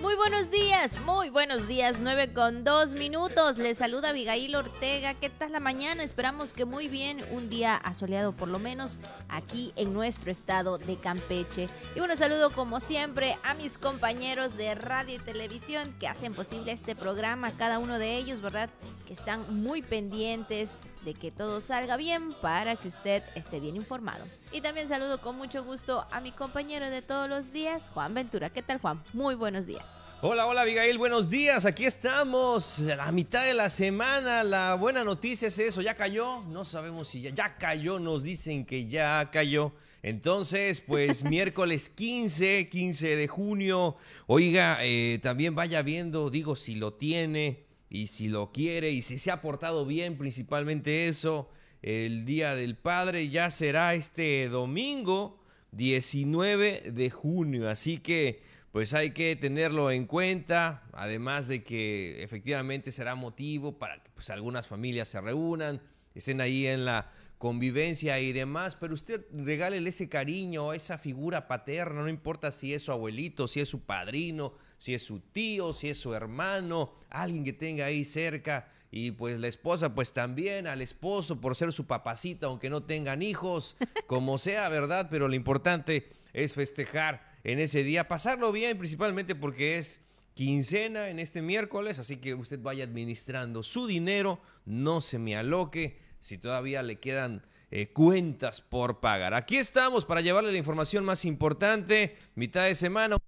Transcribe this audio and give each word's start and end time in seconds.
Muy 0.00 0.14
buenos 0.14 0.48
días, 0.52 0.96
muy 1.00 1.28
buenos 1.28 1.66
días, 1.66 1.96
9 1.98 2.32
con 2.32 2.62
2 2.62 2.94
minutos. 2.94 3.58
Les 3.58 3.78
saluda 3.78 4.10
Abigail 4.10 4.54
Ortega. 4.54 5.14
¿Qué 5.14 5.28
tal 5.28 5.50
la 5.50 5.58
mañana? 5.58 6.04
Esperamos 6.04 6.52
que 6.52 6.64
muy 6.64 6.86
bien. 6.86 7.18
Un 7.32 7.48
día 7.48 7.74
asoleado, 7.74 8.30
por 8.30 8.46
lo 8.46 8.60
menos 8.60 9.00
aquí 9.28 9.72
en 9.74 9.92
nuestro 9.92 10.30
estado 10.30 10.78
de 10.78 11.00
Campeche. 11.00 11.68
Y 11.96 11.98
bueno, 11.98 12.14
saludo 12.16 12.52
como 12.52 12.78
siempre 12.78 13.38
a 13.42 13.54
mis 13.54 13.76
compañeros 13.76 14.56
de 14.56 14.76
radio 14.76 15.16
y 15.16 15.18
televisión 15.18 15.92
que 15.98 16.06
hacen 16.06 16.32
posible 16.32 16.70
este 16.70 16.94
programa. 16.94 17.56
Cada 17.56 17.80
uno 17.80 17.98
de 17.98 18.18
ellos, 18.18 18.40
¿verdad? 18.40 18.70
Que 19.04 19.14
están 19.14 19.62
muy 19.62 19.82
pendientes 19.82 20.70
de 21.04 21.14
que 21.14 21.30
todo 21.30 21.60
salga 21.60 21.96
bien 21.96 22.34
para 22.40 22.76
que 22.76 22.88
usted 22.88 23.22
esté 23.34 23.60
bien 23.60 23.76
informado. 23.76 24.24
Y 24.52 24.60
también 24.60 24.88
saludo 24.88 25.20
con 25.20 25.36
mucho 25.36 25.64
gusto 25.64 26.06
a 26.10 26.20
mi 26.20 26.32
compañero 26.32 26.90
de 26.90 27.02
todos 27.02 27.28
los 27.28 27.52
días, 27.52 27.90
Juan 27.94 28.14
Ventura. 28.14 28.50
¿Qué 28.50 28.62
tal, 28.62 28.80
Juan? 28.80 29.02
Muy 29.12 29.34
buenos 29.34 29.66
días. 29.66 29.84
Hola, 30.20 30.46
hola 30.46 30.62
Abigail, 30.62 30.98
buenos 30.98 31.30
días. 31.30 31.64
Aquí 31.64 31.84
estamos, 31.84 32.80
a 32.80 32.96
la 32.96 33.12
mitad 33.12 33.44
de 33.44 33.54
la 33.54 33.70
semana. 33.70 34.42
La 34.42 34.74
buena 34.74 35.04
noticia 35.04 35.46
es 35.46 35.60
eso, 35.60 35.80
ya 35.80 35.94
cayó. 35.94 36.40
No 36.48 36.64
sabemos 36.64 37.06
si 37.06 37.20
ya, 37.20 37.30
ya 37.30 37.56
cayó, 37.56 38.00
nos 38.00 38.24
dicen 38.24 38.66
que 38.66 38.86
ya 38.86 39.30
cayó. 39.30 39.72
Entonces, 40.02 40.80
pues 40.80 41.22
miércoles 41.30 41.88
15, 41.90 42.68
15 42.68 43.14
de 43.14 43.28
junio. 43.28 43.96
Oiga, 44.26 44.78
eh, 44.80 45.20
también 45.22 45.54
vaya 45.54 45.82
viendo, 45.82 46.30
digo, 46.30 46.56
si 46.56 46.74
lo 46.74 46.94
tiene 46.94 47.67
y 47.90 48.08
si 48.08 48.28
lo 48.28 48.52
quiere 48.52 48.90
y 48.90 49.02
si 49.02 49.18
se 49.18 49.30
ha 49.30 49.40
portado 49.40 49.86
bien, 49.86 50.18
principalmente 50.18 51.08
eso, 51.08 51.50
el 51.82 52.24
Día 52.24 52.54
del 52.54 52.76
Padre 52.76 53.28
ya 53.28 53.50
será 53.50 53.94
este 53.94 54.48
domingo 54.48 55.42
19 55.72 56.92
de 56.92 57.10
junio, 57.10 57.68
así 57.68 57.98
que 57.98 58.42
pues 58.72 58.94
hay 58.94 59.12
que 59.12 59.34
tenerlo 59.36 59.90
en 59.90 60.06
cuenta, 60.06 60.82
además 60.92 61.48
de 61.48 61.62
que 61.62 62.22
efectivamente 62.22 62.92
será 62.92 63.14
motivo 63.14 63.78
para 63.78 64.02
que 64.02 64.10
pues, 64.10 64.30
algunas 64.30 64.66
familias 64.66 65.08
se 65.08 65.20
reúnan, 65.20 65.80
estén 66.14 66.40
ahí 66.40 66.66
en 66.66 66.84
la 66.84 67.10
convivencia 67.38 68.18
y 68.20 68.32
demás, 68.32 68.76
pero 68.76 68.94
usted 68.94 69.24
regálele 69.32 69.88
ese 69.88 70.08
cariño, 70.08 70.72
esa 70.74 70.98
figura 70.98 71.46
paterna, 71.46 72.02
no 72.02 72.08
importa 72.08 72.50
si 72.50 72.74
es 72.74 72.82
su 72.82 72.92
abuelito, 72.92 73.48
si 73.48 73.60
es 73.60 73.68
su 73.68 73.82
padrino, 73.82 74.54
si 74.78 74.94
es 74.94 75.02
su 75.02 75.20
tío, 75.20 75.74
si 75.74 75.90
es 75.90 75.98
su 75.98 76.14
hermano, 76.14 76.94
alguien 77.10 77.44
que 77.44 77.52
tenga 77.52 77.86
ahí 77.86 78.04
cerca. 78.04 78.70
Y 78.90 79.10
pues 79.10 79.38
la 79.38 79.48
esposa, 79.48 79.94
pues 79.94 80.12
también 80.12 80.66
al 80.66 80.80
esposo 80.80 81.40
por 81.40 81.54
ser 81.56 81.72
su 81.72 81.86
papacita, 81.86 82.46
aunque 82.46 82.70
no 82.70 82.84
tengan 82.84 83.22
hijos, 83.22 83.76
como 84.06 84.38
sea, 84.38 84.68
¿verdad? 84.68 85.08
Pero 85.10 85.28
lo 85.28 85.34
importante 85.34 86.10
es 86.32 86.54
festejar 86.54 87.28
en 87.44 87.58
ese 87.58 87.82
día, 87.82 88.08
pasarlo 88.08 88.50
bien, 88.52 88.78
principalmente 88.78 89.34
porque 89.34 89.76
es 89.76 90.00
quincena 90.34 91.08
en 91.08 91.18
este 91.18 91.42
miércoles, 91.42 91.98
así 91.98 92.18
que 92.18 92.34
usted 92.34 92.60
vaya 92.60 92.84
administrando 92.84 93.62
su 93.62 93.86
dinero, 93.86 94.40
no 94.64 95.00
se 95.00 95.18
me 95.18 95.36
aloque 95.36 95.98
si 96.20 96.38
todavía 96.38 96.82
le 96.82 97.00
quedan 97.00 97.42
eh, 97.70 97.92
cuentas 97.92 98.60
por 98.60 99.00
pagar. 99.00 99.34
Aquí 99.34 99.56
estamos 99.56 100.04
para 100.04 100.20
llevarle 100.20 100.52
la 100.52 100.58
información 100.58 101.04
más 101.04 101.24
importante, 101.24 102.16
mitad 102.34 102.64
de 102.64 102.74
semana. 102.74 103.18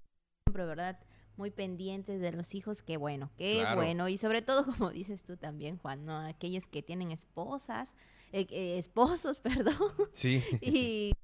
¿verdad? 0.53 0.99
Muy 1.41 1.51
pendientes 1.51 2.21
de 2.21 2.33
los 2.33 2.55
hijos, 2.55 2.83
qué 2.83 2.99
bueno, 2.99 3.31
qué 3.39 3.65
bueno. 3.75 4.11
Y 4.11 4.19
sobre 4.19 4.43
todo, 4.43 4.67
como 4.77 4.91
dices 4.91 5.23
tú 5.23 5.39
también, 5.39 5.79
Juan, 5.79 6.05
¿no? 6.05 6.19
Aquellos 6.19 6.67
que 6.67 6.83
tienen 6.83 7.13
esposas, 7.13 7.95
eh, 8.31 8.47
eh, 8.51 8.77
esposos, 8.79 9.41
perdón. 9.41 9.75
Sí. 10.13 10.45
y 10.61 11.15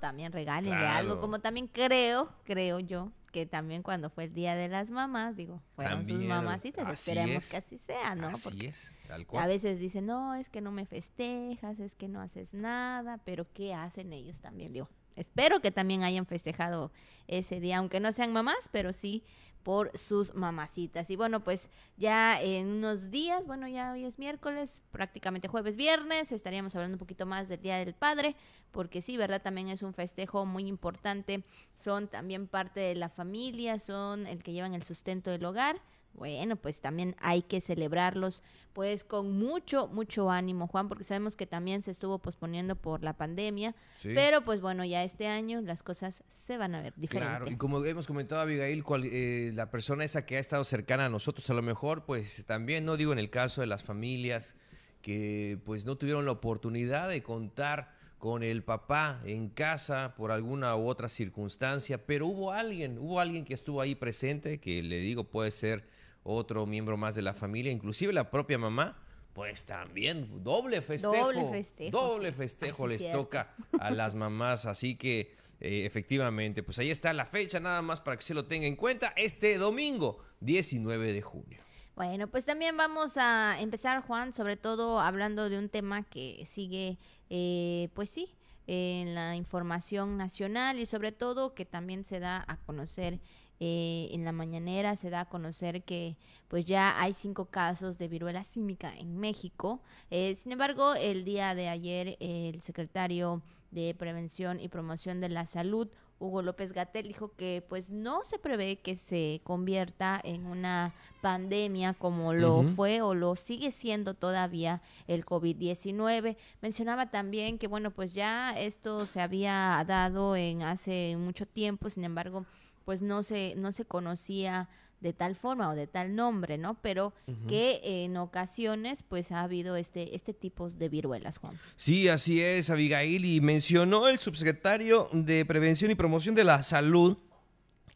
también 0.00 0.32
regálenle 0.32 0.88
algo, 0.88 1.20
como 1.20 1.38
también 1.38 1.68
creo, 1.68 2.34
creo 2.42 2.80
yo, 2.80 3.12
que 3.30 3.46
también 3.46 3.84
cuando 3.84 4.10
fue 4.10 4.24
el 4.24 4.34
Día 4.34 4.56
de 4.56 4.66
las 4.66 4.90
Mamás, 4.90 5.36
digo, 5.36 5.62
fueron 5.76 6.04
sus 6.04 6.20
mamacitas, 6.24 6.92
esperemos 6.92 7.48
que 7.48 7.58
así 7.58 7.78
sea, 7.78 8.16
¿no? 8.16 8.26
Así 8.26 8.66
es, 8.66 8.92
tal 9.06 9.24
cual. 9.24 9.44
A 9.44 9.46
veces 9.46 9.78
dicen, 9.78 10.06
no, 10.06 10.34
es 10.34 10.48
que 10.48 10.60
no 10.60 10.72
me 10.72 10.84
festejas, 10.84 11.78
es 11.78 11.94
que 11.94 12.08
no 12.08 12.20
haces 12.20 12.54
nada, 12.54 13.20
pero 13.24 13.46
¿qué 13.52 13.72
hacen 13.72 14.12
ellos 14.12 14.40
también? 14.40 14.72
Digo, 14.72 14.88
espero 15.18 15.60
que 15.60 15.70
también 15.70 16.02
hayan 16.02 16.26
festejado 16.26 16.92
ese 17.26 17.60
día, 17.60 17.78
aunque 17.78 18.00
no 18.00 18.12
sean 18.12 18.32
mamás, 18.32 18.68
pero 18.72 18.92
sí 18.92 19.24
por 19.62 19.90
sus 19.98 20.34
mamacitas. 20.34 21.10
Y 21.10 21.16
bueno, 21.16 21.44
pues 21.44 21.68
ya 21.96 22.40
en 22.40 22.68
unos 22.68 23.10
días, 23.10 23.44
bueno, 23.46 23.68
ya 23.68 23.92
hoy 23.92 24.04
es 24.04 24.18
miércoles, 24.18 24.82
prácticamente 24.92 25.48
jueves, 25.48 25.76
viernes, 25.76 26.32
estaríamos 26.32 26.74
hablando 26.74 26.94
un 26.94 27.00
poquito 27.00 27.26
más 27.26 27.48
del 27.48 27.60
Día 27.60 27.76
del 27.76 27.94
Padre, 27.94 28.34
porque 28.70 29.02
sí, 29.02 29.16
¿verdad? 29.16 29.42
También 29.42 29.68
es 29.68 29.82
un 29.82 29.92
festejo 29.92 30.46
muy 30.46 30.66
importante, 30.66 31.44
son 31.74 32.08
también 32.08 32.46
parte 32.46 32.80
de 32.80 32.94
la 32.94 33.10
familia, 33.10 33.78
son 33.78 34.26
el 34.26 34.42
que 34.42 34.52
llevan 34.52 34.74
el 34.74 34.84
sustento 34.84 35.30
del 35.30 35.44
hogar 35.44 35.82
bueno, 36.14 36.56
pues 36.56 36.80
también 36.80 37.14
hay 37.20 37.42
que 37.42 37.60
celebrarlos 37.60 38.42
pues 38.72 39.02
con 39.02 39.32
mucho, 39.32 39.88
mucho 39.88 40.30
ánimo, 40.30 40.66
Juan, 40.66 40.88
porque 40.88 41.04
sabemos 41.04 41.36
que 41.36 41.46
también 41.46 41.82
se 41.82 41.90
estuvo 41.90 42.18
posponiendo 42.18 42.76
por 42.76 43.02
la 43.02 43.12
pandemia, 43.12 43.74
pero 44.02 44.42
pues 44.42 44.60
bueno, 44.60 44.84
ya 44.84 45.02
este 45.02 45.26
año 45.26 45.60
las 45.60 45.82
cosas 45.82 46.22
se 46.28 46.58
van 46.58 46.74
a 46.74 46.82
ver 46.82 46.92
diferentes. 46.96 47.36
Claro, 47.36 47.50
y 47.50 47.56
como 47.56 47.84
hemos 47.84 48.06
comentado, 48.06 48.40
Abigail, 48.40 48.84
eh, 49.04 49.52
la 49.54 49.70
persona 49.70 50.04
esa 50.04 50.24
que 50.24 50.36
ha 50.36 50.40
estado 50.40 50.62
cercana 50.64 51.06
a 51.06 51.08
nosotros, 51.08 51.48
a 51.50 51.54
lo 51.54 51.62
mejor, 51.62 52.04
pues 52.04 52.44
también, 52.46 52.84
no 52.84 52.96
digo 52.96 53.12
en 53.12 53.18
el 53.18 53.30
caso 53.30 53.60
de 53.60 53.66
las 53.66 53.82
familias 53.82 54.56
que 55.02 55.58
pues 55.64 55.84
no 55.84 55.96
tuvieron 55.96 56.24
la 56.24 56.32
oportunidad 56.32 57.08
de 57.08 57.22
contar 57.22 57.96
con 58.18 58.42
el 58.42 58.64
papá 58.64 59.20
en 59.24 59.48
casa 59.48 60.14
por 60.16 60.32
alguna 60.32 60.74
u 60.76 60.88
otra 60.88 61.08
circunstancia, 61.08 62.04
pero 62.04 62.26
hubo 62.26 62.52
alguien, 62.52 62.98
hubo 62.98 63.20
alguien 63.20 63.44
que 63.44 63.54
estuvo 63.54 63.80
ahí 63.80 63.94
presente, 63.94 64.58
que 64.58 64.82
le 64.82 64.98
digo 64.98 65.24
puede 65.24 65.50
ser 65.52 65.97
otro 66.28 66.66
miembro 66.66 66.96
más 66.96 67.14
de 67.14 67.22
la 67.22 67.34
familia, 67.34 67.72
inclusive 67.72 68.12
la 68.12 68.30
propia 68.30 68.58
mamá, 68.58 68.96
pues 69.32 69.64
también 69.64 70.42
doble 70.42 70.82
festejo. 70.82 71.32
Doble 71.32 71.50
festejo. 71.50 71.90
Doble 71.98 72.32
festejo 72.32 72.86
les 72.86 73.12
toca 73.12 73.54
a 73.78 73.90
las 73.90 74.14
mamás, 74.14 74.66
así 74.66 74.96
que 74.96 75.36
eh, 75.60 75.84
efectivamente, 75.84 76.62
pues 76.62 76.78
ahí 76.78 76.90
está 76.90 77.12
la 77.12 77.24
fecha 77.24 77.60
nada 77.60 77.82
más 77.82 78.00
para 78.00 78.16
que 78.16 78.22
se 78.22 78.34
lo 78.34 78.44
tenga 78.44 78.66
en 78.66 78.76
cuenta, 78.76 79.12
este 79.16 79.58
domingo 79.58 80.18
19 80.40 81.12
de 81.12 81.22
junio. 81.22 81.58
Bueno, 81.96 82.28
pues 82.28 82.44
también 82.44 82.76
vamos 82.76 83.16
a 83.16 83.60
empezar, 83.60 84.02
Juan, 84.02 84.32
sobre 84.32 84.56
todo 84.56 85.00
hablando 85.00 85.48
de 85.48 85.58
un 85.58 85.68
tema 85.68 86.04
que 86.04 86.46
sigue, 86.48 86.96
eh, 87.28 87.88
pues 87.94 88.10
sí, 88.10 88.36
en 88.68 89.14
la 89.14 89.34
información 89.34 90.16
nacional 90.16 90.78
y 90.78 90.86
sobre 90.86 91.10
todo 91.10 91.54
que 91.54 91.64
también 91.64 92.04
se 92.04 92.20
da 92.20 92.44
a 92.46 92.56
conocer 92.58 93.18
eh, 93.60 94.08
en 94.12 94.24
la 94.24 94.32
mañanera 94.32 94.94
se 94.96 95.10
da 95.10 95.20
a 95.20 95.28
conocer 95.28 95.82
que 95.82 96.16
pues 96.48 96.64
ya 96.66 97.00
hay 97.00 97.12
cinco 97.14 97.46
casos 97.46 97.98
de 97.98 98.08
viruela 98.08 98.44
símica 98.44 98.92
en 98.96 99.18
México. 99.18 99.80
Eh, 100.10 100.34
sin 100.36 100.52
embargo, 100.52 100.94
el 100.94 101.24
día 101.24 101.54
de 101.54 101.68
ayer 101.68 102.16
el 102.20 102.60
secretario 102.60 103.42
de 103.70 103.94
Prevención 103.94 104.60
y 104.60 104.68
Promoción 104.68 105.20
de 105.20 105.28
la 105.28 105.46
Salud, 105.46 105.88
Hugo 106.20 106.42
López 106.42 106.72
Gatel, 106.72 107.06
dijo 107.06 107.32
que 107.36 107.64
pues 107.68 107.90
no 107.90 108.24
se 108.24 108.38
prevé 108.38 108.80
que 108.80 108.96
se 108.96 109.40
convierta 109.44 110.20
en 110.22 110.46
una 110.46 110.92
pandemia 111.20 111.94
como 111.94 112.32
lo 112.32 112.62
fue 112.62 113.02
o 113.02 113.14
lo 113.14 113.36
sigue 113.36 113.70
siendo 113.70 114.14
todavía 114.14 114.82
el 115.06 115.24
COVID-19. 115.24 116.36
Mencionaba 116.60 117.10
también 117.10 117.58
que 117.58 117.68
bueno, 117.68 117.92
pues 117.92 118.14
ya 118.14 118.58
esto 118.58 119.06
se 119.06 119.20
había 119.20 119.84
dado 119.86 120.34
en 120.34 120.62
hace 120.62 121.16
mucho 121.16 121.46
tiempo, 121.46 121.88
sin 121.88 122.04
embargo, 122.04 122.46
pues 122.88 123.02
no 123.02 123.22
se, 123.22 123.52
no 123.58 123.70
se 123.70 123.84
conocía 123.84 124.70
de 125.02 125.12
tal 125.12 125.36
forma 125.36 125.68
o 125.68 125.74
de 125.74 125.86
tal 125.86 126.16
nombre, 126.16 126.56
¿no? 126.56 126.80
Pero 126.80 127.12
que 127.46 127.82
en 127.84 128.16
ocasiones 128.16 129.02
pues 129.02 129.30
ha 129.30 129.42
habido 129.42 129.76
este, 129.76 130.16
este 130.16 130.32
tipo 130.32 130.70
de 130.70 130.88
viruelas, 130.88 131.36
Juan. 131.36 131.60
Sí, 131.76 132.08
así 132.08 132.40
es, 132.40 132.70
Abigail, 132.70 133.26
y 133.26 133.42
mencionó 133.42 134.08
el 134.08 134.18
subsecretario 134.18 135.10
de 135.12 135.44
Prevención 135.44 135.90
y 135.90 135.96
Promoción 135.96 136.34
de 136.34 136.44
la 136.44 136.62
Salud 136.62 137.18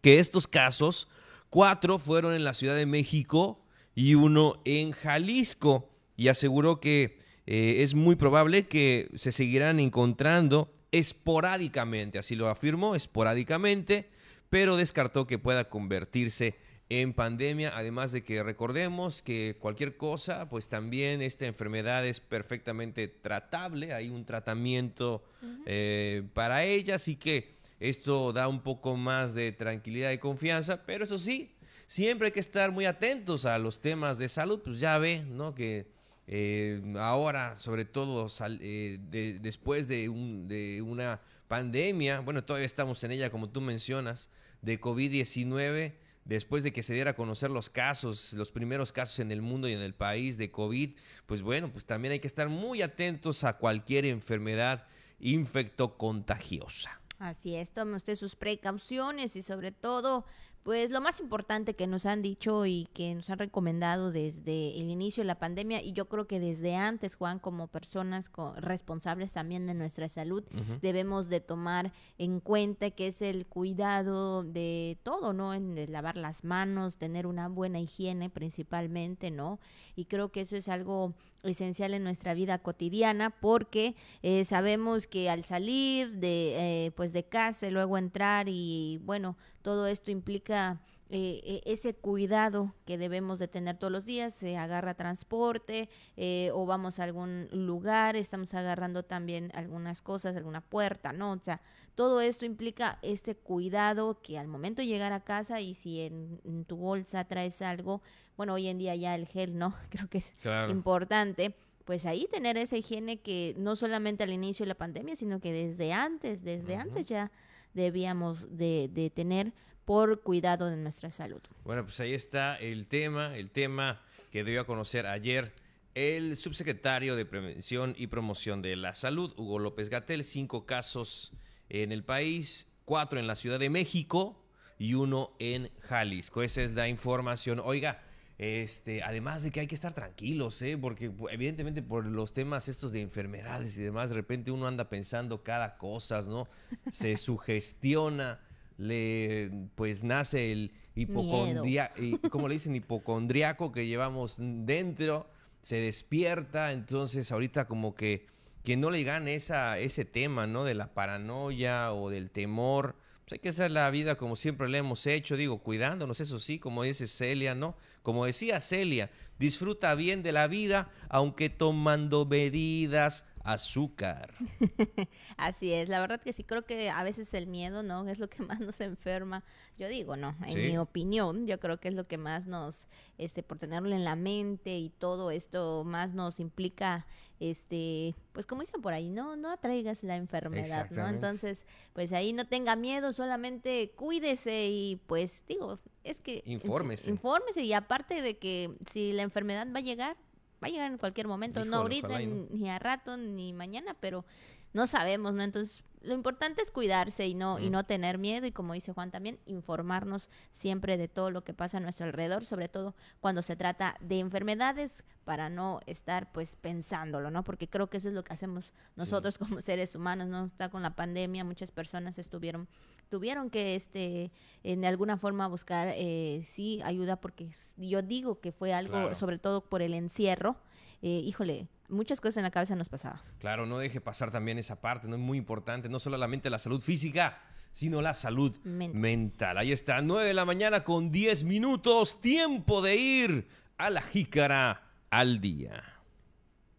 que 0.02 0.18
estos 0.18 0.46
casos, 0.46 1.08
cuatro 1.48 1.98
fueron 1.98 2.34
en 2.34 2.44
la 2.44 2.52
Ciudad 2.52 2.76
de 2.76 2.84
México 2.84 3.64
y 3.94 4.14
uno 4.14 4.60
en 4.66 4.92
Jalisco, 4.92 5.88
y 6.18 6.28
aseguró 6.28 6.80
que 6.80 7.18
eh, 7.46 7.76
es 7.78 7.94
muy 7.94 8.16
probable 8.16 8.68
que 8.68 9.10
se 9.14 9.32
seguirán 9.32 9.80
encontrando 9.80 10.70
esporádicamente, 10.90 12.18
así 12.18 12.36
lo 12.36 12.50
afirmó, 12.50 12.94
esporádicamente, 12.94 14.12
pero 14.52 14.76
descartó 14.76 15.26
que 15.26 15.38
pueda 15.38 15.70
convertirse 15.70 16.56
en 16.90 17.14
pandemia, 17.14 17.72
además 17.74 18.12
de 18.12 18.22
que 18.22 18.42
recordemos 18.42 19.22
que 19.22 19.56
cualquier 19.58 19.96
cosa, 19.96 20.50
pues 20.50 20.68
también 20.68 21.22
esta 21.22 21.46
enfermedad 21.46 22.06
es 22.06 22.20
perfectamente 22.20 23.08
tratable, 23.08 23.94
hay 23.94 24.10
un 24.10 24.26
tratamiento 24.26 25.24
eh, 25.64 26.24
para 26.34 26.64
ella, 26.64 26.96
así 26.96 27.16
que 27.16 27.54
esto 27.80 28.34
da 28.34 28.46
un 28.46 28.60
poco 28.60 28.94
más 28.94 29.32
de 29.32 29.52
tranquilidad 29.52 30.10
y 30.10 30.18
confianza, 30.18 30.84
pero 30.84 31.06
eso 31.06 31.18
sí, 31.18 31.54
siempre 31.86 32.26
hay 32.26 32.32
que 32.32 32.40
estar 32.40 32.72
muy 32.72 32.84
atentos 32.84 33.46
a 33.46 33.58
los 33.58 33.80
temas 33.80 34.18
de 34.18 34.28
salud, 34.28 34.60
pues 34.62 34.80
ya 34.80 34.98
ve, 34.98 35.24
¿no? 35.26 35.54
Que 35.54 35.86
eh, 36.26 36.82
ahora, 36.98 37.56
sobre 37.56 37.86
todo 37.86 38.26
eh, 38.60 39.38
después 39.40 39.88
de, 39.88 40.10
un, 40.10 40.46
de 40.46 40.82
una 40.82 41.22
pandemia, 41.52 42.20
bueno, 42.20 42.42
todavía 42.42 42.64
estamos 42.64 43.04
en 43.04 43.10
ella 43.10 43.28
como 43.28 43.50
tú 43.50 43.60
mencionas, 43.60 44.30
de 44.62 44.80
COVID-19 44.80 45.92
después 46.24 46.62
de 46.62 46.72
que 46.72 46.82
se 46.82 46.94
diera 46.94 47.10
a 47.10 47.14
conocer 47.14 47.50
los 47.50 47.68
casos, 47.68 48.32
los 48.32 48.50
primeros 48.50 48.90
casos 48.90 49.18
en 49.18 49.30
el 49.30 49.42
mundo 49.42 49.68
y 49.68 49.74
en 49.74 49.80
el 49.80 49.92
país 49.92 50.38
de 50.38 50.50
COVID, 50.50 50.96
pues 51.26 51.42
bueno, 51.42 51.70
pues 51.70 51.84
también 51.84 52.12
hay 52.12 52.20
que 52.20 52.26
estar 52.26 52.48
muy 52.48 52.80
atentos 52.80 53.44
a 53.44 53.58
cualquier 53.58 54.06
enfermedad 54.06 54.86
infectocontagiosa. 55.20 57.02
Así 57.18 57.54
es, 57.54 57.72
tome 57.72 57.96
usted 57.96 58.16
sus 58.16 58.34
precauciones 58.34 59.36
y 59.36 59.42
sobre 59.42 59.72
todo 59.72 60.24
pues 60.62 60.90
lo 60.90 61.00
más 61.00 61.18
importante 61.20 61.74
que 61.74 61.86
nos 61.86 62.06
han 62.06 62.22
dicho 62.22 62.66
y 62.66 62.88
que 62.94 63.14
nos 63.14 63.30
han 63.30 63.38
recomendado 63.38 64.12
desde 64.12 64.80
el 64.80 64.90
inicio 64.90 65.22
de 65.22 65.26
la 65.26 65.38
pandemia 65.38 65.82
y 65.82 65.92
yo 65.92 66.08
creo 66.08 66.26
que 66.26 66.38
desde 66.38 66.76
antes, 66.76 67.16
Juan, 67.16 67.40
como 67.40 67.66
personas 67.66 68.30
responsables 68.56 69.32
también 69.32 69.66
de 69.66 69.74
nuestra 69.74 70.08
salud, 70.08 70.44
debemos 70.80 71.28
de 71.28 71.40
tomar 71.40 71.92
en 72.18 72.40
cuenta 72.40 72.90
que 72.90 73.08
es 73.08 73.22
el 73.22 73.46
cuidado 73.46 74.44
de 74.44 74.98
todo, 75.02 75.32
¿no? 75.32 75.52
En 75.52 75.74
de 75.74 75.88
lavar 75.88 76.16
las 76.16 76.44
manos, 76.44 76.96
tener 76.96 77.26
una 77.26 77.48
buena 77.48 77.80
higiene 77.80 78.30
principalmente, 78.30 79.30
¿no? 79.30 79.58
Y 79.96 80.04
creo 80.04 80.30
que 80.30 80.42
eso 80.42 80.56
es 80.56 80.68
algo 80.68 81.14
esencial 81.42 81.94
en 81.94 82.04
nuestra 82.04 82.34
vida 82.34 82.58
cotidiana 82.58 83.30
porque 83.30 83.96
eh, 84.22 84.44
sabemos 84.44 85.06
que 85.06 85.28
al 85.28 85.44
salir 85.44 86.12
de 86.12 86.86
eh, 86.86 86.90
pues 86.92 87.12
de 87.12 87.24
casa 87.24 87.66
y 87.66 87.70
luego 87.70 87.98
entrar 87.98 88.46
y 88.48 89.00
bueno 89.02 89.36
todo 89.62 89.86
esto 89.86 90.10
implica 90.10 90.80
eh, 91.14 91.60
e, 91.66 91.72
ese 91.72 91.92
cuidado 91.92 92.74
que 92.86 92.96
debemos 92.96 93.38
de 93.38 93.46
tener 93.46 93.76
todos 93.76 93.92
los 93.92 94.06
días, 94.06 94.32
se 94.32 94.56
agarra 94.56 94.94
transporte 94.94 95.90
eh, 96.16 96.50
o 96.54 96.64
vamos 96.64 96.98
a 96.98 97.04
algún 97.04 97.48
lugar, 97.52 98.16
estamos 98.16 98.54
agarrando 98.54 99.02
también 99.02 99.52
algunas 99.54 100.00
cosas, 100.00 100.34
alguna 100.36 100.62
puerta, 100.62 101.12
¿no? 101.12 101.32
O 101.32 101.38
sea, 101.38 101.60
todo 101.94 102.22
esto 102.22 102.46
implica 102.46 102.98
este 103.02 103.34
cuidado 103.34 104.22
que 104.22 104.38
al 104.38 104.48
momento 104.48 104.80
de 104.80 104.86
llegar 104.86 105.12
a 105.12 105.20
casa 105.20 105.60
y 105.60 105.74
si 105.74 106.00
en, 106.00 106.64
tu 106.66 106.76
bolsa 106.76 107.26
traes 107.26 107.60
algo, 107.60 108.00
bueno, 108.38 108.54
hoy 108.54 108.68
en 108.68 108.78
día 108.78 108.94
ya 108.96 109.14
el 109.14 109.26
gel, 109.26 109.58
¿no? 109.58 109.74
Creo 109.90 110.08
que 110.08 110.16
es 110.16 110.34
importante 110.70 111.54
pues 111.84 112.06
ahí 112.06 112.26
tener 112.30 112.56
esa 112.56 112.76
higiene 112.76 113.20
que 113.20 113.54
no 113.58 113.76
solamente 113.76 114.22
al 114.22 114.32
inicio 114.32 114.64
de 114.64 114.68
la 114.68 114.76
pandemia, 114.76 115.14
sino 115.16 115.40
que 115.40 115.52
desde 115.52 115.92
antes, 115.92 116.42
desde 116.42 116.76
antes 116.76 117.08
ya 117.08 117.30
debíamos 117.74 118.56
de, 118.56 119.12
tener 119.14 119.52
por 119.84 120.22
cuidado 120.22 120.66
de 120.66 120.76
nuestra 120.76 121.10
salud. 121.10 121.40
Bueno, 121.64 121.84
pues 121.84 121.98
ahí 122.00 122.14
está 122.14 122.56
el 122.56 122.86
tema, 122.86 123.36
el 123.36 123.50
tema 123.50 124.00
que 124.30 124.44
dio 124.44 124.60
a 124.60 124.66
conocer 124.66 125.06
ayer 125.06 125.52
el 125.94 126.36
subsecretario 126.36 127.16
de 127.16 127.26
Prevención 127.26 127.94
y 127.98 128.06
Promoción 128.06 128.62
de 128.62 128.76
la 128.76 128.94
Salud, 128.94 129.34
Hugo 129.36 129.58
López 129.58 129.90
Gatel, 129.90 130.24
cinco 130.24 130.64
casos 130.64 131.32
en 131.68 131.92
el 131.92 132.04
país, 132.04 132.68
cuatro 132.84 133.18
en 133.18 133.26
la 133.26 133.36
Ciudad 133.36 133.58
de 133.58 133.68
México 133.68 134.42
y 134.78 134.94
uno 134.94 135.32
en 135.38 135.70
Jalisco. 135.80 136.42
Esa 136.42 136.62
es 136.62 136.72
la 136.72 136.88
información. 136.88 137.60
Oiga, 137.62 138.02
este, 138.38 139.02
además 139.02 139.42
de 139.42 139.50
que 139.50 139.60
hay 139.60 139.66
que 139.66 139.74
estar 139.74 139.92
tranquilos, 139.92 140.60
¿eh? 140.62 140.76
porque 140.76 141.12
evidentemente 141.30 141.82
por 141.82 142.06
los 142.06 142.32
temas 142.32 142.68
estos 142.68 142.92
de 142.92 143.00
enfermedades 143.00 143.78
y 143.78 143.82
demás, 143.82 144.08
de 144.08 144.16
repente 144.16 144.50
uno 144.50 144.66
anda 144.66 144.88
pensando 144.88 145.42
cada 145.42 145.76
cosa, 145.76 146.22
¿no? 146.22 146.48
Se 146.90 147.16
sugestiona, 147.18 148.40
le, 148.78 149.68
pues 149.74 150.02
nace 150.02 150.50
el 150.52 150.72
hipocondriaco, 150.94 151.94
como 152.30 152.48
le 152.48 152.54
dicen? 152.54 152.74
Hipocondriaco 152.74 153.70
que 153.70 153.86
llevamos 153.86 154.36
dentro, 154.38 155.28
se 155.62 155.76
despierta, 155.76 156.72
entonces 156.72 157.30
ahorita 157.30 157.66
como 157.66 157.94
que, 157.94 158.26
que 158.64 158.76
no 158.76 158.90
le 158.90 159.04
gane 159.04 159.34
esa, 159.34 159.78
ese 159.78 160.04
tema, 160.04 160.46
¿no? 160.46 160.64
De 160.64 160.74
la 160.74 160.94
paranoia 160.94 161.92
o 161.92 162.10
del 162.10 162.30
temor 162.30 162.96
pues 163.24 163.34
hay 163.34 163.38
que 163.38 163.50
hacer 163.50 163.70
la 163.70 163.90
vida 163.90 164.16
como 164.16 164.36
siempre 164.36 164.68
le 164.68 164.78
hemos 164.78 165.06
hecho, 165.06 165.36
digo, 165.36 165.58
cuidándonos, 165.58 166.20
eso 166.20 166.38
sí, 166.38 166.58
como 166.58 166.82
dice 166.82 167.06
Celia, 167.06 167.54
¿no? 167.54 167.76
Como 168.02 168.26
decía 168.26 168.58
Celia, 168.60 169.10
disfruta 169.38 169.94
bien 169.94 170.22
de 170.22 170.32
la 170.32 170.48
vida, 170.48 170.90
aunque 171.08 171.48
tomando 171.48 172.26
medidas 172.26 173.24
azúcar. 173.44 174.34
Así 175.36 175.72
es, 175.72 175.88
la 175.88 176.00
verdad 176.00 176.20
que 176.20 176.32
sí 176.32 176.44
creo 176.44 176.64
que 176.64 176.90
a 176.90 177.02
veces 177.02 177.32
el 177.34 177.46
miedo, 177.46 177.82
¿no? 177.82 178.08
Es 178.08 178.18
lo 178.18 178.28
que 178.28 178.42
más 178.42 178.60
nos 178.60 178.80
enferma. 178.80 179.44
Yo 179.78 179.88
digo, 179.88 180.16
no, 180.16 180.36
en 180.46 180.62
mi 180.62 180.78
opinión, 180.78 181.46
yo 181.46 181.58
creo 181.58 181.80
que 181.80 181.88
es 181.88 181.94
lo 181.94 182.06
que 182.06 182.18
más 182.18 182.46
nos, 182.46 182.88
este, 183.18 183.42
por 183.42 183.58
tenerlo 183.58 183.94
en 183.94 184.04
la 184.04 184.16
mente 184.16 184.76
y 184.76 184.90
todo 184.90 185.30
esto 185.30 185.82
más 185.84 186.14
nos 186.14 186.40
implica, 186.40 187.06
este, 187.40 188.14
pues 188.32 188.46
como 188.46 188.60
dicen 188.60 188.80
por 188.80 188.92
ahí, 188.92 189.10
no, 189.10 189.36
no 189.36 189.50
atraigas 189.50 190.04
la 190.04 190.16
enfermedad, 190.16 190.90
¿no? 190.90 191.08
Entonces, 191.08 191.66
pues 191.92 192.12
ahí 192.12 192.32
no 192.32 192.46
tenga 192.46 192.76
miedo, 192.76 193.12
solamente 193.12 193.92
cuídese 193.96 194.68
y 194.68 195.00
pues 195.06 195.44
digo, 195.48 195.80
es 196.04 196.20
que... 196.20 196.42
Infórmese. 196.46 197.10
Infórmese 197.10 197.62
y 197.62 197.72
aparte 197.72 198.22
de 198.22 198.38
que 198.38 198.76
si 198.90 199.12
la 199.12 199.22
enfermedad 199.22 199.66
va 199.74 199.78
a 199.78 199.82
llegar, 199.82 200.16
va 200.62 200.68
a 200.68 200.70
llegar 200.70 200.90
en 200.90 200.98
cualquier 200.98 201.28
momento, 201.28 201.64
no 201.64 201.78
ahorita, 201.78 202.18
ni 202.20 202.70
a 202.70 202.78
rato, 202.78 203.16
ni 203.16 203.52
mañana, 203.52 203.96
pero 204.00 204.24
no 204.72 204.86
sabemos, 204.86 205.34
¿no? 205.34 205.42
Entonces, 205.42 205.84
lo 206.02 206.14
importante 206.14 206.62
es 206.62 206.70
cuidarse 206.70 207.26
y 207.26 207.34
no, 207.34 207.58
y 207.58 207.70
no 207.70 207.84
tener 207.84 208.18
miedo 208.18 208.46
y 208.46 208.52
como 208.52 208.74
dice 208.74 208.92
Juan 208.92 209.10
también, 209.10 209.38
informarnos 209.46 210.30
siempre 210.50 210.96
de 210.96 211.08
todo 211.08 211.30
lo 211.30 211.44
que 211.44 211.54
pasa 211.54 211.78
a 211.78 211.80
nuestro 211.80 212.06
alrededor, 212.06 212.44
sobre 212.44 212.68
todo 212.68 212.94
cuando 213.20 213.42
se 213.42 213.56
trata 213.56 213.96
de 214.00 214.18
enfermedades, 214.18 215.04
para 215.24 215.48
no 215.48 215.80
estar 215.86 216.32
pues 216.32 216.56
pensándolo, 216.56 217.30
¿no? 217.30 217.44
Porque 217.44 217.68
creo 217.68 217.88
que 217.88 217.98
eso 217.98 218.08
es 218.08 218.14
lo 218.14 218.24
que 218.24 218.32
hacemos 218.32 218.72
nosotros 218.96 219.38
como 219.38 219.60
seres 219.60 219.94
humanos, 219.94 220.28
¿no? 220.28 220.46
Está 220.46 220.68
con 220.68 220.82
la 220.82 220.96
pandemia, 220.96 221.44
muchas 221.44 221.70
personas 221.70 222.18
estuvieron, 222.18 222.66
tuvieron 223.12 223.50
que 223.50 223.74
este, 223.74 224.32
en 224.62 224.86
alguna 224.86 225.18
forma 225.18 225.46
buscar, 225.46 225.92
eh, 225.94 226.40
sí, 226.46 226.80
ayuda, 226.82 227.16
porque 227.16 227.50
yo 227.76 228.00
digo 228.00 228.40
que 228.40 228.52
fue 228.52 228.72
algo, 228.72 229.14
sobre 229.14 229.36
todo 229.38 229.60
por 229.60 229.82
el 229.82 229.92
encierro, 229.92 230.56
eh, 231.02 231.20
híjole, 231.22 231.68
muchas 231.90 232.22
cosas 232.22 232.38
en 232.38 232.44
la 232.44 232.50
cabeza 232.50 232.74
nos 232.74 232.88
pasaba. 232.88 233.22
Claro, 233.38 233.66
no 233.66 233.76
deje 233.76 234.00
pasar 234.00 234.30
también 234.30 234.56
esa 234.56 234.80
parte, 234.80 235.08
no 235.08 235.16
es 235.16 235.20
muy 235.20 235.36
importante, 235.36 235.90
no 235.90 235.98
solamente 235.98 236.48
la 236.48 236.58
salud 236.58 236.80
física, 236.80 237.38
sino 237.70 238.00
la 238.00 238.14
salud 238.14 238.56
mental. 238.64 239.58
Ahí 239.58 239.72
está, 239.72 240.00
9 240.00 240.26
de 240.26 240.32
la 240.32 240.46
mañana 240.46 240.82
con 240.82 241.10
10 241.10 241.44
minutos, 241.44 242.18
tiempo 242.18 242.80
de 242.80 242.96
ir 242.96 243.48
a 243.76 243.90
la 243.90 244.00
jícara 244.00 244.88
al 245.10 245.42
día. 245.42 245.84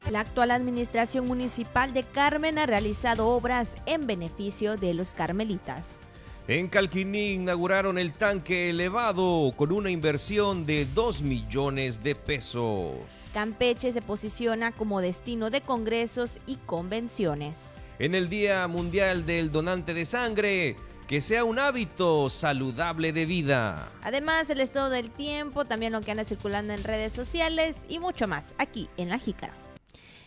La 0.09 0.21
actual 0.21 0.50
administración 0.50 1.25
municipal 1.27 1.94
de 1.94 2.03
Carmen 2.03 2.57
ha 2.57 2.65
realizado 2.65 3.27
obras 3.27 3.75
en 3.85 4.06
beneficio 4.06 4.77
de 4.77 4.95
los 4.95 5.13
carmelitas. 5.13 5.97
En 6.45 6.68
Calquiní 6.68 7.36
inauguraron 7.36 7.98
el 7.98 8.12
tanque 8.12 8.69
elevado 8.69 9.54
con 9.56 9.72
una 9.72 9.90
inversión 9.90 10.66
de 10.66 10.86
2 10.94 11.21
millones 11.21 12.04
de 12.04 12.16
pesos. 12.16 12.95
Campeche 13.33 13.94
se 13.94 14.02
posiciona 14.02 14.73
como 14.73 15.00
destino 15.00 15.50
de 15.50 15.62
congresos 15.62 16.40
y 16.45 16.57
convenciones. 16.57 17.85
En 17.97 18.14
el 18.14 18.28
Día 18.28 18.68
Mundial 18.68 19.26
del 19.26 19.54
Donante 19.54 19.94
de 19.94 20.04
Sangre, 20.04 20.76
que 21.07 21.21
sea 21.21 21.45
un 21.45 21.59
hábito 21.59 22.30
saludable 22.30 23.14
de 23.14 23.26
vida. 23.26 23.90
Además, 24.02 24.50
el 24.50 24.59
estado 24.59 24.90
del 24.90 25.12
tiempo, 25.12 25.64
también 25.64 25.94
lo 25.94 26.02
que 26.02 26.12
anda 26.12 26.26
circulando 26.26 26.73
en 26.73 26.83
redes 26.83 27.14
sociales 27.14 27.78
y 27.88 28.00
mucho 28.00 28.28
más 28.28 28.54
aquí 28.57 28.90
en 28.97 29.07
La 29.07 29.18
Jícara. 29.18 29.63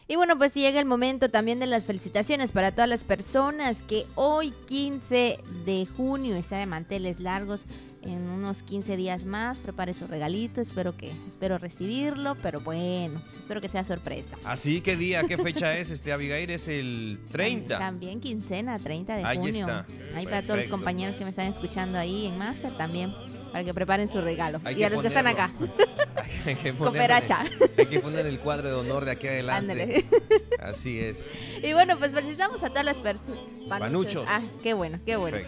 Y 0.09 0.15
bueno, 0.15 0.39
pues 0.39 0.55
llega 0.55 0.79
el 0.79 0.87
momento 0.87 1.31
también 1.31 1.59
de 1.59 1.67
las 1.67 1.85
felicitaciones 1.85 2.53
para 2.53 2.71
todas 2.71 2.89
las 2.89 3.03
personas 3.03 3.83
que 3.83 4.07
hoy 4.15 4.53
15 4.67 5.41
de 5.65 5.87
junio 5.97 6.37
está 6.37 6.59
de 6.59 6.67
manteles 6.67 7.19
largos. 7.19 7.67
En 8.03 8.29
unos 8.29 8.63
15 8.63 8.97
días 8.97 9.25
más 9.25 9.59
prepare 9.59 9.93
su 9.93 10.07
regalito, 10.07 10.61
espero 10.61 10.97
que 10.97 11.11
espero 11.29 11.59
recibirlo, 11.59 12.37
pero 12.41 12.61
bueno, 12.61 13.21
espero 13.37 13.61
que 13.61 13.69
sea 13.69 13.83
sorpresa. 13.83 14.37
Así, 14.45 14.81
¿qué 14.81 14.97
día, 14.97 15.25
qué 15.25 15.37
fecha 15.37 15.77
es 15.77 15.91
este 15.91 16.13
Abigail? 16.13 16.51
Es 16.51 16.69
el 16.69 17.19
30. 17.33 17.77
También 17.77 18.21
quincena, 18.21 18.79
30 18.79 19.17
de 19.17 19.25
junio. 19.25 19.41
Ahí 19.43 19.51
está. 19.59 19.87
Ahí 20.15 20.25
para 20.27 20.43
todos 20.43 20.61
los 20.61 20.69
compañeros 20.69 21.17
que 21.17 21.25
me 21.25 21.31
están 21.31 21.49
escuchando 21.49 21.99
ahí 21.99 22.27
en 22.27 22.39
Master 22.39 22.77
también 22.77 23.13
para 23.57 23.65
que 23.65 23.73
preparen 23.73 24.07
su 24.07 24.21
regalo. 24.21 24.61
y 24.77 24.83
a 24.83 24.91
los 24.91 25.01
que 25.01 25.09
están 25.09 25.27
acá. 25.27 25.51
hay, 26.45 26.57
que 26.57 26.75
hay 27.79 27.87
que 27.87 28.01
poner 28.01 28.27
el 28.27 28.39
cuadro 28.39 28.69
de 28.69 28.75
honor 28.75 29.07
de 29.07 29.13
aquí 29.13 29.29
adelante. 29.29 30.05
Así 30.61 31.01
es. 31.01 31.33
Y 31.63 31.73
bueno, 31.73 31.99
pues 31.99 32.13
felicitamos 32.13 32.63
a 32.63 32.69
todas 32.69 32.85
las 32.85 32.99
personas. 32.99 33.41
Panuchos. 33.67 34.27
Ah, 34.29 34.43
qué 34.63 34.75
bueno, 34.75 34.99
qué 35.07 35.17
bueno. 35.17 35.39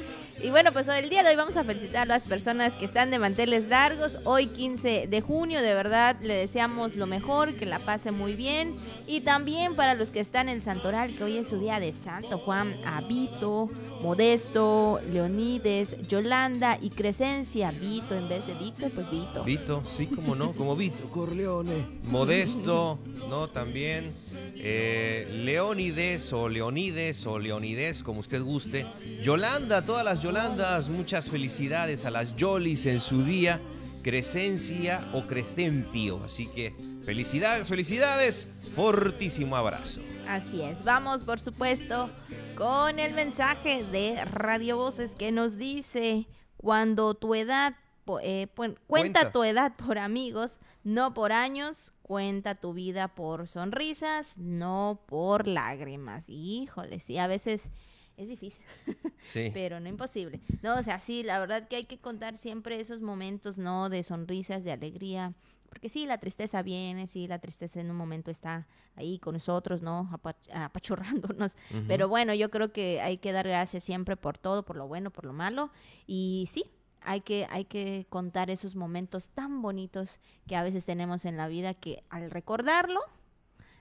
Y 0.43 0.51
bueno, 0.51 0.73
pues 0.73 0.89
hoy 0.89 0.99
el 0.99 1.09
día 1.09 1.25
de 1.25 1.31
hoy 1.31 1.37
vamos 1.37 1.57
a 1.57 1.65
felicitar 1.65 2.03
a 2.03 2.05
las 2.07 2.23
personas 2.23 2.73
que 2.75 2.85
están 2.85 3.11
de 3.11 3.19
manteles 3.19 3.69
largos. 3.69 4.19
Hoy 4.25 4.47
15 4.47 5.09
de 5.09 5.21
junio, 5.21 5.61
de 5.63 5.75
verdad 5.75 6.17
le 6.23 6.35
deseamos 6.35 6.95
lo 6.95 7.07
mejor, 7.07 7.55
que 7.55 7.67
la 7.67 7.81
pase 7.81 8.13
muy 8.13 8.35
bien. 8.35 8.77
Y 9.09 9.23
también 9.23 9.75
para 9.75 9.95
los 9.95 10.11
que 10.11 10.21
están 10.21 10.49
en 10.49 10.61
Santoral, 10.61 11.17
que 11.17 11.25
hoy 11.25 11.39
es 11.39 11.49
su 11.49 11.59
día 11.59 11.81
de 11.81 11.93
Santo 11.93 12.39
Juan, 12.39 12.77
Abito, 12.85 13.69
Modesto, 14.01 15.01
Leonides, 15.11 15.97
Yolanda 16.09 16.79
y 16.81 16.91
Crescencia. 16.91 17.73
Vito 17.73 18.15
en 18.15 18.29
vez 18.29 18.47
de 18.47 18.55
Víctor, 18.55 18.93
pues 18.93 19.11
Vito. 19.11 19.43
Vito, 19.43 19.83
sí, 19.89 20.07
como 20.07 20.37
no, 20.37 20.53
como 20.53 20.77
Vito 20.77 21.09
Corleone. 21.11 21.85
Modesto, 22.05 23.01
¿no? 23.29 23.49
También. 23.49 24.13
Eh, 24.61 25.27
Leónides 25.45 26.33
o 26.33 26.49
Leonides 26.49 27.27
o 27.27 27.39
Leonides, 27.39 28.03
como 28.03 28.21
usted 28.21 28.43
guste. 28.43 28.87
Yolanda, 29.23 29.83
todas 29.83 30.05
las 30.05 30.23
Yolandas, 30.29 30.91
muchas 30.91 31.31
felicidades 31.31 32.05
a 32.05 32.11
las 32.11 32.37
Yolis 32.37 32.85
en 32.85 33.01
su 33.01 33.25
día. 33.25 33.63
Crescencia 34.03 35.09
o 35.15 35.27
Crescencio. 35.27 36.23
Así 36.23 36.49
que 36.49 36.75
felicidades, 37.07 37.71
felicidades. 37.71 38.47
Fortísimo 38.75 39.57
abrazo. 39.57 40.03
Así 40.29 40.61
es. 40.61 40.85
Vamos, 40.85 41.25
por 41.25 41.41
supuesto, 41.41 42.11
con 42.57 42.99
el 42.99 43.15
mensaje 43.15 43.85
de 43.85 44.23
Radio 44.27 44.77
Voces 44.77 45.13
que 45.13 45.33
nos 45.33 45.57
dice, 45.57 46.27
cuando 46.59 47.15
tu 47.15 47.35
edad, 47.35 47.77
eh, 48.23 48.49
cuenta, 48.55 48.83
cuenta 48.87 49.33
tu 49.33 49.45
edad 49.45 49.77
por 49.77 49.97
amigos, 49.97 50.59
no 50.85 51.15
por 51.15 51.33
años, 51.33 51.95
cuenta 52.03 52.55
tu 52.55 52.75
vida 52.75 53.09
por 53.09 53.49
sonrisas, 53.49 54.37
no 54.37 55.01
por 55.07 55.47
lágrimas. 55.47 56.29
Híjole, 56.29 57.01
sí, 57.01 57.17
a 57.17 57.29
veces 57.29 57.71
es 58.19 58.29
difícil, 58.29 58.63
sí. 59.23 59.51
pero 59.55 59.81
no 59.81 59.89
imposible. 59.89 60.41
No, 60.63 60.79
o 60.79 60.83
sea, 60.83 61.01
sí, 61.01 61.23
la 61.23 61.39
verdad 61.39 61.69
que 61.69 61.77
hay 61.77 61.85
que 61.85 61.99
contar 61.99 62.37
siempre 62.37 62.79
esos 62.81 63.01
momentos, 63.01 63.59
¿no? 63.59 63.89
De 63.89 64.03
sonrisas, 64.03 64.65
de 64.65 64.73
alegría, 64.73 65.33
porque 65.69 65.89
sí, 65.89 66.07
la 66.07 66.19
tristeza 66.19 66.63
viene, 66.63 67.07
sí, 67.07 67.29
la 67.29 67.39
tristeza 67.39 67.81
en 67.81 67.91
un 67.91 67.97
momento 67.97 68.31
está 68.31 68.67
ahí 68.97 69.19
con 69.19 69.35
nosotros, 69.35 69.83
¿no? 69.83 70.11
apachurrándonos. 70.53 71.57
Pero 71.87 72.09
bueno, 72.09 72.35
yo 72.35 72.51
creo 72.51 72.73
que 72.73 73.01
hay 73.01 73.19
que 73.19 73.33
dar 73.33 73.47
gracias 73.47 73.85
siempre 73.85 74.17
por 74.17 74.39
todo, 74.39 74.65
por 74.65 74.77
lo 74.77 74.89
bueno, 74.89 75.11
por 75.11 75.25
lo 75.25 75.33
malo. 75.33 75.71
Y 76.07 76.49
sí, 76.51 76.65
hay 77.03 77.21
que, 77.21 77.47
hay 77.51 77.65
que 77.65 78.07
contar 78.09 78.51
esos 78.51 78.75
momentos 78.75 79.29
tan 79.29 79.63
bonitos 79.63 80.19
que 80.47 80.57
a 80.57 80.63
veces 80.63 80.85
tenemos 80.85 81.25
en 81.25 81.37
la 81.37 81.49
vida 81.49 81.75
que 81.75 82.03
al 82.09 82.31
recordarlo, 82.31 83.01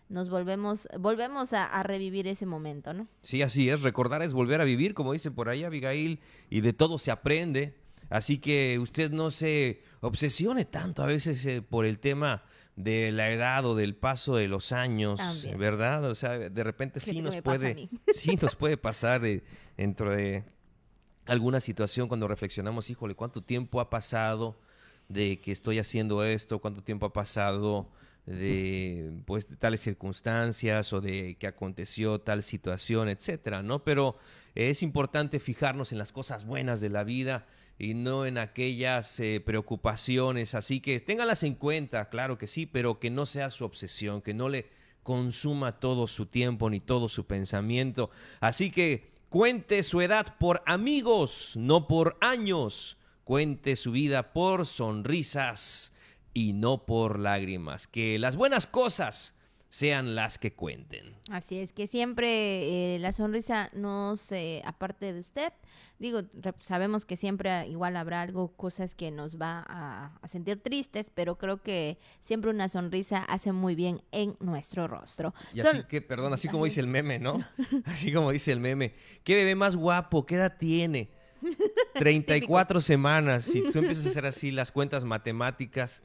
nos 0.09 0.29
volvemos, 0.29 0.87
volvemos 0.99 1.53
a, 1.53 1.65
a, 1.65 1.83
revivir 1.83 2.27
ese 2.27 2.45
momento, 2.45 2.93
¿no? 2.93 3.07
Sí, 3.23 3.41
así 3.41 3.69
es. 3.69 3.81
Recordar 3.81 4.21
es 4.21 4.33
volver 4.33 4.61
a 4.61 4.63
vivir, 4.63 4.93
como 4.93 5.13
dice 5.13 5.31
por 5.31 5.49
ahí 5.49 5.63
Abigail, 5.63 6.19
y 6.49 6.61
de 6.61 6.73
todo 6.73 6.97
se 6.97 7.11
aprende. 7.11 7.75
Así 8.09 8.37
que 8.37 8.79
usted 8.79 9.11
no 9.11 9.31
se 9.31 9.81
obsesione 9.99 10.65
tanto 10.65 11.03
a 11.03 11.07
veces 11.07 11.45
eh, 11.45 11.61
por 11.61 11.85
el 11.85 11.99
tema 11.99 12.43
de 12.77 13.11
la 13.11 13.31
edad 13.31 13.65
o 13.65 13.75
del 13.75 13.95
paso 13.95 14.35
de 14.35 14.47
los 14.47 14.71
años, 14.71 15.19
¿verdad? 15.57 16.05
O 16.05 16.15
sea, 16.15 16.37
de 16.37 16.63
repente 16.63 16.99
sí 16.99 17.21
nos 17.21 17.35
puede, 17.41 17.89
sí 18.13 18.37
nos 18.39 18.55
puede 18.55 18.77
pasar 18.77 19.25
eh, 19.25 19.43
dentro 19.75 20.15
de 20.15 20.45
alguna 21.25 21.59
situación 21.59 22.07
cuando 22.07 22.27
reflexionamos, 22.27 22.89
híjole, 22.89 23.15
¿cuánto 23.15 23.41
tiempo 23.41 23.81
ha 23.81 23.89
pasado 23.89 24.59
de 25.09 25.41
que 25.41 25.51
estoy 25.51 25.79
haciendo 25.79 26.23
esto? 26.23 26.59
¿Cuánto 26.59 26.83
tiempo 26.83 27.07
ha 27.07 27.13
pasado 27.13 27.89
de 28.27 29.13
pues 29.25 29.47
tales 29.57 29.79
circunstancias 29.79 30.91
o 30.91 30.99
de 30.99 31.37
que 31.39 31.47
aconteció 31.47 32.19
tal 32.19 32.43
situación, 32.43 33.07
etcétera, 33.07 33.63
¿no? 33.63 33.83
Pero 33.85 34.17
es 34.53 34.83
importante 34.83 35.39
fijarnos 35.39 35.93
en 35.93 35.97
las 35.97 36.11
cosas 36.11 36.45
buenas 36.45 36.81
de 36.81 36.89
la 36.89 37.05
vida 37.05 37.47
y 37.79 37.93
no 37.93 38.25
en 38.25 38.37
aquellas 38.37 39.17
eh, 39.21 39.41
preocupaciones. 39.43 40.55
Así 40.55 40.81
que 40.81 40.99
téngalas 40.99 41.43
en 41.43 41.55
cuenta, 41.55 42.09
claro 42.09 42.37
que 42.37 42.47
sí, 42.47 42.65
pero 42.65 42.99
que 42.99 43.09
no 43.09 43.25
sea 43.25 43.49
su 43.49 43.63
obsesión, 43.63 44.21
que 44.21 44.33
no 44.33 44.49
le 44.49 44.67
consuma 45.03 45.79
todo 45.79 46.05
su 46.05 46.25
tiempo 46.25 46.69
ni 46.69 46.81
todo 46.81 47.07
su 47.07 47.25
pensamiento. 47.27 48.09
Así 48.41 48.71
que 48.71 49.13
cuente 49.29 49.83
su 49.83 50.01
edad 50.01 50.35
por 50.37 50.63
amigos, 50.65 51.53
no 51.55 51.87
por 51.87 52.17
años. 52.19 52.97
Cuente 53.23 53.75
su 53.75 53.91
vida 53.91 54.33
por 54.33 54.65
sonrisas 54.65 55.93
y 56.33 56.53
no 56.53 56.85
por 56.85 57.19
lágrimas. 57.19 57.87
Que 57.87 58.19
las 58.19 58.35
buenas 58.35 58.67
cosas 58.67 59.37
sean 59.69 60.15
las 60.15 60.37
que 60.37 60.53
cuenten. 60.53 61.15
Así 61.29 61.59
es, 61.59 61.73
que 61.73 61.87
siempre 61.87 62.95
eh, 62.95 62.99
la 62.99 63.11
sonrisa 63.11 63.69
no 63.73 64.15
se 64.15 64.61
aparte 64.65 65.13
de 65.13 65.19
usted. 65.19 65.53
Digo, 65.99 66.21
sabemos 66.59 67.05
que 67.05 67.17
siempre 67.17 67.67
igual 67.67 67.97
habrá 67.97 68.21
algo, 68.21 68.55
cosas 68.55 68.95
que 68.95 69.11
nos 69.11 69.41
va 69.41 69.65
a, 69.67 70.27
sentir 70.27 70.61
tristes, 70.61 71.11
pero 71.13 71.37
creo 71.37 71.61
que 71.61 71.97
siempre 72.21 72.51
una 72.51 72.69
sonrisa 72.69 73.23
hace 73.23 73.51
muy 73.51 73.75
bien 73.75 74.01
en 74.11 74.37
nuestro 74.39 74.87
rostro. 74.87 75.33
Y 75.53 75.61
así 75.61 75.83
que, 75.89 76.01
perdón, 76.01 76.33
así 76.33 76.47
como 76.47 76.65
dice 76.65 76.79
el 76.79 76.87
meme, 76.87 77.19
¿no? 77.19 77.39
Así 77.85 78.13
como 78.13 78.31
dice 78.31 78.51
el 78.51 78.59
meme. 78.59 78.93
¿Qué 79.23 79.35
bebé 79.35 79.55
más 79.55 79.75
guapo? 79.75 80.25
¿Qué 80.25 80.35
edad 80.35 80.55
tiene? 80.57 81.09
34 81.93 82.81
semanas. 82.81 83.45
Si 83.45 83.61
tú 83.61 83.79
empiezas 83.79 84.05
a 84.05 84.09
hacer 84.11 84.25
así 84.25 84.51
las 84.51 84.71
cuentas 84.71 85.03
matemáticas, 85.03 86.03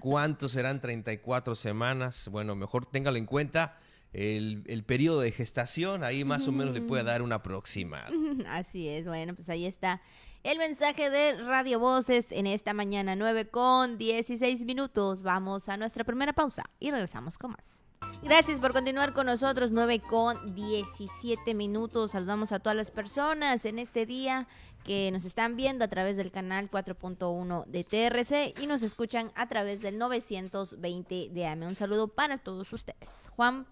¿cuántos 0.00 0.52
serán 0.52 0.80
34 0.80 1.54
semanas? 1.54 2.28
Bueno, 2.30 2.54
mejor 2.54 2.86
téngalo 2.86 3.18
en 3.18 3.26
cuenta. 3.26 3.78
El, 4.12 4.64
el, 4.66 4.82
periodo 4.82 5.20
de 5.20 5.30
gestación, 5.30 6.02
ahí 6.02 6.24
más 6.24 6.48
o 6.48 6.52
menos 6.52 6.74
le 6.74 6.80
puede 6.80 7.04
dar 7.04 7.22
una 7.22 7.36
aproximado. 7.36 8.12
Así 8.48 8.88
es, 8.88 9.06
bueno, 9.06 9.36
pues 9.36 9.48
ahí 9.48 9.66
está 9.66 10.02
el 10.42 10.58
mensaje 10.58 11.10
de 11.10 11.36
Radio 11.42 11.78
Voces 11.78 12.26
en 12.30 12.46
esta 12.46 12.72
mañana 12.72 13.14
9 13.14 13.50
con 13.50 13.98
16 13.98 14.64
minutos. 14.64 15.22
Vamos 15.22 15.68
a 15.68 15.76
nuestra 15.76 16.02
primera 16.02 16.32
pausa 16.32 16.64
y 16.80 16.90
regresamos 16.90 17.38
con 17.38 17.52
más. 17.52 17.84
Gracias 18.22 18.60
por 18.60 18.72
continuar 18.74 19.14
con 19.14 19.26
nosotros, 19.26 19.72
9 19.72 20.00
con 20.00 20.54
17 20.54 21.54
minutos. 21.54 22.10
Saludamos 22.10 22.52
a 22.52 22.60
todas 22.60 22.76
las 22.76 22.90
personas 22.90 23.64
en 23.64 23.78
este 23.78 24.04
día 24.04 24.46
que 24.84 25.10
nos 25.10 25.24
están 25.24 25.56
viendo 25.56 25.86
a 25.86 25.88
través 25.88 26.18
del 26.18 26.30
canal 26.30 26.70
4.1 26.70 27.64
de 27.64 27.82
TRC 27.82 28.62
y 28.62 28.66
nos 28.66 28.82
escuchan 28.82 29.32
a 29.34 29.48
través 29.48 29.80
del 29.80 29.98
920 29.98 31.30
de 31.30 31.46
AM. 31.46 31.62
Un 31.62 31.76
saludo 31.76 32.08
para 32.08 32.36
todos 32.36 32.70
ustedes. 32.72 33.30
Juan, 33.36 33.66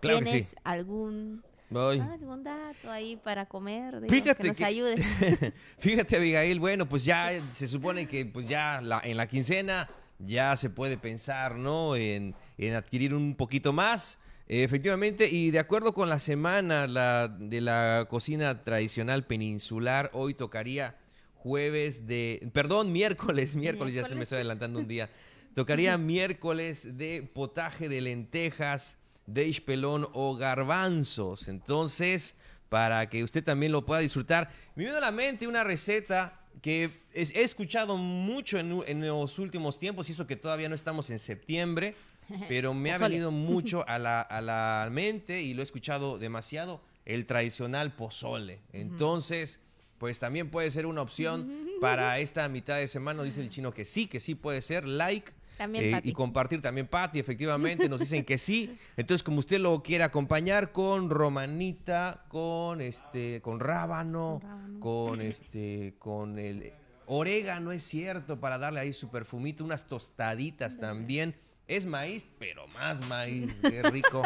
¿tienes 0.00 0.56
algún 0.64 1.44
algún 1.74 2.42
dato 2.42 2.90
ahí 2.90 3.16
para 3.16 3.46
comer? 3.46 4.02
fíjate 4.08 4.42
que 4.42 4.48
nos 4.48 4.60
ayude. 4.60 4.96
fíjate, 5.78 6.16
Abigail, 6.16 6.58
bueno, 6.58 6.88
pues 6.88 7.04
ya 7.04 7.30
se 7.52 7.68
supone 7.68 8.06
que 8.06 8.26
pues 8.26 8.48
ya 8.48 8.80
la, 8.82 9.00
en 9.02 9.16
la 9.16 9.28
quincena 9.28 9.88
ya 10.26 10.56
se 10.56 10.70
puede 10.70 10.96
pensar, 10.96 11.56
¿no? 11.56 11.96
En, 11.96 12.34
en 12.58 12.74
adquirir 12.74 13.14
un 13.14 13.34
poquito 13.34 13.72
más. 13.72 14.18
Efectivamente, 14.48 15.28
y 15.30 15.50
de 15.50 15.58
acuerdo 15.58 15.94
con 15.94 16.08
la 16.08 16.18
semana 16.18 16.86
la, 16.86 17.28
de 17.28 17.60
la 17.60 18.06
cocina 18.10 18.64
tradicional 18.64 19.24
peninsular, 19.24 20.10
hoy 20.12 20.34
tocaría 20.34 20.96
jueves 21.36 22.06
de, 22.06 22.50
perdón, 22.52 22.92
miércoles, 22.92 23.54
miércoles, 23.54 23.94
ya 23.94 24.06
me 24.08 24.24
estoy 24.24 24.36
adelantando 24.36 24.78
un 24.78 24.88
día. 24.88 25.08
Tocaría 25.54 25.98
miércoles 25.98 26.98
de 26.98 27.22
potaje 27.22 27.88
de 27.88 28.00
lentejas, 28.00 28.98
de 29.26 29.62
pelón 29.64 30.08
o 30.12 30.34
garbanzos. 30.36 31.48
Entonces, 31.48 32.36
para 32.68 33.08
que 33.08 33.22
usted 33.22 33.44
también 33.44 33.72
lo 33.72 33.84
pueda 33.84 34.00
disfrutar, 34.00 34.50
me 34.74 34.84
viene 34.84 34.96
a 34.96 35.00
la 35.00 35.12
mente 35.12 35.46
una 35.46 35.62
receta 35.62 36.41
que 36.60 37.02
he 37.14 37.42
escuchado 37.42 37.96
mucho 37.96 38.58
en, 38.58 38.82
en 38.86 39.06
los 39.06 39.38
últimos 39.38 39.78
tiempos, 39.78 40.08
y 40.08 40.12
eso 40.12 40.26
que 40.26 40.36
todavía 40.36 40.68
no 40.68 40.74
estamos 40.74 41.10
en 41.10 41.18
septiembre 41.18 41.94
pero 42.48 42.74
me 42.74 42.92
ha 42.92 42.98
venido 42.98 43.30
mucho 43.30 43.86
a 43.88 43.98
la, 43.98 44.20
a 44.20 44.40
la 44.40 44.88
mente 44.90 45.42
y 45.42 45.54
lo 45.54 45.62
he 45.62 45.64
escuchado 45.64 46.18
demasiado, 46.18 46.80
el 47.04 47.26
tradicional 47.26 47.92
pozole. 47.92 48.60
Entonces, 48.72 49.60
pues 49.98 50.18
también 50.18 50.50
puede 50.50 50.70
ser 50.70 50.86
una 50.86 51.02
opción 51.02 51.68
para 51.80 52.18
esta 52.18 52.48
mitad 52.48 52.76
de 52.76 52.88
semana. 52.88 53.22
dice 53.22 53.40
el 53.40 53.50
chino 53.50 53.72
que 53.72 53.84
sí, 53.84 54.06
que 54.06 54.20
sí 54.20 54.34
puede 54.34 54.62
ser. 54.62 54.86
Like. 54.86 55.32
Eh, 55.58 56.00
y 56.04 56.12
compartir 56.12 56.60
también 56.60 56.86
Patti, 56.86 57.18
efectivamente, 57.18 57.88
nos 57.88 58.00
dicen 58.00 58.24
que 58.24 58.38
sí. 58.38 58.76
Entonces, 58.96 59.22
como 59.22 59.38
usted 59.38 59.58
lo 59.60 59.82
quiere 59.82 60.04
acompañar 60.04 60.72
con 60.72 61.10
romanita, 61.10 62.24
con 62.28 62.80
este, 62.80 63.40
con 63.42 63.60
rábano, 63.60 64.40
con 64.80 65.20
este, 65.20 65.94
con 65.98 66.38
el 66.38 66.72
orégano, 67.06 67.72
es 67.72 67.82
cierto, 67.82 68.40
para 68.40 68.58
darle 68.58 68.80
ahí 68.80 68.92
su 68.92 69.08
perfumito, 69.08 69.64
unas 69.64 69.86
tostaditas 69.86 70.78
también. 70.78 71.34
Es 71.68 71.86
maíz, 71.86 72.26
pero 72.38 72.66
más 72.68 73.06
maíz, 73.06 73.54
qué 73.62 73.82
rico. 73.82 74.22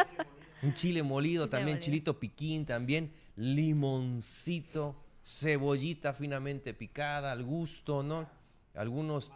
Un 0.62 0.73
chile 0.73 1.02
molido 1.02 1.49
también, 1.49 1.78
chilito 1.78 2.18
piquín 2.18 2.64
también, 2.64 3.12
limoncito, 3.37 4.97
cebollita 5.23 6.14
finamente 6.14 6.73
picada 6.73 7.30
al 7.30 7.45
gusto, 7.45 8.02
¿no? 8.02 8.28
Algunos 8.75 9.30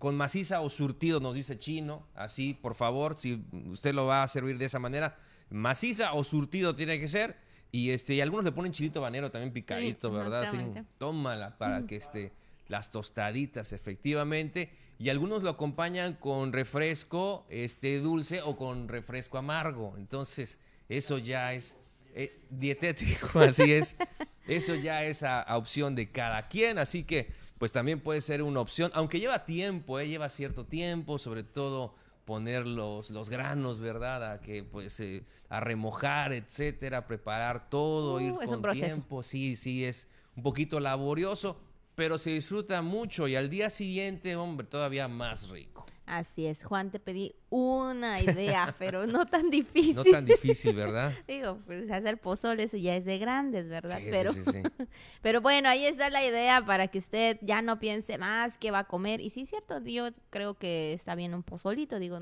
con, 0.00 0.16
maciza 0.16 0.62
o 0.62 0.70
surtido, 0.70 1.20
nos 1.20 1.34
dice 1.34 1.58
chino, 1.58 2.06
así, 2.16 2.54
por 2.54 2.74
favor, 2.74 3.16
si 3.16 3.44
usted 3.66 3.94
lo 3.94 4.06
va 4.06 4.24
a 4.24 4.28
servir 4.28 4.58
de 4.58 4.64
esa 4.64 4.80
manera, 4.80 5.16
maciza 5.50 6.14
o 6.14 6.24
surtido 6.24 6.74
tiene 6.74 6.98
que 6.98 7.06
ser. 7.06 7.36
Y 7.72 7.90
este, 7.90 8.14
y 8.14 8.20
algunos 8.20 8.44
le 8.44 8.50
ponen 8.50 8.72
chilito 8.72 9.00
banero 9.00 9.30
también 9.30 9.52
picadito, 9.52 10.10
¿verdad? 10.10 10.42
Así, 10.42 10.58
tómala 10.98 11.56
para 11.56 11.86
que 11.86 11.94
este, 11.94 12.32
las 12.66 12.90
tostaditas, 12.90 13.72
efectivamente 13.72 14.70
y 15.00 15.08
algunos 15.08 15.42
lo 15.42 15.48
acompañan 15.48 16.12
con 16.12 16.52
refresco 16.52 17.46
este 17.48 18.00
dulce 18.00 18.42
o 18.42 18.54
con 18.58 18.86
refresco 18.86 19.38
amargo. 19.38 19.94
Entonces, 19.96 20.58
eso 20.90 21.16
ya 21.16 21.54
es 21.54 21.78
eh, 22.14 22.38
dietético, 22.50 23.38
así 23.40 23.72
es. 23.72 23.96
Eso 24.46 24.74
ya 24.74 25.02
es 25.04 25.22
a, 25.22 25.56
opción 25.56 25.94
de 25.94 26.10
cada 26.10 26.48
quien, 26.48 26.76
así 26.76 27.04
que 27.04 27.32
pues 27.60 27.72
también 27.72 28.00
puede 28.00 28.22
ser 28.22 28.42
una 28.42 28.60
opción, 28.60 28.90
aunque 28.94 29.20
lleva 29.20 29.44
tiempo, 29.44 30.00
¿eh? 30.00 30.08
lleva 30.08 30.30
cierto 30.30 30.64
tiempo, 30.64 31.18
sobre 31.18 31.42
todo 31.42 31.94
poner 32.24 32.66
los, 32.66 33.10
los 33.10 33.28
granos, 33.28 33.80
¿verdad? 33.80 34.32
A 34.32 34.40
que 34.40 34.64
pues 34.64 34.98
eh, 35.00 35.26
a 35.50 35.60
remojar, 35.60 36.32
etcétera, 36.32 37.06
preparar 37.06 37.68
todo, 37.68 38.14
Uh, 38.14 38.20
ir 38.20 38.32
es 38.40 38.46
con 38.46 38.56
un 38.56 38.62
proceso. 38.62 38.86
tiempo, 38.86 39.22
sí, 39.22 39.56
sí, 39.56 39.84
es 39.84 40.08
un 40.36 40.42
poquito 40.42 40.80
laborioso, 40.80 41.60
pero 41.96 42.16
se 42.16 42.30
disfruta 42.30 42.80
mucho 42.80 43.28
y 43.28 43.36
al 43.36 43.50
día 43.50 43.68
siguiente, 43.68 44.36
hombre, 44.36 44.66
todavía 44.66 45.06
más 45.06 45.50
rico. 45.50 45.84
Así 46.10 46.44
es, 46.44 46.64
Juan, 46.64 46.90
te 46.90 46.98
pedí 46.98 47.36
una 47.50 48.20
idea, 48.20 48.74
pero 48.80 49.06
no 49.06 49.26
tan 49.26 49.48
difícil. 49.48 49.94
No 49.94 50.02
tan 50.02 50.26
difícil, 50.26 50.74
¿verdad? 50.74 51.12
Digo, 51.28 51.60
pues 51.66 51.88
hacer 51.88 52.18
pozole, 52.18 52.64
eso 52.64 52.76
ya 52.76 52.96
es 52.96 53.04
de 53.04 53.16
grandes, 53.18 53.68
¿verdad? 53.68 54.00
Sí, 54.00 54.08
pero, 54.10 54.32
sí, 54.32 54.42
sí. 54.44 54.60
pero 55.22 55.40
bueno, 55.40 55.68
ahí 55.68 55.84
está 55.84 56.10
la 56.10 56.24
idea 56.24 56.66
para 56.66 56.88
que 56.88 56.98
usted 56.98 57.38
ya 57.42 57.62
no 57.62 57.78
piense 57.78 58.18
más 58.18 58.58
qué 58.58 58.72
va 58.72 58.80
a 58.80 58.84
comer. 58.88 59.20
Y 59.20 59.30
sí, 59.30 59.42
es 59.42 59.50
cierto, 59.50 59.78
yo 59.84 60.08
creo 60.30 60.54
que 60.58 60.92
está 60.94 61.14
bien 61.14 61.32
un 61.32 61.44
pozolito, 61.44 62.00
digo, 62.00 62.18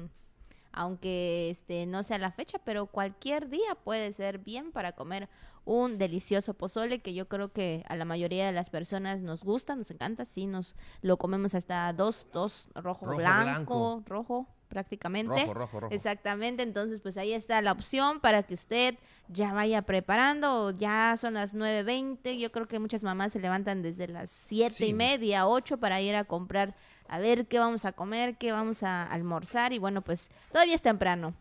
aunque 0.73 1.51
este 1.51 1.87
no 1.87 2.03
sea 2.03 2.19
la 2.19 2.31
fecha, 2.33 2.59
pero 2.65 2.87
cualquier 2.87 3.49
día 3.49 3.75
puede 3.85 4.13
ser 4.13 4.39
bien 4.39 4.73
para 4.73 4.93
comer 4.93 5.29
un 5.65 5.99
delicioso 5.99 6.55
pozole 6.55 7.01
que 7.01 7.13
yo 7.13 7.29
creo 7.29 7.53
que 7.53 7.85
a 7.89 7.97
la 7.97 8.05
mayoría 8.07 8.47
de 8.47 8.53
las 8.53 8.71
personas 8.71 9.21
nos 9.21 9.45
gusta, 9.45 9.77
nos 9.77 9.91
encanta, 9.91 10.25
sí, 10.25 10.47
nos 10.47 10.75
lo 11.03 11.19
comemos 11.19 11.55
hasta 11.55 11.93
dos, 11.93 12.27
dos, 12.33 12.69
rojo, 12.75 13.05
Rojo, 13.07 13.17
blanco, 13.19 13.45
blanco. 13.45 14.03
rojo 14.07 14.47
prácticamente. 14.69 15.41
Rojo, 15.43 15.55
rojo, 15.55 15.81
rojo. 15.81 15.95
Exactamente, 15.95 16.63
entonces 16.63 17.01
pues 17.01 17.17
ahí 17.19 17.33
está 17.33 17.61
la 17.63 17.73
opción 17.73 18.21
para 18.21 18.43
que 18.43 18.53
usted 18.55 18.97
ya 19.29 19.53
vaya 19.55 19.83
preparando, 19.83 20.71
ya 20.73 21.15
son 21.19 21.35
las 21.35 21.55
9.20, 21.55 22.39
yo 22.39 22.53
creo 22.53 22.69
que 22.69 22.79
muchas 22.79 23.03
mamás 23.03 23.33
se 23.33 23.41
levantan 23.41 23.83
desde 23.83 24.09
las 24.09 24.31
siete 24.31 24.75
Sí. 24.75 24.87
y 24.89 24.93
media, 24.95 25.47
8 25.49 25.79
para 25.79 26.01
ir 26.03 26.15
a 26.17 26.25
comprar, 26.25 26.75
a 27.09 27.19
ver 27.19 27.47
qué 27.47 27.59
vamos 27.59 27.85
a 27.85 27.93
comer, 27.93 28.37
qué 28.37 28.53
vamos 28.53 28.83
a 28.83 29.03
almorzar 29.05 29.73
y 29.73 29.79
bueno 29.79 30.03
pues 30.03 30.29
todavía 30.53 30.75
es 30.75 30.83
temprano, 30.83 31.35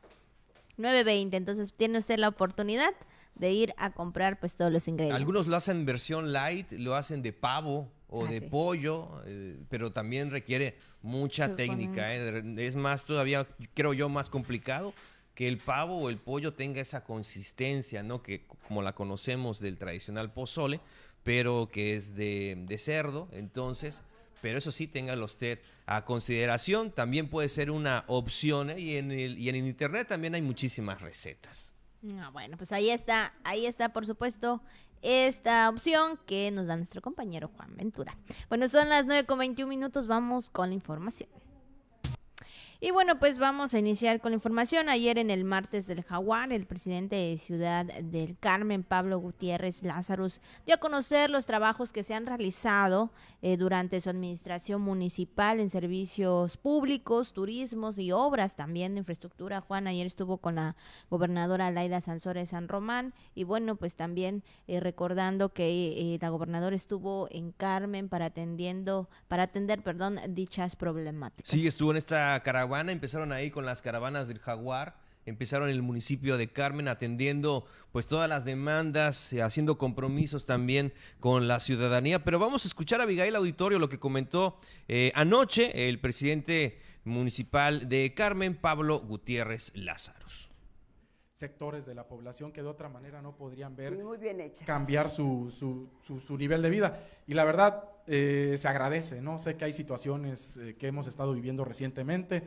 9.20, 0.77 1.33
entonces 1.35 1.73
tiene 1.75 1.97
usted 1.99 2.17
la 2.19 2.27
oportunidad 2.29 2.93
de 3.35 3.51
ir 3.51 3.73
a 3.77 3.91
comprar 3.91 4.39
pues 4.39 4.55
todos 4.55 4.71
los 4.71 4.87
ingredientes. 4.87 5.19
Algunos 5.19 5.47
lo 5.47 5.55
hacen 5.57 5.85
versión 5.85 6.33
light, 6.33 6.71
lo 6.71 6.95
hacen 6.95 7.21
de 7.21 7.33
pavo 7.33 7.91
o 8.09 8.25
Ah, 8.25 8.29
de 8.29 8.39
sí. 8.39 8.45
pollo, 8.47 9.21
eh, 9.25 9.59
pero 9.69 9.91
también 9.91 10.31
requiere 10.31 10.75
mucha 11.01 11.55
técnica. 11.55 12.15
eh. 12.15 12.43
Es 12.57 12.75
más, 12.75 13.05
todavía 13.05 13.45
creo 13.73 13.93
yo, 13.93 14.09
más 14.09 14.29
complicado 14.29 14.93
que 15.35 15.47
el 15.47 15.57
pavo 15.59 15.97
o 15.99 16.09
el 16.09 16.17
pollo 16.17 16.53
tenga 16.53 16.81
esa 16.81 17.03
consistencia, 17.03 18.01
¿no? 18.01 18.23
Que 18.23 18.45
como 18.67 18.81
la 18.81 18.93
conocemos 18.95 19.59
del 19.59 19.77
tradicional 19.77 20.31
pozole, 20.33 20.79
pero 21.23 21.69
que 21.71 21.93
es 21.95 22.15
de, 22.15 22.55
de 22.67 22.77
cerdo, 22.77 23.27
entonces... 23.31 24.03
Pero 24.41 24.57
eso 24.57 24.71
sí, 24.71 24.87
téngalo 24.87 25.25
usted 25.25 25.59
a 25.85 26.05
consideración. 26.05 26.91
También 26.91 27.29
puede 27.29 27.49
ser 27.49 27.71
una 27.71 28.03
opción 28.07 28.69
¿eh? 28.69 28.79
y, 28.79 28.97
en 28.97 29.11
el, 29.11 29.37
y 29.37 29.49
en 29.49 29.55
el 29.55 29.67
internet 29.67 30.07
también 30.07 30.35
hay 30.35 30.41
muchísimas 30.41 31.01
recetas. 31.01 31.73
Ah, 32.19 32.29
bueno, 32.31 32.57
pues 32.57 32.71
ahí 32.71 32.89
está, 32.89 33.33
ahí 33.43 33.65
está, 33.65 33.89
por 33.89 34.05
supuesto, 34.05 34.61
esta 35.01 35.69
opción 35.69 36.19
que 36.25 36.51
nos 36.51 36.67
da 36.67 36.75
nuestro 36.75 37.01
compañero 37.01 37.49
Juan 37.55 37.75
Ventura. 37.75 38.17
Bueno, 38.49 38.67
son 38.67 38.89
las 38.89 39.05
9 39.05 39.25
con 39.25 39.39
21 39.39 39.67
minutos, 39.69 40.07
vamos 40.07 40.49
con 40.49 40.69
la 40.69 40.75
información. 40.75 41.29
Y 42.79 42.91
bueno, 42.91 43.17
pues 43.17 43.39
vamos 43.39 43.73
a 43.73 43.79
iniciar 43.79 44.21
con 44.21 44.31
la 44.31 44.35
información. 44.35 44.87
Ayer 44.87 45.17
en 45.17 45.31
el 45.31 45.43
martes 45.43 45.87
del 45.87 46.03
Jaguar, 46.03 46.53
el 46.53 46.67
presidente 46.67 47.15
de 47.15 47.37
Ciudad 47.39 47.85
del 47.85 48.37
Carmen, 48.37 48.83
Pablo 48.83 49.17
Gutiérrez 49.17 49.81
Lázarus, 49.81 50.41
dio 50.67 50.75
a 50.75 50.79
conocer 50.79 51.31
los 51.31 51.47
trabajos 51.47 51.91
que 51.91 52.03
se 52.03 52.13
han 52.13 52.27
realizado 52.27 53.11
eh, 53.41 53.57
durante 53.57 53.99
su 53.99 54.11
administración 54.11 54.83
municipal 54.83 55.59
en 55.59 55.71
servicios 55.71 56.57
públicos, 56.57 57.33
turismos 57.33 57.97
y 57.97 58.11
obras 58.11 58.55
también 58.55 58.93
de 58.93 58.99
infraestructura. 58.99 59.61
Juan 59.61 59.87
ayer 59.87 60.05
estuvo 60.05 60.37
con 60.37 60.53
la 60.53 60.75
gobernadora 61.09 61.71
Laida 61.71 61.99
Sansores 61.99 62.49
San 62.49 62.67
Román 62.67 63.15
y 63.33 63.43
bueno, 63.43 63.75
pues 63.75 63.95
también 63.95 64.43
eh, 64.67 64.79
recordando 64.79 65.51
que 65.51 66.13
eh, 66.13 66.19
la 66.21 66.29
gobernadora 66.29 66.75
estuvo 66.75 67.27
en 67.31 67.53
Carmen 67.53 68.07
para 68.07 68.25
atendiendo, 68.25 69.09
para 69.27 69.43
atender, 69.43 69.81
perdón, 69.81 70.19
dichas 70.29 70.75
problemáticas. 70.75 71.49
Sí, 71.49 71.65
estuvo 71.65 71.89
en 71.89 71.97
esta 71.97 72.39
empezaron 72.75 73.31
ahí 73.31 73.51
con 73.51 73.65
las 73.65 73.81
caravanas 73.81 74.27
del 74.27 74.39
Jaguar, 74.39 74.95
empezaron 75.25 75.69
en 75.69 75.75
el 75.75 75.81
municipio 75.81 76.37
de 76.37 76.47
Carmen 76.51 76.87
atendiendo 76.87 77.65
pues 77.91 78.07
todas 78.07 78.29
las 78.29 78.45
demandas, 78.45 79.33
eh, 79.33 79.41
haciendo 79.41 79.77
compromisos 79.77 80.45
también 80.45 80.93
con 81.19 81.47
la 81.47 81.59
ciudadanía, 81.59 82.23
pero 82.23 82.39
vamos 82.39 82.65
a 82.65 82.67
escuchar 82.67 83.01
a 83.01 83.03
Abigail 83.03 83.35
Auditorio 83.35 83.79
lo 83.79 83.89
que 83.89 83.99
comentó 83.99 84.59
eh, 84.87 85.11
anoche 85.15 85.89
el 85.89 85.99
presidente 85.99 86.79
municipal 87.03 87.89
de 87.89 88.13
Carmen, 88.13 88.55
Pablo 88.55 88.99
Gutiérrez 88.99 89.71
Lázaros. 89.75 90.49
Sectores 91.41 91.85
de 91.85 91.93
la 91.93 92.07
población 92.07 92.51
que 92.51 92.63
de 92.63 92.67
otra 92.67 92.89
manera 92.89 93.21
no 93.21 93.35
podrían 93.35 93.75
ver 93.75 93.93
muy 94.03 94.17
bien 94.17 94.41
cambiar 94.65 95.09
su, 95.09 95.51
su, 95.57 95.87
su- 96.01 96.19
su 96.19 96.35
nivel 96.37 96.61
de 96.63 96.69
vida. 96.71 96.99
Y 97.27 97.35
la 97.35 97.43
verdad, 97.45 97.83
eh, 98.07 98.55
se 98.57 98.67
agradece, 98.67 99.21
¿no? 99.21 99.37
Sé 99.37 99.55
que 99.55 99.65
hay 99.65 99.73
situaciones 99.73 100.57
eh, 100.57 100.75
que 100.79 100.87
hemos 100.87 101.05
estado 101.05 101.33
viviendo 101.33 101.63
recientemente, 101.63 102.41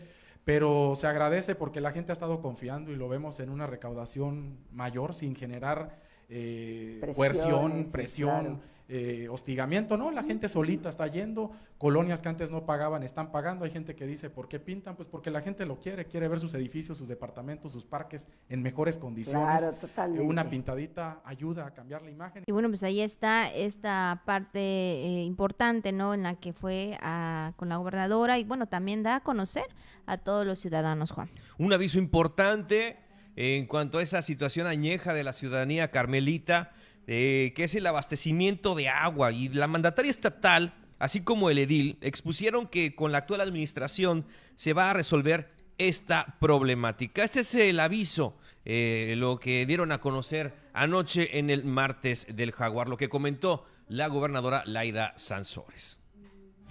pero 0.44 0.96
se 0.96 1.06
agradece 1.06 1.54
porque 1.54 1.80
la 1.80 1.92
gente 1.92 2.10
ha 2.10 2.14
estado 2.14 2.40
confiando 2.42 2.90
y 2.90 2.96
lo 2.96 3.08
vemos 3.08 3.38
en 3.38 3.50
una 3.50 3.66
recaudación 3.68 4.58
mayor 4.72 5.14
sin 5.14 5.36
generar 5.36 6.00
eh, 6.28 6.98
coerción, 7.14 7.84
sí, 7.84 7.92
presión, 7.92 8.30
claro. 8.30 8.60
Eh, 8.92 9.28
hostigamiento, 9.30 9.96
¿no? 9.96 10.10
La 10.10 10.24
gente 10.24 10.48
solita 10.48 10.88
está 10.88 11.06
yendo, 11.06 11.52
colonias 11.78 12.18
que 12.20 12.28
antes 12.28 12.50
no 12.50 12.66
pagaban 12.66 13.04
están 13.04 13.30
pagando, 13.30 13.64
hay 13.64 13.70
gente 13.70 13.94
que 13.94 14.04
dice, 14.04 14.30
¿por 14.30 14.48
qué 14.48 14.58
pintan? 14.58 14.96
Pues 14.96 15.08
porque 15.08 15.30
la 15.30 15.42
gente 15.42 15.64
lo 15.64 15.78
quiere, 15.78 16.06
quiere 16.06 16.26
ver 16.26 16.40
sus 16.40 16.52
edificios, 16.54 16.98
sus 16.98 17.06
departamentos, 17.06 17.70
sus 17.70 17.84
parques 17.84 18.26
en 18.48 18.62
mejores 18.62 18.98
condiciones. 18.98 19.46
Claro, 19.58 19.72
totalmente. 19.76 20.24
Una 20.26 20.44
pintadita 20.50 21.20
ayuda 21.24 21.66
a 21.66 21.70
cambiar 21.72 22.02
la 22.02 22.10
imagen. 22.10 22.42
Y 22.46 22.50
bueno, 22.52 22.68
pues 22.68 22.82
ahí 22.82 23.00
está 23.00 23.48
esta 23.54 24.22
parte 24.26 24.58
eh, 24.60 25.22
importante, 25.22 25.92
¿no? 25.92 26.12
En 26.12 26.24
la 26.24 26.34
que 26.34 26.52
fue 26.52 26.98
a- 27.00 27.52
con 27.56 27.68
la 27.68 27.76
gobernadora 27.76 28.38
y 28.40 28.44
bueno, 28.44 28.66
también 28.66 29.04
da 29.04 29.16
a 29.16 29.20
conocer 29.20 29.66
a 30.06 30.18
todos 30.18 30.44
los 30.44 30.58
ciudadanos, 30.58 31.12
Juan. 31.12 31.28
Un 31.58 31.72
aviso 31.72 31.98
importante 32.00 32.96
en 33.36 33.66
cuanto 33.66 33.98
a 33.98 34.02
esa 34.02 34.20
situación 34.20 34.66
añeja 34.66 35.14
de 35.14 35.22
la 35.22 35.32
ciudadanía 35.32 35.92
carmelita, 35.92 36.72
eh, 37.12 37.52
que 37.56 37.64
es 37.64 37.74
el 37.74 37.88
abastecimiento 37.88 38.76
de 38.76 38.88
agua. 38.88 39.32
Y 39.32 39.48
la 39.48 39.66
mandataria 39.66 40.12
estatal, 40.12 40.72
así 41.00 41.22
como 41.22 41.50
el 41.50 41.58
edil, 41.58 41.98
expusieron 42.02 42.68
que 42.68 42.94
con 42.94 43.10
la 43.10 43.18
actual 43.18 43.40
administración 43.40 44.24
se 44.54 44.74
va 44.74 44.90
a 44.90 44.92
resolver 44.92 45.50
esta 45.76 46.36
problemática. 46.38 47.24
Este 47.24 47.40
es 47.40 47.52
el 47.56 47.80
aviso, 47.80 48.36
eh, 48.64 49.14
lo 49.16 49.40
que 49.40 49.66
dieron 49.66 49.90
a 49.90 50.00
conocer 50.00 50.54
anoche 50.72 51.36
en 51.40 51.50
el 51.50 51.64
martes 51.64 52.28
del 52.30 52.52
Jaguar, 52.52 52.88
lo 52.88 52.96
que 52.96 53.08
comentó 53.08 53.64
la 53.88 54.06
gobernadora 54.06 54.62
Laida 54.64 55.12
Sansores. 55.16 55.98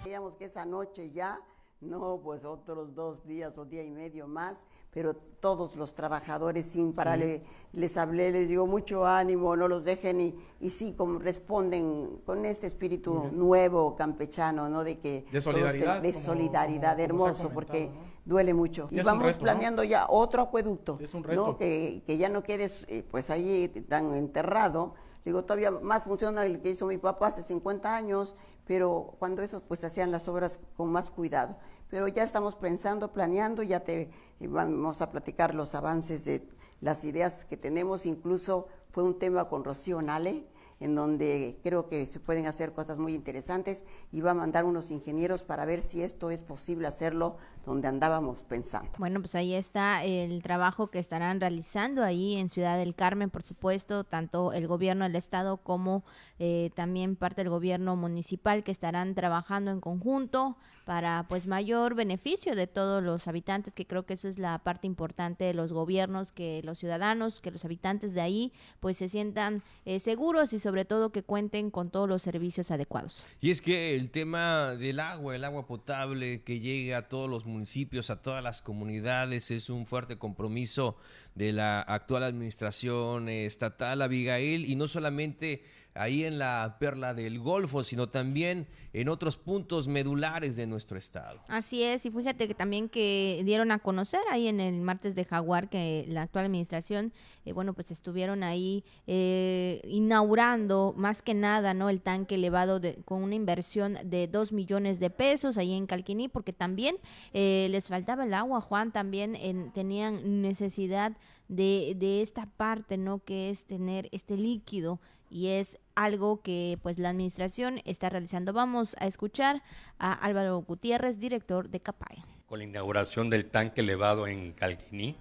Veíamos 0.02 0.36
que 0.36 0.46
esa 0.46 0.64
noche 0.64 1.10
ya, 1.10 1.38
no, 1.80 2.20
pues 2.22 2.44
otros 2.44 2.94
dos 2.94 3.26
días 3.26 3.56
o 3.56 3.64
día 3.64 3.82
y 3.82 3.90
medio 3.90 4.26
más, 4.28 4.66
pero 4.90 5.14
todos 5.14 5.76
los 5.76 5.94
trabajadores 5.94 6.66
sin 6.66 6.92
parar, 6.92 7.18
le- 7.18 7.42
les 7.72 7.96
hablé, 7.96 8.30
les 8.30 8.48
digo 8.48 8.66
mucho 8.66 9.06
ánimo, 9.06 9.56
no 9.56 9.66
los 9.66 9.82
dejen 9.84 10.20
y, 10.20 10.34
y 10.60 10.68
sí, 10.70 10.92
como 10.94 11.18
responden 11.18 12.20
con 12.26 12.44
este 12.44 12.66
espíritu 12.66 13.30
nuevo 13.32 13.96
campechano, 13.96 14.68
¿no? 14.68 14.84
De 14.84 14.98
que 14.98 15.22
De 15.22 15.40
todos 15.40 15.44
solidaridad, 15.44 16.02
de 16.02 16.12
solidaridad, 16.12 16.96
como- 16.96 17.08
como 17.08 17.26
hermoso, 17.28 17.48
porque. 17.54 17.90
Duele 18.24 18.54
mucho. 18.54 18.88
Y 18.90 19.00
vamos 19.02 19.24
reto, 19.24 19.38
¿no? 19.38 19.42
planeando 19.44 19.84
ya 19.84 20.06
otro 20.08 20.42
acueducto, 20.42 20.98
Es 21.00 21.14
un 21.14 21.22
¿no? 21.22 21.28
reto. 21.28 21.56
Que, 21.56 22.02
que 22.06 22.18
ya 22.18 22.28
no 22.28 22.42
quedes 22.42 22.84
eh, 22.88 23.04
pues 23.08 23.30
ahí 23.30 23.68
tan 23.88 24.14
enterrado. 24.14 24.94
Digo, 25.24 25.44
todavía 25.44 25.70
más 25.70 26.04
funciona 26.04 26.46
el 26.46 26.60
que 26.60 26.70
hizo 26.70 26.86
mi 26.86 26.96
papá 26.96 27.26
hace 27.28 27.42
50 27.42 27.94
años, 27.94 28.36
pero 28.66 29.14
cuando 29.18 29.42
eso 29.42 29.62
pues 29.66 29.84
hacían 29.84 30.10
las 30.10 30.28
obras 30.28 30.60
con 30.76 30.90
más 30.90 31.10
cuidado. 31.10 31.56
Pero 31.88 32.08
ya 32.08 32.22
estamos 32.22 32.54
pensando, 32.54 33.12
planeando, 33.12 33.62
ya 33.62 33.80
te 33.80 34.10
eh, 34.40 34.48
vamos 34.48 35.02
a 35.02 35.10
platicar 35.10 35.54
los 35.54 35.74
avances 35.74 36.24
de 36.24 36.48
las 36.80 37.04
ideas 37.04 37.44
que 37.44 37.56
tenemos, 37.56 38.06
incluso 38.06 38.68
fue 38.88 39.02
un 39.02 39.18
tema 39.18 39.48
con 39.48 39.64
Rocío 39.64 40.00
Nale, 40.00 40.46
en 40.80 40.94
donde 40.94 41.60
creo 41.62 41.88
que 41.88 42.06
se 42.06 42.20
pueden 42.20 42.46
hacer 42.46 42.72
cosas 42.72 42.98
muy 42.98 43.14
interesantes 43.14 43.84
y 44.10 44.22
va 44.22 44.30
a 44.30 44.34
mandar 44.34 44.64
unos 44.64 44.90
ingenieros 44.90 45.44
para 45.44 45.66
ver 45.66 45.82
si 45.82 46.02
esto 46.02 46.30
es 46.30 46.40
posible 46.40 46.88
hacerlo 46.88 47.36
donde 47.66 47.86
andábamos 47.86 48.42
pensando. 48.42 48.90
Bueno, 48.98 49.20
pues 49.20 49.34
ahí 49.34 49.54
está 49.54 50.02
el 50.04 50.42
trabajo 50.42 50.88
que 50.88 50.98
estarán 50.98 51.40
realizando 51.40 52.02
ahí 52.02 52.36
en 52.36 52.48
Ciudad 52.48 52.78
del 52.78 52.94
Carmen, 52.94 53.30
por 53.30 53.42
supuesto, 53.42 54.04
tanto 54.04 54.52
el 54.52 54.66
gobierno 54.66 55.04
del 55.04 55.16
estado 55.16 55.58
como 55.58 56.02
eh, 56.38 56.70
también 56.74 57.16
parte 57.16 57.42
del 57.42 57.50
gobierno 57.50 57.94
municipal 57.94 58.64
que 58.64 58.72
estarán 58.72 59.14
trabajando 59.14 59.70
en 59.70 59.80
conjunto 59.80 60.56
para 60.86 61.26
pues 61.28 61.46
mayor 61.46 61.94
beneficio 61.94 62.56
de 62.56 62.66
todos 62.66 63.02
los 63.02 63.28
habitantes, 63.28 63.74
que 63.74 63.86
creo 63.86 64.06
que 64.06 64.14
eso 64.14 64.26
es 64.26 64.38
la 64.38 64.58
parte 64.58 64.88
importante 64.88 65.44
de 65.44 65.54
los 65.54 65.72
gobiernos, 65.72 66.32
que 66.32 66.62
los 66.64 66.78
ciudadanos, 66.78 67.40
que 67.40 67.52
los 67.52 67.64
habitantes 67.64 68.12
de 68.12 68.22
ahí 68.22 68.52
pues 68.80 68.96
se 68.96 69.08
sientan 69.08 69.62
eh, 69.84 70.00
seguros 70.00 70.52
y 70.52 70.58
sobre 70.58 70.70
sobre 70.70 70.84
todo 70.84 71.10
que 71.10 71.24
cuenten 71.24 71.72
con 71.72 71.90
todos 71.90 72.08
los 72.08 72.22
servicios 72.22 72.70
adecuados. 72.70 73.24
Y 73.40 73.50
es 73.50 73.60
que 73.60 73.96
el 73.96 74.12
tema 74.12 74.76
del 74.76 75.00
agua, 75.00 75.34
el 75.34 75.44
agua 75.44 75.66
potable 75.66 76.44
que 76.44 76.60
llegue 76.60 76.94
a 76.94 77.08
todos 77.08 77.28
los 77.28 77.44
municipios, 77.50 78.10
a 78.10 78.22
todas 78.22 78.42
las 78.42 78.62
comunidades, 78.62 79.50
es 79.50 79.68
un 79.68 79.86
fuerte 79.86 80.16
compromiso 80.16 80.96
de 81.34 81.52
la 81.52 81.80
actual 81.82 82.24
administración 82.24 83.28
estatal, 83.28 84.02
Abigail, 84.02 84.64
y 84.64 84.76
no 84.76 84.88
solamente 84.88 85.62
ahí 85.94 86.24
en 86.24 86.38
la 86.38 86.76
perla 86.78 87.14
del 87.14 87.38
Golfo, 87.38 87.82
sino 87.82 88.08
también 88.08 88.66
en 88.92 89.08
otros 89.08 89.36
puntos 89.36 89.88
medulares 89.88 90.56
de 90.56 90.66
nuestro 90.66 90.98
estado. 90.98 91.40
Así 91.48 91.82
es, 91.82 92.06
y 92.06 92.10
fíjate 92.10 92.48
que 92.48 92.54
también 92.54 92.88
que 92.88 93.42
dieron 93.44 93.70
a 93.70 93.78
conocer 93.78 94.20
ahí 94.30 94.48
en 94.48 94.60
el 94.60 94.80
martes 94.80 95.14
de 95.14 95.24
Jaguar 95.24 95.68
que 95.68 96.04
la 96.08 96.22
actual 96.22 96.46
administración, 96.46 97.12
eh, 97.44 97.52
bueno, 97.52 97.74
pues 97.74 97.90
estuvieron 97.90 98.42
ahí 98.42 98.84
eh, 99.06 99.80
inaugurando 99.84 100.94
más 100.96 101.22
que 101.22 101.34
nada, 101.34 101.74
¿no? 101.74 101.88
El 101.88 102.00
tanque 102.00 102.36
elevado 102.36 102.80
de, 102.80 102.96
con 103.04 103.22
una 103.22 103.34
inversión 103.34 103.98
de 104.04 104.28
dos 104.28 104.52
millones 104.52 105.00
de 105.00 105.10
pesos 105.10 105.58
ahí 105.58 105.72
en 105.72 105.86
Calquiní, 105.86 106.28
porque 106.28 106.52
también 106.52 106.96
eh, 107.32 107.68
les 107.70 107.88
faltaba 107.88 108.24
el 108.24 108.34
agua, 108.34 108.60
Juan, 108.60 108.92
también 108.92 109.36
tenían 109.72 110.42
necesidad 110.42 111.16
de, 111.48 111.94
de 111.96 112.22
esta 112.22 112.46
parte, 112.46 112.96
¿no? 112.96 113.24
Que 113.24 113.50
es 113.50 113.64
tener 113.64 114.08
este 114.12 114.36
líquido 114.36 115.00
y 115.30 115.48
es 115.48 115.78
algo 115.94 116.42
que 116.42 116.78
pues 116.82 116.98
la 116.98 117.10
administración 117.10 117.80
está 117.84 118.08
realizando. 118.10 118.52
Vamos 118.52 118.96
a 118.98 119.06
escuchar 119.06 119.62
a 119.98 120.12
Álvaro 120.12 120.58
Gutiérrez, 120.58 121.20
director 121.20 121.70
de 121.70 121.80
CAPAE. 121.80 122.24
Con 122.46 122.58
la 122.58 122.64
inauguración 122.64 123.30
del 123.30 123.46
tanque 123.46 123.80
elevado 123.80 124.26
en 124.26 124.52
Calquiní, 124.52 125.16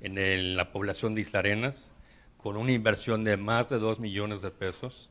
en 0.00 0.56
la 0.56 0.72
población 0.72 1.14
de 1.14 1.20
Isla 1.20 1.40
Arenas, 1.40 1.92
con 2.38 2.56
una 2.56 2.72
inversión 2.72 3.22
de 3.22 3.36
más 3.36 3.68
de 3.68 3.78
2 3.78 4.00
millones 4.00 4.40
de 4.40 4.50
pesos, 4.50 5.10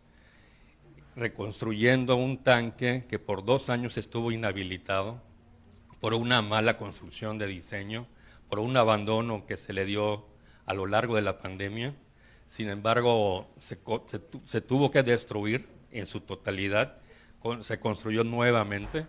reconstruyendo 1.16 2.16
un 2.16 2.44
tanque 2.44 3.06
que 3.08 3.20
por 3.20 3.46
dos 3.46 3.70
años 3.70 3.98
estuvo 3.98 4.32
inhabilitado 4.32 5.22
por 6.00 6.14
una 6.14 6.42
mala 6.42 6.78
construcción 6.78 7.38
de 7.38 7.46
diseño, 7.46 8.08
por 8.50 8.60
un 8.60 8.76
abandono 8.78 9.46
que 9.46 9.58
se 9.58 9.74
le 9.74 9.86
dio 9.86 10.26
a 10.66 10.74
lo 10.74 10.88
largo 10.88 11.16
de 11.16 11.22
la 11.22 11.40
pandemia 11.40 11.94
sin 12.50 12.68
embargo, 12.68 13.48
se, 13.60 14.62
tuvo 14.62 14.90
que 14.90 15.04
destruir 15.04 15.70
en 15.92 16.08
su 16.08 16.20
totalidad, 16.20 16.98
se 17.62 17.80
construyó 17.80 18.24
nuevamente 18.24 19.06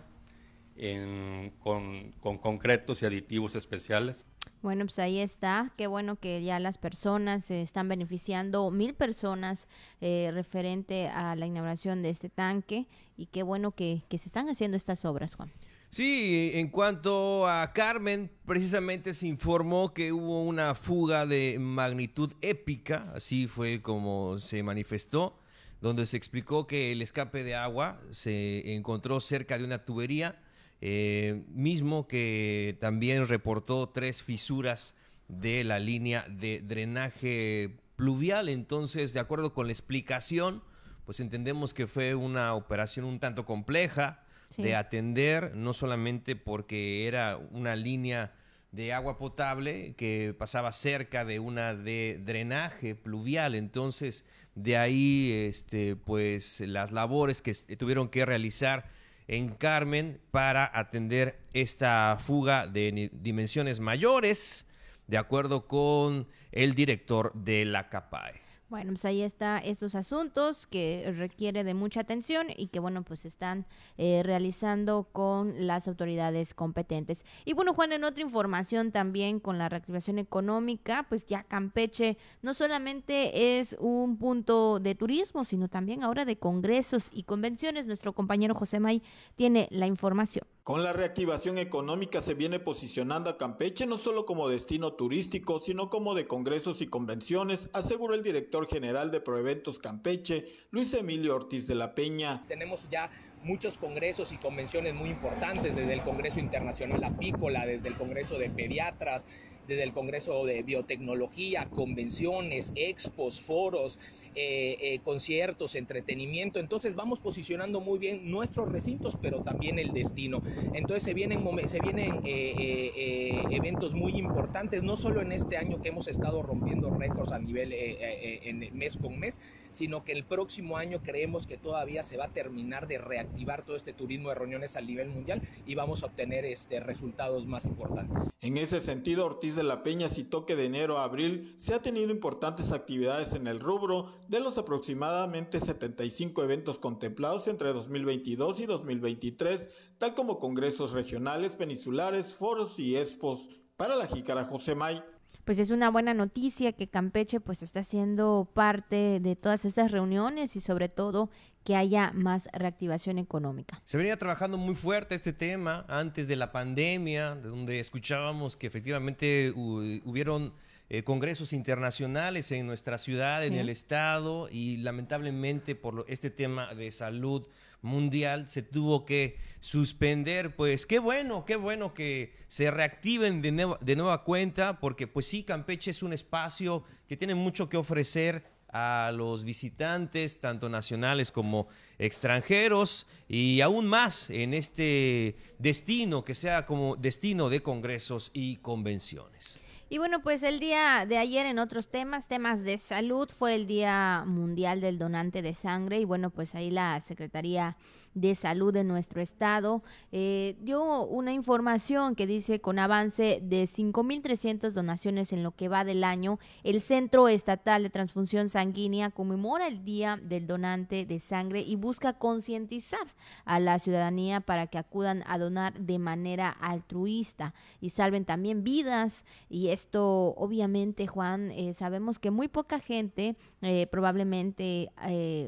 con, 1.59 2.11
concretos 2.21 3.01
y 3.01 3.07
aditivos 3.07 3.55
especiales. 3.55 4.27
Bueno, 4.61 4.85
pues 4.85 4.99
ahí 4.99 5.19
está. 5.19 5.73
Qué 5.75 5.87
bueno 5.87 6.17
que 6.17 6.43
ya 6.43 6.59
las 6.59 6.77
personas 6.77 7.43
se 7.43 7.63
están 7.63 7.89
beneficiando, 7.89 8.69
mil 8.69 8.93
personas 8.93 9.67
eh, 10.01 10.29
referente 10.31 11.07
a 11.07 11.35
la 11.35 11.47
inauguración 11.47 12.03
de 12.03 12.11
este 12.11 12.29
tanque 12.29 12.87
y 13.17 13.25
qué 13.25 13.41
bueno 13.41 13.71
que 13.71 14.03
se 14.11 14.15
están 14.27 14.49
haciendo 14.49 14.77
estas 14.77 15.03
obras, 15.03 15.33
Juan. 15.33 15.51
Sí, 15.91 16.51
en 16.53 16.69
cuanto 16.69 17.45
a 17.49 17.73
Carmen, 17.73 18.31
precisamente 18.45 19.13
se 19.13 19.27
informó 19.27 19.93
que 19.93 20.13
hubo 20.13 20.41
una 20.45 20.73
fuga 20.73 21.25
de 21.25 21.57
magnitud 21.59 22.31
épica, 22.39 23.11
así 23.13 23.45
fue 23.45 23.81
como 23.81 24.37
se 24.37 24.63
manifestó, 24.63 25.37
donde 25.81 26.05
se 26.05 26.15
explicó 26.15 26.65
que 26.65 26.93
el 26.93 27.01
escape 27.01 27.43
de 27.43 27.55
agua 27.55 27.99
se 28.11 28.73
encontró 28.73 29.19
cerca 29.19 29.57
de 29.57 29.65
una 29.65 29.83
tubería, 29.83 30.41
eh, 30.79 31.43
mismo 31.49 32.07
que 32.07 32.77
también 32.79 33.27
reportó 33.27 33.89
tres 33.89 34.23
fisuras 34.23 34.95
de 35.27 35.65
la 35.65 35.79
línea 35.79 36.25
de 36.29 36.61
drenaje 36.61 37.75
pluvial. 37.97 38.47
Entonces, 38.47 39.11
de 39.11 39.19
acuerdo 39.19 39.53
con 39.53 39.67
la 39.67 39.73
explicación, 39.73 40.63
pues 41.03 41.19
entendemos 41.19 41.73
que 41.73 41.85
fue 41.85 42.15
una 42.15 42.53
operación 42.53 43.03
un 43.03 43.19
tanto 43.19 43.43
compleja 43.43 44.20
de 44.57 44.75
atender, 44.75 45.55
no 45.55 45.73
solamente 45.73 46.35
porque 46.35 47.07
era 47.07 47.37
una 47.51 47.75
línea 47.75 48.33
de 48.71 48.93
agua 48.93 49.17
potable 49.17 49.95
que 49.97 50.33
pasaba 50.37 50.71
cerca 50.71 51.25
de 51.25 51.39
una 51.39 51.73
de 51.73 52.21
drenaje 52.23 52.95
pluvial. 52.95 53.55
Entonces, 53.55 54.25
de 54.55 54.77
ahí, 54.77 55.31
este, 55.49 55.95
pues, 55.95 56.61
las 56.61 56.91
labores 56.91 57.41
que 57.41 57.53
tuvieron 57.75 58.09
que 58.09 58.25
realizar 58.25 58.89
en 59.27 59.49
Carmen 59.49 60.19
para 60.31 60.69
atender 60.77 61.39
esta 61.53 62.17
fuga 62.19 62.67
de 62.67 63.09
dimensiones 63.13 63.79
mayores, 63.79 64.67
de 65.07 65.17
acuerdo 65.17 65.67
con 65.67 66.27
el 66.51 66.73
director 66.73 67.33
de 67.33 67.65
la 67.65 67.89
CAPAE. 67.89 68.50
Bueno, 68.71 68.91
pues 68.93 69.03
ahí 69.03 69.21
está 69.21 69.57
estos 69.57 69.95
asuntos 69.95 70.65
que 70.65 71.13
requiere 71.17 71.65
de 71.65 71.73
mucha 71.73 71.99
atención 71.99 72.47
y 72.55 72.67
que 72.67 72.79
bueno, 72.79 73.03
pues 73.03 73.25
están 73.25 73.65
eh, 73.97 74.21
realizando 74.23 75.09
con 75.11 75.67
las 75.67 75.89
autoridades 75.89 76.53
competentes. 76.53 77.25
Y 77.43 77.51
bueno, 77.51 77.73
Juan, 77.73 77.91
en 77.91 78.05
otra 78.05 78.23
información 78.23 78.93
también 78.93 79.41
con 79.41 79.57
la 79.57 79.67
reactivación 79.67 80.19
económica, 80.19 81.05
pues 81.09 81.25
ya 81.25 81.43
Campeche 81.43 82.17
no 82.41 82.53
solamente 82.53 83.59
es 83.59 83.75
un 83.77 84.15
punto 84.15 84.79
de 84.79 84.95
turismo, 84.95 85.43
sino 85.43 85.67
también 85.67 86.01
ahora 86.01 86.23
de 86.23 86.37
congresos 86.37 87.09
y 87.11 87.23
convenciones. 87.23 87.87
Nuestro 87.87 88.13
compañero 88.13 88.55
José 88.55 88.79
May 88.79 89.03
tiene 89.35 89.67
la 89.69 89.87
información. 89.87 90.47
Con 90.63 90.83
la 90.83 90.93
reactivación 90.93 91.57
económica 91.57 92.21
se 92.21 92.35
viene 92.35 92.59
posicionando 92.59 93.31
a 93.31 93.37
Campeche 93.37 93.87
no 93.87 93.97
solo 93.97 94.27
como 94.27 94.47
destino 94.47 94.93
turístico, 94.93 95.57
sino 95.57 95.89
como 95.89 96.13
de 96.13 96.27
congresos 96.27 96.83
y 96.83 96.87
convenciones, 96.87 97.67
aseguró 97.73 98.13
el 98.13 98.21
director 98.21 98.67
general 98.67 99.09
de 99.09 99.21
Proeventos 99.21 99.79
Campeche, 99.79 100.45
Luis 100.69 100.93
Emilio 100.93 101.35
Ortiz 101.35 101.65
de 101.65 101.73
la 101.73 101.95
Peña. 101.95 102.41
Tenemos 102.47 102.87
ya 102.91 103.09
muchos 103.43 103.79
congresos 103.79 104.31
y 104.31 104.37
convenciones 104.37 104.93
muy 104.93 105.09
importantes, 105.09 105.75
desde 105.75 105.93
el 105.93 106.03
Congreso 106.03 106.39
Internacional 106.39 107.03
Apícola, 107.05 107.65
desde 107.65 107.87
el 107.87 107.95
Congreso 107.95 108.37
de 108.37 108.51
Pediatras, 108.51 109.25
desde 109.71 109.83
el 109.83 109.93
Congreso 109.93 110.45
de 110.45 110.63
Biotecnología, 110.63 111.69
convenciones, 111.69 112.73
expos, 112.75 113.39
foros, 113.39 113.97
eh, 114.35 114.77
eh, 114.81 114.99
conciertos, 114.99 115.75
entretenimiento. 115.75 116.59
Entonces 116.59 116.93
vamos 116.93 117.19
posicionando 117.19 117.79
muy 117.79 117.97
bien 117.97 118.29
nuestros 118.29 118.69
recintos, 118.69 119.17
pero 119.21 119.43
también 119.43 119.79
el 119.79 119.93
destino. 119.93 120.43
Entonces 120.73 121.03
se 121.03 121.13
vienen, 121.13 121.41
se 121.69 121.79
vienen 121.79 122.21
eh, 122.25 123.41
eventos 123.49 123.93
muy 123.93 124.17
importantes, 124.17 124.83
no 124.83 124.97
solo 124.97 125.21
en 125.21 125.31
este 125.31 125.55
año 125.55 125.81
que 125.81 125.89
hemos 125.89 126.09
estado 126.09 126.43
rompiendo 126.43 126.89
récords 126.89 127.31
a 127.31 127.39
nivel 127.39 127.71
en 127.73 128.77
mes 128.77 128.97
con 128.97 129.17
mes, 129.17 129.39
sino 129.69 130.03
que 130.03 130.11
el 130.11 130.25
próximo 130.25 130.77
año 130.77 131.01
creemos 131.01 131.47
que 131.47 131.55
todavía 131.55 132.03
se 132.03 132.17
va 132.17 132.25
a 132.25 132.29
terminar 132.29 132.87
de 132.87 132.97
reactivar 132.97 133.63
todo 133.63 133.77
este 133.77 133.93
turismo 133.93 134.29
de 134.29 134.35
reuniones 134.35 134.75
a 134.75 134.81
nivel 134.81 135.07
mundial 135.07 135.41
y 135.65 135.75
vamos 135.75 136.03
a 136.03 136.07
obtener 136.07 136.43
este, 136.45 136.81
resultados 136.81 137.45
más 137.45 137.65
importantes. 137.65 138.31
En 138.41 138.57
ese 138.57 138.81
sentido, 138.81 139.25
Ortiz 139.25 139.55
de 139.61 139.67
la 139.67 139.83
Peña 139.83 140.07
citó 140.07 140.45
que 140.45 140.55
de 140.55 140.65
enero 140.65 140.97
a 140.97 141.03
abril 141.03 141.53
se 141.55 141.75
ha 141.75 141.81
tenido 141.81 142.09
importantes 142.09 142.71
actividades 142.71 143.33
en 143.33 143.45
el 143.45 143.59
rubro 143.59 144.11
de 144.27 144.39
los 144.39 144.57
aproximadamente 144.57 145.59
75 145.59 146.43
eventos 146.43 146.79
contemplados 146.79 147.47
entre 147.47 147.71
2022 147.71 148.59
y 148.59 148.65
2023, 148.65 149.69
tal 149.99 150.15
como 150.15 150.39
congresos 150.39 150.93
regionales, 150.93 151.55
peninsulares, 151.55 152.33
foros 152.33 152.79
y 152.79 152.97
expos. 152.97 153.49
Para 153.77 153.95
la 153.95 154.07
Jícara 154.07 154.45
José 154.45 154.73
May, 154.73 155.03
pues 155.45 155.59
es 155.59 155.69
una 155.69 155.89
buena 155.89 156.13
noticia 156.13 156.71
que 156.73 156.87
Campeche 156.87 157.39
pues 157.39 157.63
está 157.63 157.83
siendo 157.83 158.49
parte 158.53 159.19
de 159.19 159.35
todas 159.35 159.65
estas 159.65 159.91
reuniones 159.91 160.55
y 160.55 160.61
sobre 160.61 160.89
todo 160.89 161.29
que 161.63 161.75
haya 161.75 162.11
más 162.13 162.49
reactivación 162.53 163.19
económica. 163.19 163.81
Se 163.85 163.97
venía 163.97 164.17
trabajando 164.17 164.57
muy 164.57 164.75
fuerte 164.75 165.15
este 165.15 165.33
tema 165.33 165.85
antes 165.87 166.27
de 166.27 166.35
la 166.35 166.51
pandemia, 166.51 167.35
donde 167.35 167.79
escuchábamos 167.79 168.57
que 168.57 168.67
efectivamente 168.67 169.53
hubieron 169.55 170.53
eh, 170.89 171.03
congresos 171.03 171.53
internacionales 171.53 172.51
en 172.51 172.67
nuestra 172.67 172.97
ciudad, 172.97 173.45
en 173.45 173.53
el 173.53 173.69
estado, 173.69 174.49
y 174.51 174.77
lamentablemente 174.77 175.75
por 175.75 176.05
este 176.09 176.29
tema 176.29 176.73
de 176.73 176.91
salud 176.91 177.47
mundial 177.81 178.49
se 178.49 178.61
tuvo 178.61 179.05
que 179.05 179.37
suspender. 179.59 180.55
Pues 180.55 180.85
qué 180.85 180.99
bueno, 180.99 181.45
qué 181.45 181.55
bueno 181.55 181.93
que 181.93 182.33
se 182.47 182.71
reactiven 182.71 183.41
de, 183.41 183.75
de 183.79 183.95
nueva 183.95 184.23
cuenta, 184.23 184.79
porque 184.79 185.07
pues 185.07 185.27
sí, 185.27 185.43
Campeche 185.43 185.91
es 185.91 186.03
un 186.03 186.13
espacio 186.13 186.83
que 187.07 187.17
tiene 187.17 187.35
mucho 187.35 187.69
que 187.69 187.77
ofrecer 187.77 188.43
a 188.71 189.11
los 189.13 189.43
visitantes, 189.43 190.39
tanto 190.39 190.69
nacionales 190.69 191.31
como 191.31 191.67
extranjeros, 191.97 193.05
y 193.27 193.61
aún 193.61 193.85
más 193.85 194.29
en 194.29 194.53
este 194.53 195.35
destino 195.59 196.23
que 196.23 196.33
sea 196.33 196.65
como 196.65 196.95
destino 196.95 197.49
de 197.49 197.61
congresos 197.61 198.31
y 198.33 198.57
convenciones. 198.57 199.59
Y 199.91 199.97
bueno, 199.97 200.21
pues 200.21 200.41
el 200.43 200.61
día 200.61 201.05
de 201.05 201.17
ayer 201.17 201.45
en 201.45 201.59
otros 201.59 201.89
temas, 201.89 202.29
temas 202.29 202.63
de 202.63 202.77
salud, 202.77 203.27
fue 203.29 203.55
el 203.55 203.67
Día 203.67 204.23
Mundial 204.25 204.79
del 204.79 204.97
Donante 204.97 205.41
de 205.41 205.53
Sangre 205.53 205.99
y 205.99 206.05
bueno, 206.05 206.29
pues 206.29 206.55
ahí 206.55 206.71
la 206.71 207.01
Secretaría 207.01 207.75
de 208.13 208.35
salud 208.35 208.73
de 208.73 208.83
nuestro 208.83 209.21
estado, 209.21 209.83
eh, 210.11 210.55
dio 210.61 211.03
una 211.05 211.33
información 211.33 212.15
que 212.15 212.27
dice 212.27 212.59
con 212.59 212.79
avance 212.79 213.39
de 213.41 213.63
5.300 213.63 214.71
donaciones 214.71 215.31
en 215.31 215.43
lo 215.43 215.51
que 215.51 215.69
va 215.69 215.83
del 215.83 216.03
año, 216.03 216.39
el 216.63 216.81
Centro 216.81 217.27
Estatal 217.27 217.83
de 217.83 217.89
Transfusión 217.89 218.49
Sanguínea 218.49 219.11
conmemora 219.11 219.67
el 219.67 219.83
Día 219.85 220.19
del 220.21 220.47
Donante 220.47 221.05
de 221.05 221.19
Sangre 221.19 221.61
y 221.61 221.75
busca 221.75 222.13
concientizar 222.13 223.07
a 223.45 223.59
la 223.59 223.79
ciudadanía 223.79 224.41
para 224.41 224.67
que 224.67 224.77
acudan 224.77 225.23
a 225.27 225.37
donar 225.37 225.79
de 225.79 225.99
manera 225.99 226.49
altruista 226.49 227.53
y 227.79 227.89
salven 227.89 228.25
también 228.25 228.63
vidas. 228.63 229.25
Y 229.49 229.69
esto, 229.69 230.33
obviamente, 230.35 231.07
Juan, 231.07 231.51
eh, 231.51 231.73
sabemos 231.73 232.19
que 232.19 232.31
muy 232.31 232.47
poca 232.47 232.79
gente 232.79 233.35
eh, 233.61 233.87
probablemente 233.89 234.91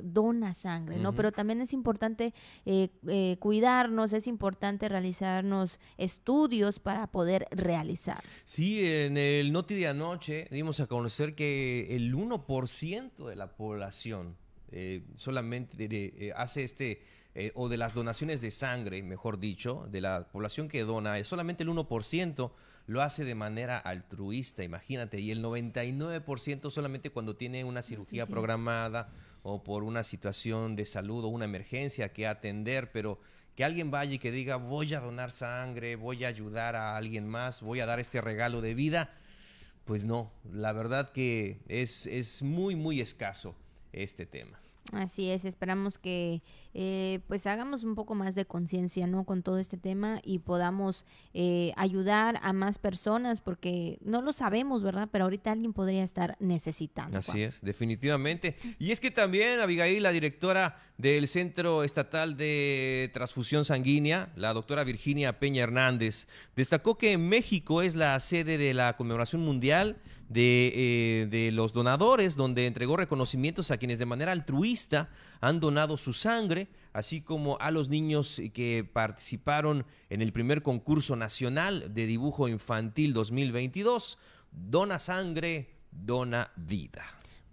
dona 0.04 0.54
sangre, 0.54 0.98
¿no? 0.98 1.14
Pero 1.14 1.32
también 1.32 1.62
es 1.62 1.74
importante 1.74 2.34
cuidarnos, 3.40 4.14
es 4.14 4.28
importante 4.28 4.90
realizarnos 4.90 5.80
estudios 5.98 6.80
para 6.80 7.08
poder 7.08 7.48
realizar. 7.52 8.24
Sí, 8.46 8.86
en 8.86 9.18
el 9.18 9.52
Noti 9.52 9.76
de 9.76 9.88
anoche 9.88 10.48
dimos 10.52 10.80
a 10.80 10.88
conocer 10.88 11.36
que 11.36 11.96
el 11.96 12.14
1% 12.14 13.28
de 13.28 13.36
la 13.36 13.56
población 13.56 14.38
solamente 15.16 16.34
hace 16.36 16.64
este 16.64 17.02
eh, 17.36 17.52
o 17.56 17.68
de 17.68 17.78
las 17.78 17.96
donaciones 17.96 18.42
de 18.42 18.52
sangre, 18.52 19.02
mejor 19.02 19.40
dicho, 19.40 19.88
de 19.90 20.02
la 20.02 20.28
población 20.28 20.68
que 20.68 20.84
dona, 20.84 21.18
es 21.18 21.28
solamente 21.28 21.64
el 21.64 21.70
1% 21.70 22.52
lo 22.86 23.02
hace 23.02 23.26
de 23.26 23.34
manera 23.34 23.80
altruista, 23.80 24.64
imagínate, 24.64 25.20
y 25.20 25.32
el 25.32 25.44
99% 25.44 26.70
solamente 26.70 27.10
cuando 27.10 27.36
tiene 27.36 27.64
una 27.64 27.82
cirugía 27.82 28.28
programada 28.28 29.10
o 29.44 29.64
por 29.64 29.84
una 29.84 30.04
situación 30.04 30.76
de 30.76 30.86
salud 30.86 31.26
o 31.26 31.28
una 31.28 31.46
emergencia 31.46 32.12
que 32.12 32.26
atender, 32.26 32.92
pero 32.92 33.20
que 33.56 33.64
alguien 33.64 33.92
vaya 33.92 34.14
y 34.14 34.20
que 34.20 34.32
diga 34.32 34.56
voy 34.56 34.94
a 34.94 35.00
donar 35.00 35.32
sangre, 35.32 35.96
voy 35.96 36.26
a 36.26 36.30
ayudar 36.30 36.76
a 36.76 36.98
alguien 36.98 37.28
más, 37.28 37.62
voy 37.62 37.82
a 37.82 37.86
dar 37.86 38.00
este 38.00 38.22
regalo 38.22 38.62
de 38.62 38.74
vida, 38.74 39.14
pues 39.86 40.06
no, 40.06 40.32
la 40.52 40.72
verdad 40.72 41.12
que 41.12 41.60
es, 41.68 42.08
es 42.08 42.42
muy, 42.42 42.76
muy 42.76 43.02
escaso 43.02 43.56
este 43.92 44.26
tema. 44.26 44.63
Así 44.92 45.30
es, 45.30 45.46
esperamos 45.46 45.98
que 45.98 46.44
eh, 46.74 47.22
pues 47.28 47.48
hagamos 47.48 47.84
un 47.84 47.96
poco 47.96 48.16
más 48.16 48.36
de 48.36 48.46
conciencia, 48.46 49.08
¿no? 49.08 49.24
Con 49.24 49.42
todo 49.42 49.58
este 49.58 49.78
tema 49.78 50.20
y 50.24 50.40
podamos 50.40 51.06
eh, 51.34 51.72
ayudar 51.78 52.40
a 52.44 52.54
más 52.54 52.78
personas 52.78 53.42
porque 53.42 53.98
no 54.02 54.22
lo 54.22 54.34
sabemos, 54.34 54.84
¿verdad? 54.84 55.08
Pero 55.12 55.24
ahorita 55.24 55.52
alguien 55.52 55.74
podría 55.74 56.04
estar 56.04 56.36
necesitando. 56.40 57.18
Así 57.18 57.42
es, 57.42 57.62
definitivamente. 57.62 58.56
Y 58.78 58.92
es 58.92 59.00
que 59.00 59.10
también 59.10 59.60
Abigail, 59.62 60.04
la 60.04 60.12
directora 60.12 60.78
del 60.98 61.28
Centro 61.28 61.84
Estatal 61.84 62.38
de 62.38 63.10
Transfusión 63.14 63.66
Sanguínea, 63.66 64.32
la 64.36 64.54
doctora 64.54 64.84
Virginia 64.84 65.40
Peña 65.40 65.64
Hernández, 65.64 66.28
destacó 66.56 66.98
que 66.98 67.18
México 67.18 67.82
es 67.82 67.96
la 67.96 68.20
sede 68.20 68.58
de 68.58 68.74
la 68.74 68.96
conmemoración 68.96 69.42
mundial 69.42 69.98
de, 70.34 70.74
eh, 70.76 71.28
de, 71.28 71.52
los 71.52 71.74
donadores, 71.74 72.36
donde 72.36 72.68
entregó 72.68 72.98
reconocimientos 72.98 73.72
a 73.72 73.78
quienes 73.78 74.00
de 74.00 74.06
manera 74.06 74.32
altruista 74.32 75.10
han 75.40 75.60
donado 75.60 75.98
su 75.98 76.14
sangre, 76.14 76.68
así 76.92 77.22
como 77.22 77.58
a 77.60 77.72
los 77.72 77.90
niños 77.90 78.42
que 78.54 78.88
participaron 78.92 79.86
en 80.10 80.22
el 80.22 80.34
primer 80.34 80.62
concurso 80.64 81.16
nacional 81.16 81.94
de 81.94 82.06
dibujo 82.08 82.48
infantil 82.48 83.14
2022. 83.14 84.18
Dona 84.52 85.00
sangre, 85.00 85.70
dona 85.92 86.52
vida. 86.56 87.04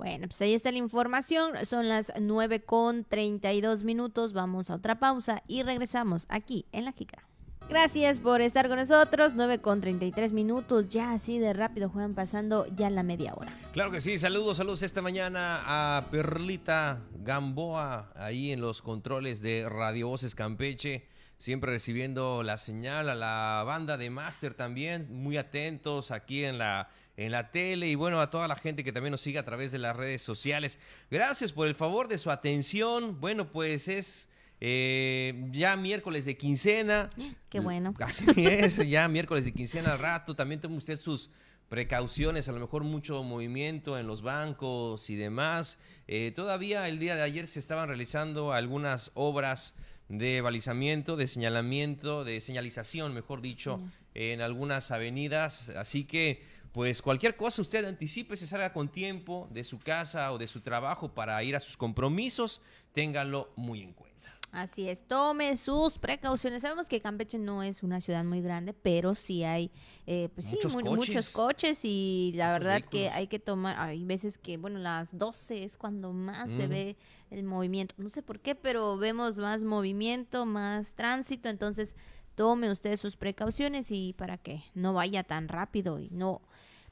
Bueno, 0.01 0.29
pues 0.29 0.41
ahí 0.41 0.55
está 0.55 0.73
la 0.73 0.79
información. 0.79 1.53
Son 1.67 1.87
las 1.87 2.11
9 2.19 2.65
con 2.65 3.05
32 3.05 3.85
minutos. 3.85 4.33
Vamos 4.33 4.71
a 4.71 4.77
otra 4.77 4.99
pausa 4.99 5.43
y 5.47 5.63
regresamos 5.63 6.25
aquí 6.31 6.65
en 6.73 6.87
La 6.87 6.93
Jica. 6.93 7.30
Gracias 7.71 8.19
por 8.19 8.41
estar 8.41 8.67
con 8.67 8.79
nosotros. 8.79 9.37
9 9.37 9.61
con 9.61 9.81
33 9.81 10.33
minutos. 10.33 10.89
Ya 10.89 11.13
así 11.13 11.39
de 11.39 11.53
rápido, 11.53 11.89
Juan, 11.89 12.17
pasando 12.17 12.67
ya 12.75 12.91
la 12.91 13.05
media 13.05 13.33
hora. 13.35 13.57
Claro 13.73 13.93
que 13.93 14.01
sí. 14.01 14.19
Saludos, 14.19 14.57
saludos 14.57 14.83
esta 14.83 15.03
mañana 15.03 15.63
a 15.65 16.11
Perlita 16.11 17.05
Gamboa, 17.13 18.11
ahí 18.17 18.51
en 18.51 18.61
los 18.61 18.83
controles 18.83 19.41
de 19.41 19.69
Radio 19.71 20.09
Voces 20.09 20.35
Campeche. 20.35 21.07
Siempre 21.37 21.71
recibiendo 21.71 22.43
la 22.43 22.59
señal 22.59 23.09
a 23.09 23.15
la 23.15 23.63
banda 23.65 23.97
de 23.97 24.11
Master 24.11 24.55
también, 24.55 25.07
muy 25.09 25.37
atentos 25.37 26.11
aquí 26.11 26.45
en 26.45 26.59
la 26.59 26.89
en 27.17 27.33
la 27.33 27.51
tele 27.51 27.87
y 27.87 27.95
bueno, 27.95 28.21
a 28.21 28.31
toda 28.31 28.49
la 28.49 28.57
gente 28.57 28.83
que 28.83 28.93
también 28.93 29.13
nos 29.13 29.21
sigue 29.21 29.39
a 29.39 29.45
través 29.45 29.71
de 29.73 29.79
las 29.79 29.95
redes 29.95 30.23
sociales. 30.23 30.79
Gracias 31.11 31.53
por 31.53 31.69
el 31.69 31.75
favor 31.75 32.09
de 32.09 32.19
su 32.19 32.31
atención. 32.31 33.21
Bueno, 33.21 33.53
pues 33.53 33.89
es 33.89 34.30
eh, 34.61 35.49
ya 35.51 35.77
miércoles 35.77 36.25
de 36.25 36.37
quincena. 36.37 37.11
Qué 37.49 37.61
bueno. 37.61 37.95
Así 38.01 38.27
es, 38.37 38.77
ya 38.89 39.09
miércoles 39.09 39.45
de 39.45 39.53
quincena 39.53 39.93
al 39.93 39.99
rato. 39.99 40.37
También 40.37 40.61
tome 40.61 40.77
usted 40.77 40.99
sus 40.99 41.31
precauciones, 41.71 42.49
a 42.49 42.53
lo 42.53 42.59
mejor 42.59 42.85
mucho 42.85 43.23
movimiento 43.23 43.99
en 43.99 44.07
los 44.07 44.23
bancos 44.23 45.09
y 45.09 45.17
demás. 45.17 45.79
Eh, 46.09 46.33
todavía 46.35 46.89
el 46.89 46.99
día 46.99 47.15
de 47.15 47.23
ayer 47.23 47.47
se 47.47 47.61
estaban 47.61 47.89
realizando 47.89 48.53
algunas 48.53 49.13
obras 49.15 49.77
de 50.09 50.41
balizamiento, 50.41 51.17
de 51.17 51.29
señalamiento, 51.29 52.25
de 52.25 52.41
señalización, 52.41 53.15
mejor 53.15 53.41
dicho, 53.41 53.81
en 54.15 54.41
algunas 54.41 54.91
avenidas. 54.91 55.71
Así 55.71 56.05
que, 56.05 56.43
pues 56.73 57.01
cualquier 57.01 57.37
cosa 57.37 57.63
usted 57.63 57.85
anticipe, 57.85 58.37
se 58.37 58.49
salga 58.49 58.73
con 58.73 58.89
tiempo 58.89 59.49
de 59.53 59.63
su 59.63 59.79
casa 59.79 60.33
o 60.33 60.39
de 60.39 60.49
su 60.49 60.61
trabajo 60.61 61.15
para 61.15 61.43
ir 61.45 61.55
a 61.55 61.61
sus 61.61 61.77
compromisos, 61.77 62.61
téngalo 62.93 63.53
muy 63.55 63.83
en 63.83 63.93
cuenta. 63.93 64.10
Así 64.53 64.89
es, 64.89 65.07
tome 65.07 65.57
sus 65.57 65.99
precauciones. 65.99 66.63
Sabemos 66.63 66.89
que 66.89 67.01
Campeche 67.01 67.39
no 67.39 67.63
es 67.63 67.85
una 67.85 68.01
ciudad 68.01 68.25
muy 68.25 68.41
grande, 68.41 68.73
pero 68.73 69.15
sí 69.15 69.45
hay 69.45 69.71
eh, 70.07 70.29
pues 70.35 70.47
muchos, 70.47 70.73
coches. 70.75 70.97
muchos, 70.97 71.31
coches. 71.31 71.81
y 71.85 72.33
la 72.35 72.53
verdad 72.53 72.83
que 72.83 73.11
hay 73.11 73.29
que 73.29 73.39
tomar, 73.39 73.79
hay 73.79 74.05
veces 74.05 74.39
que, 74.39 74.57
bueno, 74.57 74.81
las 74.81 75.17
12 75.17 75.63
es 75.63 75.77
cuando 75.77 76.13
más 76.13 76.51
se 76.51 76.67
ve 76.67 76.97
el 77.31 77.45
movimiento. 77.45 77.95
No 77.99 78.09
sé 78.09 78.23
por 78.23 78.41
qué, 78.41 78.57
pero 78.57 78.97
vemos 78.97 79.37
más 79.39 79.63
movimiento, 79.63 80.47
más 80.47 80.95
tránsito, 80.95 81.49
entonces 81.49 81.95
tome 82.35 82.73
usted 82.73 82.97
sus 82.97 83.17
precauciones 83.17 83.91
y 83.91 84.15
para 84.15 84.37
que 84.37 84.65
no 84.75 84.95
vaya 84.95 85.23
tan 85.23 85.47
rápido 85.47 86.01
y 86.01 86.09
no 86.11 86.41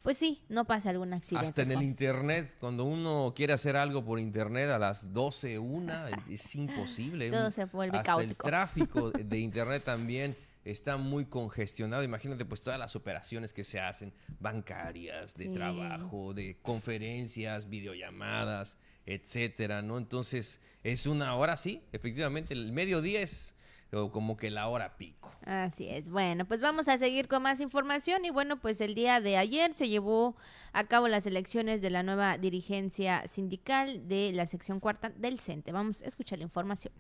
pues 0.03 0.17
sí, 0.17 0.43
no 0.49 0.65
pasa 0.65 0.91
algún 0.91 1.13
accidente. 1.13 1.49
Hasta 1.49 1.63
en 1.63 1.73
el 1.73 1.83
internet, 1.83 2.57
cuando 2.61 2.85
uno 2.85 3.33
quiere 3.35 3.53
hacer 3.53 3.77
algo 3.77 4.05
por 4.05 4.19
internet 4.19 4.71
a 4.71 4.79
las 4.79 5.13
12, 5.13 5.59
una, 5.59 6.09
es 6.31 6.55
imposible. 6.55 7.31
Todo 7.31 7.51
se 7.51 7.65
vuelve 7.67 7.99
Hasta 7.99 8.21
el 8.21 8.37
tráfico 8.37 9.11
de 9.13 9.39
internet 9.39 9.83
también 9.85 10.37
está 10.65 10.97
muy 10.97 11.25
congestionado. 11.25 12.03
Imagínate 12.03 12.45
pues 12.45 12.61
todas 12.61 12.79
las 12.79 12.95
operaciones 12.97 13.53
que 13.53 13.65
se 13.65 13.81
hacen, 13.81 14.13
bancarias, 14.39 15.35
de 15.35 15.49
trabajo, 15.49 16.35
de 16.35 16.59
conferencias, 16.63 17.69
videollamadas, 17.69 18.77
etcétera, 19.07 19.83
¿no? 19.83 19.99
Entonces, 19.99 20.61
es 20.83 21.07
una 21.07 21.35
hora, 21.37 21.57
sí, 21.57 21.83
efectivamente, 21.93 22.53
el 22.53 22.73
mediodía 22.73 23.23
es 23.23 23.55
como 23.91 24.37
que 24.37 24.51
la 24.51 24.69
hora 24.69 24.97
pico. 24.97 25.33
Así 25.45 25.89
es. 25.89 26.11
Bueno, 26.11 26.45
pues 26.45 26.61
vamos 26.61 26.89
a 26.89 26.99
seguir 26.99 27.27
con 27.27 27.43
más 27.43 27.61
información 27.61 28.25
y 28.25 28.31
bueno, 28.31 28.61
pues 28.61 28.81
el 28.81 28.95
día 28.95 29.21
de 29.21 29.37
ayer 29.37 29.73
se 29.73 29.89
llevó 29.89 30.37
a 30.73 30.85
cabo 30.85 31.09
las 31.09 31.27
elecciones 31.27 31.81
de 31.81 31.91
la 31.91 32.03
nueva 32.03 32.37
dirigencia 32.37 33.27
sindical 33.29 34.07
de 34.09 34.33
la 34.33 34.47
sección 34.47 34.79
cuarta 34.79 35.09
del 35.11 35.41
CENTE. 35.41 35.73
Vamos 35.73 36.03
a 36.03 36.07
escuchar 36.07 36.39
la 36.39 36.45
información. 36.45 36.93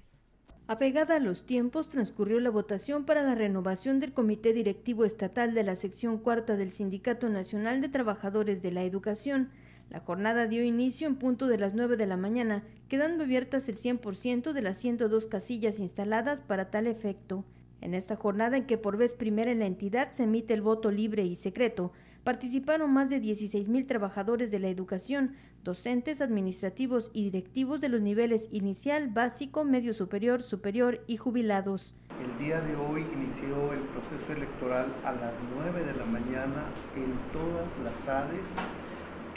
Apegada 0.67 1.17
a 1.17 1.21
los 1.21 1.47
tiempos, 1.47 1.89
transcurrió 1.89 2.41
la 2.41 2.51
votación 2.51 3.07
para 3.07 3.23
la 3.23 3.35
renovación 3.35 4.01
del 4.01 4.13
Comité 4.13 4.53
Directivo 4.53 5.07
Estatal 5.07 5.55
de 5.55 5.63
la 5.63 5.77
sección 5.77 6.19
cuarta 6.19 6.57
del 6.57 6.71
Sindicato 6.71 7.31
Nacional 7.31 7.81
de 7.81 7.89
Trabajadores 7.89 8.61
de 8.61 8.73
la 8.73 8.85
Educación. 8.85 9.51
La 9.91 10.01
jornada 10.01 10.47
dio 10.47 10.63
inicio 10.65 11.09
en 11.09 11.17
punto 11.17 11.47
de 11.47 11.57
las 11.57 11.73
9 11.73 11.97
de 11.97 12.07
la 12.07 12.19
mañana, 12.19 12.63
quedando 12.89 13.25
abiertas 13.25 13.69
el 13.71 13.77
100% 13.77 14.53
de 14.53 14.63
las 14.63 14.77
102 14.77 15.27
casillas 15.27 15.79
instaladas 15.79 16.43
para 16.43 16.71
tal 16.71 16.87
efecto. 16.87 17.45
En 17.81 17.95
esta 17.95 18.17
jornada 18.17 18.59
en 18.59 18.67
que 18.67 18.77
por 18.77 18.99
vez 18.99 19.15
primera 19.15 19.51
en 19.51 19.61
la 19.61 19.67
entidad 19.67 20.13
se 20.13 20.25
emite 20.25 20.53
el 20.53 20.61
voto 20.61 20.91
libre 20.91 21.25
y 21.25 21.37
secreto, 21.37 21.93
participaron 22.23 22.93
más 22.93 23.09
de 23.09 23.21
16 23.21 23.71
mil 23.71 23.87
trabajadores 23.87 24.51
de 24.51 24.59
la 24.59 24.69
educación, 24.69 25.37
docentes, 25.65 26.21
administrativos 26.21 27.11
y 27.15 27.25
directivos 27.25 27.81
de 27.81 27.89
los 27.89 28.03
niveles 28.03 28.47
inicial, 28.51 29.09
básico, 29.09 29.65
medio 29.65 29.95
superior, 29.95 30.43
superior 30.43 31.03
y 31.07 31.17
jubilados. 31.17 31.95
El 32.23 32.45
día 32.45 32.61
de 32.61 32.77
hoy 32.77 33.07
inició 33.15 33.73
el 33.73 33.81
proceso 33.81 34.33
electoral 34.33 34.93
a 35.05 35.13
las 35.13 35.35
9 35.55 35.85
de 35.85 35.95
la 35.95 36.05
mañana 36.05 36.65
en 36.95 37.15
todas 37.33 37.69
las 37.83 38.07
ADES 38.07 38.57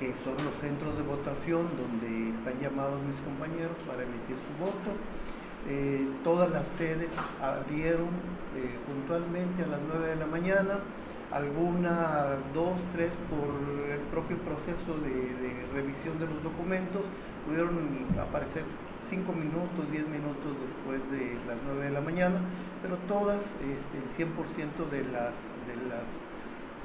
que 0.01 0.15
son 0.15 0.33
los 0.43 0.55
centros 0.55 0.97
de 0.97 1.03
votación 1.03 1.69
donde 1.77 2.31
están 2.31 2.59
llamados 2.59 2.99
mis 3.03 3.21
compañeros 3.21 3.77
para 3.85 4.01
emitir 4.01 4.35
su 4.35 4.53
voto. 4.57 4.97
Eh, 5.69 6.09
todas 6.23 6.49
las 6.49 6.67
sedes 6.67 7.13
abrieron 7.39 8.09
eh, 8.57 8.81
puntualmente 8.87 9.61
a 9.61 9.67
las 9.67 9.79
9 9.87 10.07
de 10.07 10.15
la 10.15 10.25
mañana, 10.25 10.79
algunas 11.29 12.39
dos, 12.51 12.81
tres 12.91 13.13
por 13.29 13.53
el 13.93 14.01
propio 14.09 14.37
proceso 14.37 14.97
de, 14.97 15.69
revisión 15.71 16.17
de 16.17 16.25
los 16.25 16.41
documentos, 16.41 17.03
pudieron 17.45 17.77
aparecer 18.19 18.63
5 19.07 19.31
minutos, 19.33 19.85
10 19.91 20.07
minutos 20.09 20.57
después 20.65 20.99
de 21.11 21.37
las 21.45 21.57
9 21.63 21.85
de 21.85 21.91
la 21.91 22.01
mañana, 22.01 22.41
pero 22.81 22.97
todas, 23.07 23.55
este, 23.69 24.01
el 24.01 24.09
100% 24.09 24.89
de 24.89 25.03
las, 25.13 25.53
de, 25.69 25.77
las, 25.87 26.17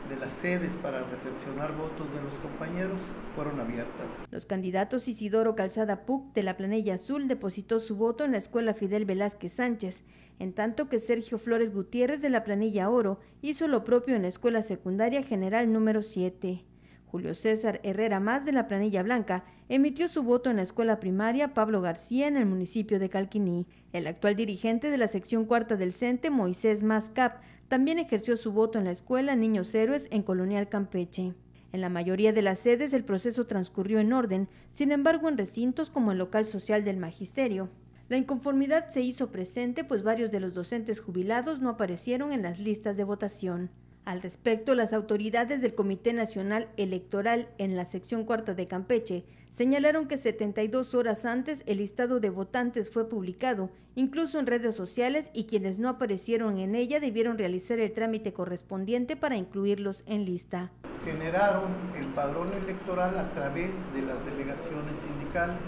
de 0.08 0.16
las 0.16 0.32
sedes 0.32 0.76
para 0.76 1.02
recepcionar 1.04 1.76
votos 1.76 2.12
de 2.12 2.22
los 2.22 2.34
compañeros 2.34 3.00
fueron 3.34 3.58
abiertas. 3.60 4.26
Los 4.30 4.46
candidatos 4.46 5.08
Isidoro 5.08 5.56
Calzada 5.56 6.06
Puc 6.06 6.32
de 6.32 6.42
la 6.42 6.56
Planella 6.56 6.94
Azul 6.94 7.28
depositó 7.28 7.80
su 7.80 7.96
voto 7.96 8.24
en 8.24 8.32
la 8.32 8.38
Escuela 8.38 8.74
Fidel 8.74 9.04
Velázquez 9.04 9.54
Sánchez, 9.54 10.02
en 10.38 10.52
tanto 10.52 10.88
que 10.88 11.00
Sergio 11.00 11.38
Flores 11.38 11.72
Gutiérrez 11.72 12.22
de 12.22 12.30
la 12.30 12.44
Planilla 12.44 12.90
Oro 12.90 13.18
hizo 13.42 13.68
lo 13.68 13.84
propio 13.84 14.14
en 14.14 14.22
la 14.22 14.28
Escuela 14.28 14.62
Secundaria 14.62 15.22
General 15.22 15.72
número 15.72 16.02
7. 16.02 16.64
Julio 17.06 17.34
César 17.34 17.80
Herrera 17.82 18.20
Más 18.20 18.44
de 18.44 18.52
la 18.52 18.66
Planilla 18.66 19.02
Blanca 19.02 19.44
emitió 19.68 20.08
su 20.08 20.22
voto 20.22 20.50
en 20.50 20.56
la 20.56 20.62
escuela 20.62 21.00
primaria 21.00 21.54
Pablo 21.54 21.80
García 21.80 22.28
en 22.28 22.36
el 22.36 22.46
municipio 22.46 22.98
de 22.98 23.08
Calquiní. 23.08 23.66
El 23.92 24.06
actual 24.06 24.36
dirigente 24.36 24.90
de 24.90 24.98
la 24.98 25.08
sección 25.08 25.46
cuarta 25.46 25.76
del 25.76 25.92
CENTE, 25.92 26.30
Moisés 26.30 26.82
Mascap, 26.82 27.40
también 27.68 27.98
ejerció 27.98 28.36
su 28.36 28.52
voto 28.52 28.78
en 28.78 28.84
la 28.84 28.92
escuela 28.92 29.34
Niños 29.34 29.74
Héroes 29.74 30.08
en 30.10 30.22
Colonial 30.22 30.68
Campeche. 30.68 31.34
En 31.72 31.80
la 31.80 31.88
mayoría 31.88 32.32
de 32.32 32.42
las 32.42 32.60
sedes 32.60 32.92
el 32.92 33.04
proceso 33.04 33.46
transcurrió 33.46 33.98
en 33.98 34.12
orden, 34.12 34.48
sin 34.70 34.92
embargo 34.92 35.28
en 35.28 35.36
recintos 35.36 35.90
como 35.90 36.12
el 36.12 36.18
local 36.18 36.46
social 36.46 36.84
del 36.84 36.96
Magisterio. 36.96 37.68
La 38.08 38.16
inconformidad 38.16 38.90
se 38.90 39.00
hizo 39.00 39.32
presente 39.32 39.82
pues 39.82 40.04
varios 40.04 40.30
de 40.30 40.38
los 40.38 40.54
docentes 40.54 41.00
jubilados 41.00 41.60
no 41.60 41.70
aparecieron 41.70 42.32
en 42.32 42.42
las 42.42 42.60
listas 42.60 42.96
de 42.96 43.04
votación. 43.04 43.70
Al 44.06 44.22
respecto, 44.22 44.76
las 44.76 44.92
autoridades 44.92 45.60
del 45.60 45.74
Comité 45.74 46.12
Nacional 46.12 46.68
Electoral 46.76 47.48
en 47.58 47.74
la 47.74 47.84
sección 47.84 48.22
cuarta 48.24 48.54
de 48.54 48.68
Campeche 48.68 49.24
señalaron 49.50 50.06
que 50.06 50.16
72 50.16 50.94
horas 50.94 51.24
antes 51.24 51.64
el 51.66 51.78
listado 51.78 52.20
de 52.20 52.30
votantes 52.30 52.88
fue 52.88 53.08
publicado, 53.08 53.68
incluso 53.96 54.38
en 54.38 54.46
redes 54.46 54.76
sociales, 54.76 55.30
y 55.32 55.46
quienes 55.46 55.80
no 55.80 55.88
aparecieron 55.88 56.58
en 56.58 56.76
ella 56.76 57.00
debieron 57.00 57.36
realizar 57.36 57.80
el 57.80 57.92
trámite 57.92 58.32
correspondiente 58.32 59.16
para 59.16 59.36
incluirlos 59.36 60.04
en 60.06 60.24
lista. 60.24 60.70
Generaron 61.04 61.72
el 61.98 62.06
padrón 62.14 62.52
electoral 62.52 63.18
a 63.18 63.32
través 63.32 63.92
de 63.92 64.02
las 64.02 64.24
delegaciones 64.24 64.98
sindicales. 64.98 65.66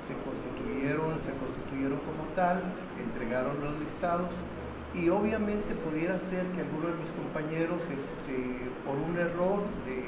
Se 0.00 0.14
constituyeron, 0.22 1.20
se 1.20 1.32
constituyeron 1.32 1.98
como 1.98 2.28
tal, 2.36 2.62
entregaron 2.96 3.60
los 3.60 3.76
listados 3.80 4.30
y 4.94 5.08
obviamente 5.08 5.74
pudiera 5.74 6.18
ser 6.18 6.46
que 6.48 6.62
alguno 6.62 6.88
de 6.88 6.94
mis 6.94 7.10
compañeros, 7.10 7.88
este, 7.90 8.70
por 8.84 8.96
un 8.96 9.16
error 9.16 9.62
de 9.86 10.02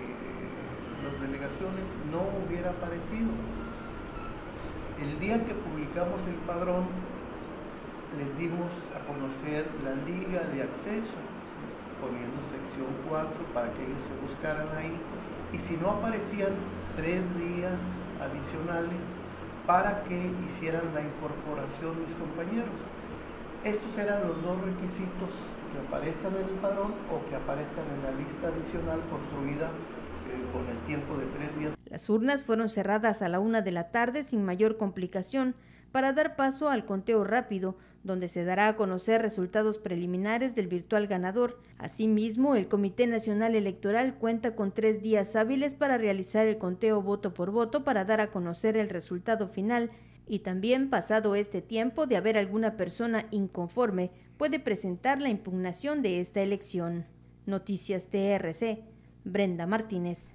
las 1.05 1.21
delegaciones, 1.21 1.89
no 2.11 2.23
hubiera 2.45 2.71
aparecido. 2.71 3.31
El 5.01 5.19
día 5.21 5.45
que 5.45 5.55
publicamos 5.55 6.27
el 6.27 6.35
padrón, 6.47 6.87
les 8.19 8.37
dimos 8.39 8.71
a 8.95 9.07
conocer 9.07 9.67
la 9.85 9.95
liga 9.95 10.45
de 10.53 10.63
acceso, 10.63 11.17
poniendo 12.01 12.43
sección 12.43 12.89
4 13.09 13.31
para 13.55 13.73
que 13.73 13.83
ellos 13.83 14.03
se 14.07 14.27
buscaran 14.27 14.69
ahí. 14.77 14.99
Y 15.53 15.59
si 15.59 15.77
no 15.77 15.91
aparecían, 15.91 16.53
tres 16.97 17.23
días 17.37 17.81
adicionales 18.21 19.03
para 19.67 20.03
que 20.05 20.33
hicieran 20.47 20.93
la 20.93 21.01
incorporación 21.01 22.01
mis 22.01 22.15
compañeros. 22.15 22.77
Estos 23.65 23.97
eran 23.97 24.27
los 24.27 24.43
dos 24.43 24.61
requisitos, 24.61 25.31
que 25.73 25.79
aparezcan 25.79 26.35
en 26.35 26.49
el 26.49 26.61
padrón 26.61 26.95
o 27.13 27.25
que 27.29 27.37
aparezcan 27.37 27.85
en 27.97 28.03
la 28.03 28.11
lista 28.21 28.49
adicional 28.49 29.01
construida 29.09 29.67
eh, 29.69 30.53
con 30.53 30.67
el 30.69 30.79
tiempo 30.85 31.17
de 31.17 31.27
tres 31.27 31.57
días. 31.57 31.75
Las 31.87 32.11
urnas 32.11 32.45
fueron 32.45 32.69
cerradas 32.69 33.23
a 33.23 33.29
la 33.29 33.39
una 33.39 33.63
de 33.63 33.71
la 33.71 33.93
tarde 33.93 34.25
sin 34.25 34.45
mayor 34.45 34.79
complicación 34.79 35.55
para 35.93 36.13
dar 36.13 36.35
paso 36.35 36.71
al 36.71 36.85
conteo 36.87 37.23
rápido, 37.23 37.77
donde 38.03 38.29
se 38.29 38.45
dará 38.45 38.67
a 38.67 38.75
conocer 38.75 39.23
resultados 39.23 39.79
preliminares 39.79 40.57
del 40.57 40.67
virtual 40.67 41.07
ganador. 41.07 41.61
Asimismo, 41.79 42.57
el 42.57 42.67
Comité 42.67 43.07
Nacional 43.07 43.55
Electoral 43.55 44.15
cuenta 44.15 44.57
con 44.57 44.73
tres 44.73 45.03
días 45.03 45.37
hábiles 45.37 45.77
para 45.77 45.99
realizar 45.99 46.49
el 46.49 46.59
conteo 46.59 47.01
voto 47.01 47.33
por 47.33 47.53
voto 47.53 47.85
para 47.85 48.05
dar 48.05 48.21
a 48.21 48.33
conocer 48.33 48.77
el 48.77 48.89
resultado 48.89 49.47
final 49.47 49.91
y 50.33 50.39
también 50.39 50.89
pasado 50.89 51.35
este 51.35 51.61
tiempo 51.61 52.07
de 52.07 52.17
haber 52.17 52.39
alguna 52.39 52.79
persona 52.79 53.27
inconforme 53.31 54.11
puede 54.39 54.59
presentar 54.59 55.21
la 55.21 55.29
impugnación 55.29 56.01
de 56.01 56.23
esta 56.23 56.41
elección. 56.41 57.05
Noticias 57.45 58.07
TRC, 58.07 58.83
Brenda 59.25 59.67
Martínez. 59.67 60.33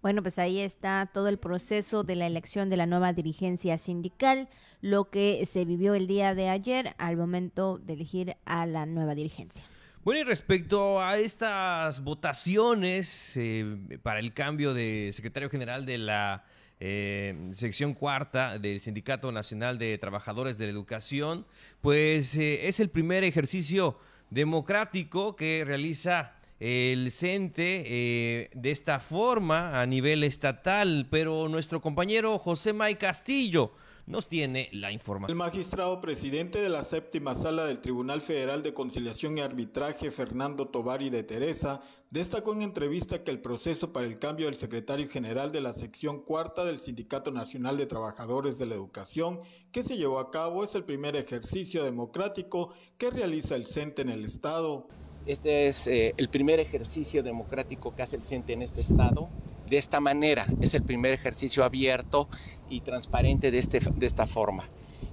Bueno, 0.00 0.22
pues 0.22 0.38
ahí 0.38 0.60
está 0.60 1.10
todo 1.12 1.28
el 1.28 1.36
proceso 1.36 2.02
de 2.02 2.16
la 2.16 2.26
elección 2.26 2.70
de 2.70 2.78
la 2.78 2.86
nueva 2.86 3.12
dirigencia 3.12 3.76
sindical, 3.76 4.48
lo 4.80 5.10
que 5.10 5.44
se 5.44 5.66
vivió 5.66 5.92
el 5.94 6.06
día 6.06 6.34
de 6.34 6.48
ayer 6.48 6.94
al 6.96 7.18
momento 7.18 7.76
de 7.76 7.92
elegir 7.92 8.36
a 8.46 8.64
la 8.64 8.86
nueva 8.86 9.14
dirigencia. 9.14 9.62
Bueno, 10.04 10.22
y 10.22 10.24
respecto 10.24 11.02
a 11.02 11.18
estas 11.18 12.02
votaciones 12.02 13.36
eh, 13.36 13.98
para 14.02 14.20
el 14.20 14.32
cambio 14.32 14.72
de 14.72 15.10
secretario 15.12 15.50
general 15.50 15.84
de 15.84 15.98
la 15.98 16.46
eh, 16.80 17.48
sección 17.52 17.92
cuarta 17.92 18.58
del 18.58 18.80
Sindicato 18.80 19.30
Nacional 19.32 19.78
de 19.78 19.98
Trabajadores 19.98 20.56
de 20.56 20.64
la 20.64 20.72
Educación, 20.72 21.46
pues 21.82 22.34
eh, 22.36 22.68
es 22.68 22.80
el 22.80 22.88
primer 22.88 23.22
ejercicio 23.22 23.98
democrático 24.30 25.36
que 25.36 25.62
realiza 25.66 26.32
el 26.58 27.10
CENTE 27.10 27.84
eh, 27.86 28.50
de 28.54 28.70
esta 28.70 28.98
forma 28.98 29.80
a 29.80 29.84
nivel 29.84 30.24
estatal, 30.24 31.06
pero 31.10 31.48
nuestro 31.48 31.82
compañero 31.82 32.38
José 32.38 32.72
May 32.72 32.96
Castillo 32.96 33.74
nos 34.10 34.28
tiene 34.28 34.68
la 34.72 34.90
información. 34.90 35.30
El 35.30 35.38
magistrado 35.38 36.00
presidente 36.00 36.60
de 36.60 36.68
la 36.68 36.82
séptima 36.82 37.34
sala 37.34 37.64
del 37.64 37.80
Tribunal 37.80 38.20
Federal 38.20 38.62
de 38.62 38.74
Conciliación 38.74 39.38
y 39.38 39.40
Arbitraje, 39.40 40.10
Fernando 40.10 40.68
Tovari 40.68 41.10
de 41.10 41.22
Teresa, 41.22 41.80
destacó 42.10 42.52
en 42.52 42.62
entrevista 42.62 43.22
que 43.22 43.30
el 43.30 43.40
proceso 43.40 43.92
para 43.92 44.06
el 44.06 44.18
cambio 44.18 44.46
del 44.46 44.56
secretario 44.56 45.08
general 45.08 45.52
de 45.52 45.60
la 45.60 45.72
sección 45.72 46.22
cuarta 46.22 46.64
del 46.64 46.80
Sindicato 46.80 47.30
Nacional 47.30 47.78
de 47.78 47.86
Trabajadores 47.86 48.58
de 48.58 48.66
la 48.66 48.74
Educación, 48.74 49.40
que 49.70 49.84
se 49.84 49.96
llevó 49.96 50.18
a 50.18 50.32
cabo, 50.32 50.64
es 50.64 50.74
el 50.74 50.84
primer 50.84 51.14
ejercicio 51.14 51.84
democrático 51.84 52.74
que 52.98 53.10
realiza 53.10 53.54
el 53.54 53.64
CENTE 53.64 54.02
en 54.02 54.08
el 54.08 54.24
Estado. 54.24 54.88
Este 55.24 55.68
es 55.68 55.86
eh, 55.86 56.14
el 56.16 56.28
primer 56.28 56.58
ejercicio 56.58 57.22
democrático 57.22 57.94
que 57.94 58.02
hace 58.02 58.16
el 58.16 58.22
CENTE 58.22 58.54
en 58.54 58.62
este 58.62 58.80
Estado 58.80 59.28
de 59.70 59.78
esta 59.78 60.00
manera. 60.00 60.46
Es 60.60 60.74
el 60.74 60.82
primer 60.82 61.12
ejercicio 61.12 61.64
abierto 61.64 62.28
y 62.68 62.80
transparente 62.80 63.50
de, 63.50 63.58
este, 63.58 63.78
de 63.78 64.06
esta 64.06 64.26
forma. 64.26 64.68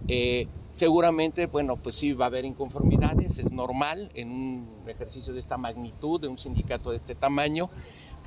Eh, 0.07 0.47
seguramente, 0.71 1.45
bueno, 1.45 1.77
pues 1.77 1.95
sí 1.95 2.11
va 2.13 2.25
a 2.25 2.27
haber 2.27 2.43
inconformidades, 2.43 3.37
es 3.37 3.51
normal 3.51 4.09
en 4.15 4.31
un 4.31 4.83
ejercicio 4.87 5.33
de 5.33 5.39
esta 5.39 5.57
magnitud, 5.57 6.19
de 6.19 6.27
un 6.27 6.37
sindicato 6.37 6.89
de 6.89 6.97
este 6.97 7.15
tamaño, 7.15 7.69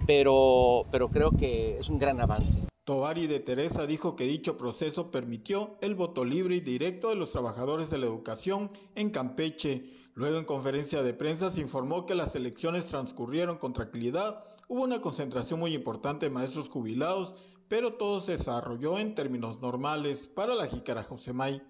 pero, 0.07 0.87
pero 0.90 1.09
creo 1.09 1.33
que 1.33 1.79
es 1.79 1.88
un 1.88 1.99
gran 1.99 2.21
avance. 2.21 2.61
Tovari 2.85 3.27
de 3.27 3.40
Teresa 3.40 3.87
dijo 3.87 4.16
que 4.16 4.25
dicho 4.25 4.57
proceso 4.57 5.11
permitió 5.11 5.77
el 5.81 5.95
voto 5.95 6.25
libre 6.25 6.57
y 6.57 6.61
directo 6.61 7.11
de 7.11 7.16
los 7.16 7.31
trabajadores 7.31 7.90
de 7.90 7.99
la 7.99 8.07
educación 8.07 8.71
en 8.95 9.11
Campeche. 9.11 9.85
Luego 10.14 10.38
en 10.38 10.45
conferencia 10.45 11.03
de 11.03 11.14
prensa 11.14 11.51
se 11.51 11.61
informó 11.61 12.05
que 12.05 12.14
las 12.14 12.35
elecciones 12.35 12.87
transcurrieron 12.87 13.59
con 13.59 13.73
tranquilidad 13.73 14.43
Hubo 14.70 14.85
una 14.85 15.00
concentración 15.00 15.59
muy 15.59 15.74
importante 15.74 16.26
de 16.26 16.30
maestros 16.30 16.68
jubilados, 16.68 17.35
pero 17.66 17.94
todo 17.94 18.20
se 18.20 18.37
desarrolló 18.37 19.00
en 19.00 19.16
términos 19.16 19.61
normales 19.61 20.28
para 20.28 20.54
la 20.54 20.68
jícara 20.68 21.02
Josemay. 21.02 21.61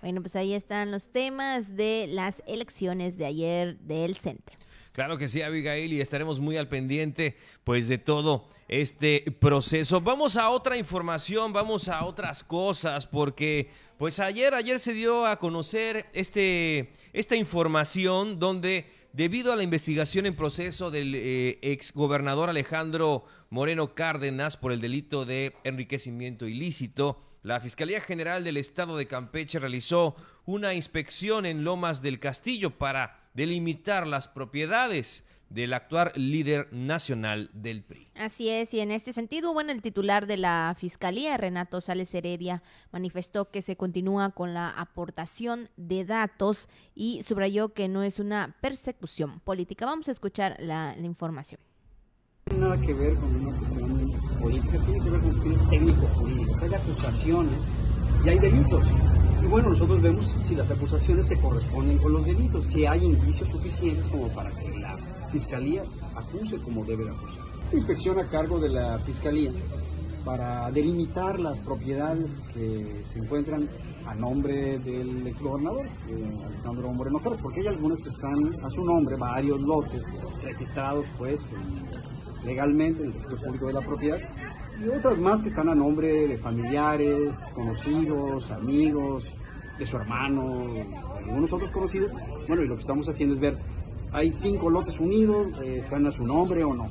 Bueno, 0.00 0.22
pues 0.22 0.34
ahí 0.34 0.54
están 0.54 0.90
los 0.90 1.08
temas 1.12 1.76
de 1.76 2.06
las 2.08 2.42
elecciones 2.46 3.18
de 3.18 3.26
ayer 3.26 3.78
del 3.80 4.16
CENTE. 4.16 4.54
Claro 4.92 5.18
que 5.18 5.28
sí, 5.28 5.42
Abigail, 5.42 5.92
y 5.92 6.00
estaremos 6.00 6.40
muy 6.40 6.56
al 6.56 6.68
pendiente 6.68 7.36
pues 7.64 7.86
de 7.86 7.98
todo 7.98 8.48
este 8.66 9.24
proceso. 9.38 10.00
Vamos 10.00 10.38
a 10.38 10.48
otra 10.48 10.78
información, 10.78 11.52
vamos 11.52 11.88
a 11.88 12.06
otras 12.06 12.42
cosas, 12.42 13.06
porque 13.06 13.70
pues 13.98 14.20
ayer, 14.20 14.54
ayer 14.54 14.78
se 14.78 14.94
dio 14.94 15.26
a 15.26 15.38
conocer 15.38 16.06
este, 16.14 16.92
esta 17.12 17.36
información 17.36 18.38
donde 18.38 18.86
debido 19.12 19.52
a 19.52 19.56
la 19.56 19.62
investigación 19.62 20.26
en 20.26 20.36
proceso 20.36 20.90
del 20.90 21.14
eh, 21.14 21.58
exgobernador 21.62 22.50
Alejandro 22.50 23.24
Moreno 23.50 23.94
Cárdenas 23.94 24.56
por 24.56 24.72
el 24.72 24.80
delito 24.80 25.24
de 25.24 25.54
enriquecimiento 25.64 26.46
ilícito, 26.46 27.22
la 27.42 27.60
Fiscalía 27.60 28.00
General 28.00 28.44
del 28.44 28.56
Estado 28.56 28.96
de 28.96 29.06
Campeche 29.06 29.58
realizó 29.58 30.16
una 30.44 30.74
inspección 30.74 31.46
en 31.46 31.64
Lomas 31.64 32.02
del 32.02 32.20
Castillo 32.20 32.76
para 32.76 33.30
delimitar 33.34 34.06
las 34.06 34.28
propiedades 34.28 35.26
del 35.50 35.72
actual 35.72 36.12
líder 36.14 36.68
nacional 36.72 37.50
del 37.52 37.82
PRI. 37.82 38.08
Así 38.14 38.48
es, 38.48 38.74
y 38.74 38.80
en 38.80 38.90
este 38.90 39.12
sentido, 39.12 39.52
bueno, 39.52 39.72
el 39.72 39.82
titular 39.82 40.26
de 40.26 40.36
la 40.36 40.74
Fiscalía, 40.78 41.36
Renato 41.36 41.80
Sales 41.80 42.14
Heredia, 42.14 42.62
manifestó 42.92 43.50
que 43.50 43.62
se 43.62 43.76
continúa 43.76 44.30
con 44.30 44.54
la 44.54 44.70
aportación 44.70 45.70
de 45.76 46.04
datos 46.04 46.68
y 46.94 47.22
subrayó 47.22 47.72
que 47.72 47.88
no 47.88 48.02
es 48.02 48.18
una 48.18 48.56
persecución 48.60 49.40
política. 49.40 49.86
Vamos 49.86 50.08
a 50.08 50.12
escuchar 50.12 50.56
la, 50.58 50.94
información. 50.98 51.60
No 52.46 52.50
tiene 52.50 52.66
nada 52.66 52.80
que 52.86 52.94
ver 52.94 53.14
con 53.14 53.34
una 53.34 53.58
cuestión 53.58 54.38
políticas, 54.40 54.84
tiene 54.84 55.04
que 55.04 55.10
ver 55.10 55.20
con 55.20 55.30
cuestiones 55.30 55.70
técnico-jurídicas. 55.70 56.62
Hay 56.62 56.74
acusaciones 56.74 57.60
y 58.24 58.28
hay 58.28 58.38
delitos. 58.38 58.84
Y 59.42 59.46
bueno, 59.46 59.70
nosotros 59.70 60.02
vemos 60.02 60.34
si 60.46 60.54
las 60.54 60.70
acusaciones 60.70 61.26
se 61.26 61.38
corresponden 61.38 61.98
con 61.98 62.12
los 62.12 62.24
delitos, 62.26 62.66
si 62.68 62.86
hay 62.86 63.04
indicios 63.04 63.48
suficientes 63.48 64.06
como 64.08 64.28
para 64.28 64.50
que 64.50 64.67
Fiscalía 65.30 65.82
acuse 66.14 66.58
como 66.58 66.84
debe 66.84 67.04
de 67.04 67.10
acusar. 67.10 67.44
Inspección 67.72 68.18
a 68.18 68.24
cargo 68.24 68.58
de 68.58 68.70
la 68.70 68.98
Fiscalía 69.00 69.52
para 70.24 70.70
delimitar 70.70 71.38
las 71.40 71.58
propiedades 71.60 72.38
que 72.52 73.02
se 73.12 73.18
encuentran 73.18 73.68
a 74.06 74.14
nombre 74.14 74.78
del 74.78 75.26
exgobernador, 75.26 75.86
eh, 75.86 76.46
Alejandro 76.46 76.92
Moreno 76.92 77.18
Carlos, 77.18 77.40
porque 77.42 77.60
hay 77.60 77.66
algunas 77.68 78.00
que 78.00 78.08
están 78.08 78.62
a 78.62 78.70
su 78.70 78.84
nombre, 78.84 79.16
varios 79.16 79.60
lotes 79.60 80.02
registrados 80.42 81.06
pues 81.16 81.40
legalmente 82.44 83.02
en 83.02 83.08
el 83.08 83.12
registro 83.14 83.38
público 83.38 83.66
de 83.66 83.72
la 83.72 83.80
propiedad, 83.80 84.18
y 84.82 84.88
otras 84.88 85.18
más 85.18 85.42
que 85.42 85.48
están 85.48 85.68
a 85.68 85.74
nombre 85.74 86.28
de 86.28 86.38
familiares, 86.38 87.36
conocidos, 87.54 88.50
amigos, 88.50 89.24
de 89.78 89.86
su 89.86 89.96
hermano, 89.96 90.64
algunos 91.16 91.52
otros 91.52 91.70
conocidos. 91.70 92.12
Bueno, 92.46 92.62
y 92.62 92.68
lo 92.68 92.74
que 92.74 92.80
estamos 92.80 93.08
haciendo 93.08 93.34
es 93.34 93.40
ver, 93.40 93.58
hay 94.12 94.32
cinco 94.32 94.70
lotes 94.70 95.00
unidos, 95.00 95.48
eh, 95.62 95.80
están 95.82 96.06
a 96.06 96.12
su 96.12 96.24
nombre 96.24 96.64
o 96.64 96.74
no. 96.74 96.88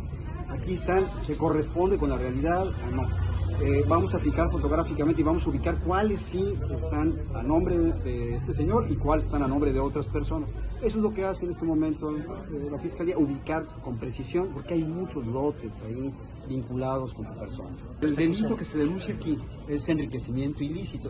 Aquí 0.49 0.73
están, 0.73 1.05
se 1.25 1.35
corresponde 1.35 1.97
con 1.97 2.09
la 2.09 2.17
realidad 2.17 2.67
o 2.67 2.95
no 2.95 3.27
eh, 3.59 3.83
vamos 3.87 4.13
a 4.13 4.19
fijar 4.19 4.51
fotográficamente 4.51 5.21
y 5.21 5.23
vamos 5.23 5.47
a 5.47 5.49
ubicar 5.49 5.79
cuáles 5.79 6.21
sí 6.21 6.53
están 6.75 7.19
a 7.33 7.41
nombre 7.41 7.75
de 7.75 8.35
este 8.35 8.53
señor 8.53 8.85
y 8.91 8.95
cuáles 8.95 9.25
están 9.25 9.41
a 9.41 9.47
nombre 9.47 9.73
de 9.73 9.79
otras 9.79 10.07
personas. 10.07 10.51
Eso 10.77 10.97
es 10.99 11.03
lo 11.03 11.11
que 11.11 11.25
hace 11.25 11.45
en 11.45 11.51
este 11.51 11.65
momento 11.65 12.15
eh, 12.15 12.23
la 12.69 12.77
Fiscalía, 12.77 13.17
ubicar 13.17 13.65
con 13.81 13.97
precisión, 13.97 14.49
porque 14.53 14.75
hay 14.75 14.83
muchos 14.83 15.25
lotes 15.25 15.73
ahí 15.81 16.13
vinculados 16.47 17.15
con 17.15 17.25
su 17.25 17.33
persona. 17.33 17.75
El 17.99 18.15
delito 18.15 18.55
que 18.55 18.63
se 18.63 18.77
denuncia 18.77 19.15
aquí 19.15 19.39
es 19.67 19.89
enriquecimiento 19.89 20.63
ilícito. 20.63 21.09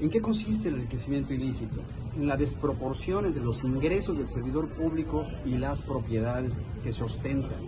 ¿En 0.00 0.08
qué 0.08 0.22
consiste 0.22 0.68
el 0.68 0.76
enriquecimiento 0.76 1.34
ilícito? 1.34 1.82
En 2.16 2.26
la 2.26 2.38
desproporción 2.38 3.26
entre 3.26 3.44
los 3.44 3.62
ingresos 3.64 4.16
del 4.16 4.28
servidor 4.28 4.68
público 4.70 5.26
y 5.44 5.58
las 5.58 5.82
propiedades 5.82 6.62
que 6.82 6.90
sostentan. 6.90 7.58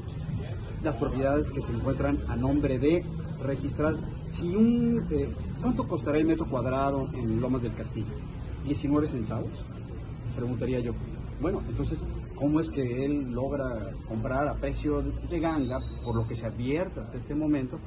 Las 0.82 0.96
propiedades 0.96 1.50
que 1.50 1.60
se 1.60 1.72
encuentran 1.72 2.20
a 2.28 2.36
nombre 2.36 2.78
de 2.78 3.04
registrar 3.42 3.96
si 4.24 4.56
un 4.56 5.06
eh, 5.10 5.28
¿cuánto 5.60 5.86
costará 5.86 6.16
el 6.16 6.24
metro 6.24 6.46
cuadrado 6.46 7.06
en 7.12 7.38
Lomas 7.38 7.62
del 7.62 7.74
Castillo? 7.74 8.14
¿19 8.66 9.08
centavos? 9.08 9.50
Preguntaría 10.34 10.80
yo. 10.80 10.92
Bueno, 11.38 11.60
entonces, 11.68 11.98
¿cómo 12.34 12.60
es 12.60 12.70
que 12.70 13.04
él 13.04 13.30
logra 13.32 13.90
comprar 14.08 14.48
a 14.48 14.54
precio 14.54 15.02
de 15.02 15.38
ganga, 15.38 15.80
por 16.02 16.16
lo 16.16 16.26
que 16.26 16.34
se 16.34 16.46
advierte 16.46 17.00
hasta 17.00 17.18
este 17.18 17.34
momento, 17.34 17.78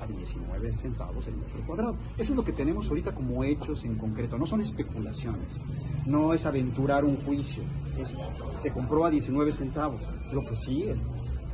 a 0.00 0.06
19 0.06 0.72
centavos 0.72 1.26
el 1.26 1.36
metro 1.36 1.60
cuadrado? 1.66 1.96
Eso 2.16 2.32
es 2.32 2.36
lo 2.36 2.44
que 2.44 2.52
tenemos 2.52 2.88
ahorita 2.88 3.14
como 3.14 3.44
hechos 3.44 3.84
en 3.84 3.96
concreto, 3.96 4.38
no 4.38 4.46
son 4.46 4.60
especulaciones, 4.60 5.60
no 6.06 6.34
es 6.34 6.46
aventurar 6.46 7.04
un 7.04 7.16
juicio, 7.20 7.62
es, 7.98 8.16
se 8.62 8.72
compró 8.72 9.04
a 9.04 9.10
19 9.10 9.52
centavos. 9.52 10.00
Lo 10.32 10.44
que 10.46 10.56
sí 10.56 10.84
es 10.84 10.98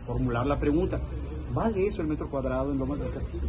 formular 0.06 0.46
la 0.46 0.58
pregunta, 0.58 1.00
¿Vale 1.56 1.86
eso 1.86 2.02
el 2.02 2.08
metro 2.08 2.28
cuadrado 2.28 2.70
en 2.70 2.78
Lomas 2.78 3.00
del 3.00 3.10
Castillo? 3.12 3.48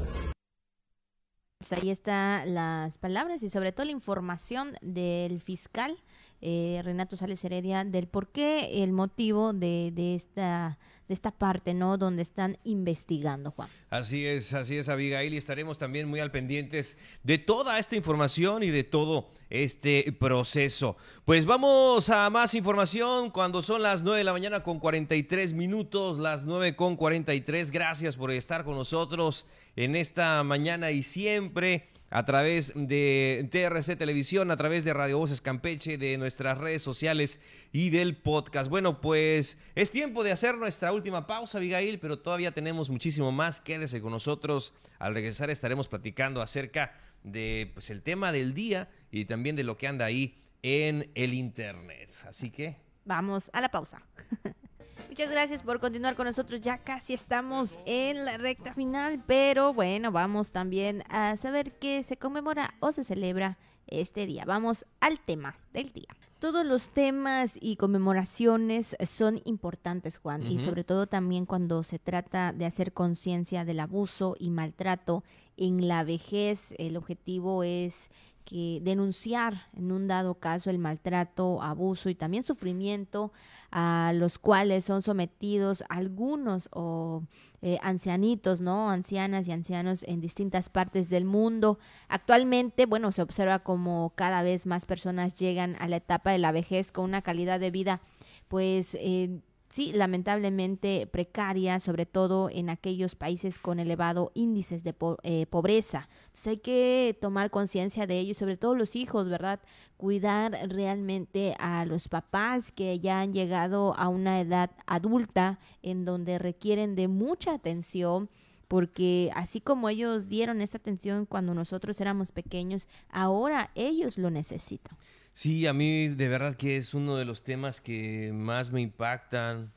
Pues 1.57 1.73
ahí 1.73 1.89
están 1.89 2.53
las 2.53 2.97
palabras 2.97 3.43
y 3.43 3.49
sobre 3.49 3.73
todo 3.73 3.85
la 3.85 3.91
información 3.91 4.77
del 4.81 5.41
fiscal 5.41 5.97
eh, 6.41 6.81
Renato 6.83 7.15
Sales 7.15 7.43
Heredia 7.43 7.83
del 7.83 8.07
por 8.07 8.29
qué 8.29 8.83
el 8.83 8.91
motivo 8.91 9.53
de, 9.53 9.91
de 9.93 10.15
esta 10.15 10.77
de 11.07 11.13
esta 11.13 11.31
parte, 11.31 11.73
¿no? 11.73 11.97
Donde 11.97 12.21
están 12.21 12.57
investigando, 12.63 13.51
Juan. 13.51 13.69
Así 13.89 14.25
es, 14.25 14.53
así 14.53 14.77
es, 14.77 14.89
Abigail, 14.89 15.33
y 15.33 15.37
estaremos 15.37 15.77
también 15.77 16.07
muy 16.07 16.19
al 16.19 16.31
pendientes 16.31 16.97
de 17.23 17.37
toda 17.37 17.79
esta 17.79 17.95
información 17.95 18.63
y 18.63 18.69
de 18.69 18.83
todo 18.83 19.31
este 19.49 20.11
proceso. 20.19 20.97
Pues 21.23 21.45
vamos 21.45 22.09
a 22.09 22.29
más 22.29 22.53
información 22.55 23.31
cuando 23.31 23.61
son 23.61 23.81
las 23.81 24.03
9 24.03 24.17
de 24.17 24.23
la 24.25 24.33
mañana 24.33 24.63
con 24.63 24.79
43 24.79 25.53
minutos, 25.53 26.19
las 26.19 26.45
9 26.45 26.75
con 26.75 26.97
43. 26.97 27.71
Gracias 27.71 28.17
por 28.17 28.31
estar 28.31 28.65
con 28.65 28.75
nosotros 28.75 29.47
en 29.77 29.95
esta 29.95 30.43
mañana 30.43 30.91
y 30.91 31.03
siempre 31.03 31.87
a 32.09 32.25
través 32.25 32.73
de 32.75 33.47
TRC 33.51 33.97
Televisión, 33.97 34.51
a 34.51 34.57
través 34.57 34.85
de 34.85 34.93
Radio 34.93 35.17
Voces 35.17 35.41
Campeche, 35.41 35.97
de 35.97 36.17
nuestras 36.17 36.57
redes 36.57 36.81
sociales 36.81 37.41
y 37.71 37.89
del 37.89 38.15
podcast. 38.15 38.69
Bueno, 38.69 39.01
pues 39.01 39.57
es 39.75 39.91
tiempo 39.91 40.23
de 40.23 40.31
hacer 40.31 40.57
nuestra 40.57 40.93
última 40.93 41.27
pausa, 41.27 41.57
Abigail, 41.57 41.99
pero 41.99 42.19
todavía 42.19 42.51
tenemos 42.51 42.89
muchísimo 42.89 43.31
más. 43.31 43.61
Quédese 43.61 44.01
con 44.01 44.11
nosotros. 44.11 44.73
Al 44.99 45.13
regresar 45.13 45.49
estaremos 45.49 45.87
platicando 45.87 46.41
acerca 46.41 46.93
de 47.23 47.71
pues, 47.73 47.89
el 47.89 48.01
tema 48.01 48.31
del 48.31 48.53
día 48.53 48.89
y 49.11 49.25
también 49.25 49.55
de 49.55 49.63
lo 49.63 49.77
que 49.77 49.87
anda 49.87 50.05
ahí 50.05 50.39
en 50.63 51.11
el 51.15 51.33
Internet. 51.33 52.09
Así 52.27 52.51
que... 52.51 52.77
Vamos 53.05 53.49
a 53.53 53.61
la 53.61 53.69
pausa. 53.69 54.01
Muchas 55.09 55.31
gracias 55.31 55.63
por 55.63 55.79
continuar 55.79 56.15
con 56.15 56.27
nosotros. 56.27 56.61
Ya 56.61 56.77
casi 56.77 57.13
estamos 57.13 57.79
en 57.85 58.25
la 58.25 58.37
recta 58.37 58.73
final, 58.73 59.23
pero 59.25 59.73
bueno, 59.73 60.11
vamos 60.11 60.51
también 60.51 61.03
a 61.09 61.35
saber 61.37 61.71
qué 61.79 62.03
se 62.03 62.17
conmemora 62.17 62.75
o 62.79 62.91
se 62.91 63.03
celebra 63.03 63.57
este 63.87 64.25
día. 64.25 64.45
Vamos 64.45 64.85
al 64.99 65.19
tema 65.19 65.55
del 65.73 65.91
día. 65.93 66.07
Todos 66.39 66.65
los 66.65 66.89
temas 66.89 67.57
y 67.59 67.77
conmemoraciones 67.77 68.95
son 69.07 69.41
importantes, 69.45 70.19
Juan, 70.19 70.43
y 70.45 70.59
sobre 70.59 70.83
todo 70.83 71.07
también 71.07 71.47
cuando 71.47 71.81
se 71.81 71.97
trata 71.97 72.53
de 72.53 72.65
hacer 72.65 72.93
conciencia 72.93 73.65
del 73.65 73.79
abuso 73.79 74.35
y 74.39 74.51
maltrato 74.51 75.23
en 75.55 75.87
la 75.87 76.03
vejez. 76.03 76.75
El 76.77 76.95
objetivo 76.95 77.63
es 77.63 78.09
que 78.47 78.79
denunciar 78.81 79.65
en 79.75 79.91
un 79.91 80.07
dado 80.07 80.35
caso 80.35 80.69
el 80.69 80.79
maltrato, 80.79 81.61
abuso 81.61 82.09
y 82.09 82.15
también 82.15 82.43
sufrimiento 82.43 83.33
a 83.71 84.13
los 84.15 84.39
cuales 84.39 84.85
son 84.85 85.01
sometidos 85.01 85.83
algunos 85.89 86.69
o 86.71 87.23
eh, 87.61 87.77
ancianitos, 87.81 88.61
¿no? 88.61 88.89
Ancianas 88.89 89.49
y 89.49 89.51
ancianos 89.51 90.03
en 90.03 90.21
distintas 90.21 90.69
partes 90.69 91.09
del 91.09 91.25
mundo. 91.25 91.77
Actualmente, 92.07 92.85
bueno, 92.85 93.11
se 93.11 93.21
observa 93.21 93.59
como 93.59 94.13
cada 94.15 94.43
vez 94.43 94.65
más 94.65 94.85
personas 94.85 95.35
llegan 95.35 95.75
a 95.79 95.89
la 95.89 95.97
etapa 95.97 96.31
de 96.31 96.37
la 96.37 96.53
vejez 96.53 96.93
con 96.93 97.03
una 97.03 97.21
calidad 97.21 97.59
de 97.59 97.71
vida 97.71 98.01
pues 98.47 98.95
eh, 98.99 99.41
sí, 99.69 99.91
lamentablemente 99.93 101.07
precaria, 101.07 101.79
sobre 101.79 102.05
todo 102.05 102.49
en 102.49 102.69
aquellos 102.69 103.15
países 103.15 103.59
con 103.59 103.79
elevado 103.79 104.31
índices 104.33 104.83
de 104.83 104.95
eh, 105.23 105.45
pobreza. 105.47 106.09
Entonces 106.27 106.47
hay 106.47 106.57
que 106.57 107.17
tomar 107.21 107.51
conciencia 107.51 108.07
de 108.07 108.19
ello 108.19 108.35
sobre 108.35 108.57
todo 108.57 108.75
los 108.75 108.95
hijos, 108.95 109.29
¿verdad? 109.29 109.59
Cuidar 109.97 110.51
realmente 110.69 111.55
a 111.59 111.85
los 111.85 112.07
papás 112.07 112.71
que 112.71 112.99
ya 112.99 113.21
han 113.21 113.33
llegado 113.33 113.95
a 113.95 114.07
una 114.07 114.41
edad 114.41 114.71
adulta 114.85 115.59
en 115.81 116.05
donde 116.05 116.39
requieren 116.39 116.95
de 116.95 117.07
mucha 117.07 117.53
atención 117.53 118.29
porque 118.67 119.31
así 119.33 119.61
como 119.61 119.89
ellos 119.89 120.27
dieron 120.27 120.61
esa 120.61 120.77
atención 120.77 121.25
cuando 121.25 121.53
nosotros 121.53 121.99
éramos 122.01 122.31
pequeños, 122.31 122.87
ahora 123.09 123.71
ellos 123.75 124.17
lo 124.17 124.29
necesitan. 124.29 124.97
Sí, 125.37 125.67
a 125.67 125.73
mí 125.73 126.07
de 126.07 126.27
verdad 126.29 126.55
que 126.55 126.77
es 126.77 126.95
uno 126.95 127.15
de 127.15 127.23
los 127.23 127.43
temas 127.43 127.79
que 127.79 128.31
más 128.33 128.71
me 128.71 128.81
impactan, 128.81 129.71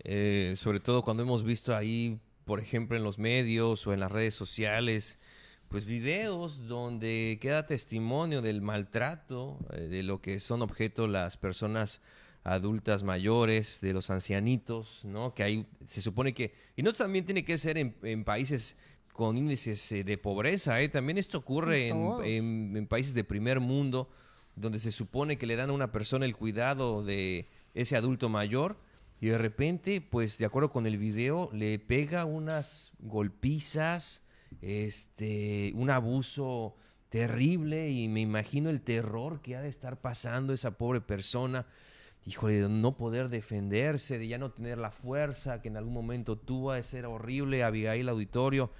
eh, 0.00 0.54
sobre 0.56 0.80
todo 0.80 1.04
cuando 1.04 1.22
hemos 1.22 1.44
visto 1.44 1.76
ahí, 1.76 2.18
por 2.44 2.58
ejemplo, 2.58 2.96
en 2.96 3.04
los 3.04 3.16
medios 3.16 3.86
o 3.86 3.92
en 3.92 4.00
las 4.00 4.10
redes 4.10 4.34
sociales, 4.34 5.20
pues 5.68 5.86
videos 5.86 6.66
donde 6.66 7.38
queda 7.40 7.68
testimonio 7.68 8.42
del 8.42 8.62
maltrato, 8.62 9.60
eh, 9.74 9.82
de 9.82 10.02
lo 10.02 10.20
que 10.20 10.40
son 10.40 10.60
objeto 10.60 11.06
las 11.06 11.36
personas 11.36 12.02
adultas 12.42 13.04
mayores, 13.04 13.80
de 13.80 13.92
los 13.92 14.10
ancianitos, 14.10 15.04
¿no? 15.04 15.34
Que 15.34 15.44
hay, 15.44 15.66
se 15.84 16.02
supone 16.02 16.34
que, 16.34 16.52
y 16.74 16.82
no 16.82 16.92
también 16.92 17.24
tiene 17.24 17.44
que 17.44 17.58
ser 17.58 17.78
en, 17.78 18.24
países 18.24 18.76
con 19.12 19.36
índices 19.36 19.92
eh, 19.92 20.02
de 20.02 20.18
pobreza, 20.18 20.78
también 20.90 21.16
esto 21.16 21.38
ocurre 21.38 21.90
en 21.90 22.86
países 22.88 23.14
de 23.14 23.22
primer 23.22 23.60
mundo, 23.60 24.10
donde 24.56 24.80
se 24.80 24.90
supone 24.90 25.38
que 25.38 25.46
le 25.46 25.56
dan 25.56 25.70
a 25.70 25.74
una 25.74 25.92
persona 25.92 26.24
el 26.24 26.34
cuidado 26.34 27.04
de 27.04 27.48
ese 27.74 27.96
adulto 27.96 28.28
mayor 28.28 28.76
y 29.20 29.28
de 29.28 29.38
repente, 29.38 30.00
pues 30.00 30.38
de 30.38 30.44
acuerdo 30.44 30.70
con 30.70 30.86
el 30.86 30.98
video, 30.98 31.50
le 31.52 31.78
pega 31.78 32.24
unas 32.24 32.92
golpizas, 32.98 34.22
este, 34.60 35.72
un 35.74 35.90
abuso 35.90 36.76
terrible 37.08 37.90
y 37.90 38.08
me 38.08 38.20
imagino 38.20 38.68
el 38.68 38.82
terror 38.82 39.40
que 39.40 39.56
ha 39.56 39.62
de 39.62 39.68
estar 39.68 40.00
pasando 40.00 40.52
esa 40.52 40.76
pobre 40.76 41.00
persona. 41.00 41.66
Híjole, 42.26 42.62
de 42.62 42.68
no 42.68 42.96
poder 42.96 43.28
defenderse, 43.28 44.18
de 44.18 44.26
ya 44.26 44.36
no 44.36 44.50
tener 44.50 44.78
la 44.78 44.90
fuerza 44.90 45.62
que 45.62 45.68
en 45.68 45.76
algún 45.76 45.94
momento 45.94 46.36
tuvo, 46.36 46.72
de 46.72 46.82
ser 46.82 47.06
horrible, 47.06 47.62
Abigail 47.62 48.08
Auditorio 48.08 48.70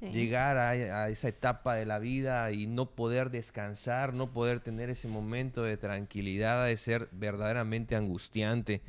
llegar 0.00 0.56
a, 0.56 1.08
esa 1.08 1.28
etapa 1.28 1.74
de 1.74 1.86
la 1.86 1.98
vida 1.98 2.50
y 2.52 2.66
no 2.66 2.90
poder 2.90 3.30
descansar, 3.30 4.14
no 4.14 4.32
poder 4.32 4.60
tener 4.60 4.90
ese 4.90 5.08
momento 5.08 5.62
de 5.62 5.76
tranquilidad, 5.76 6.66
de 6.66 6.76
ser 6.76 7.08
verdaderamente 7.12 7.96
angustiante. 7.96 8.82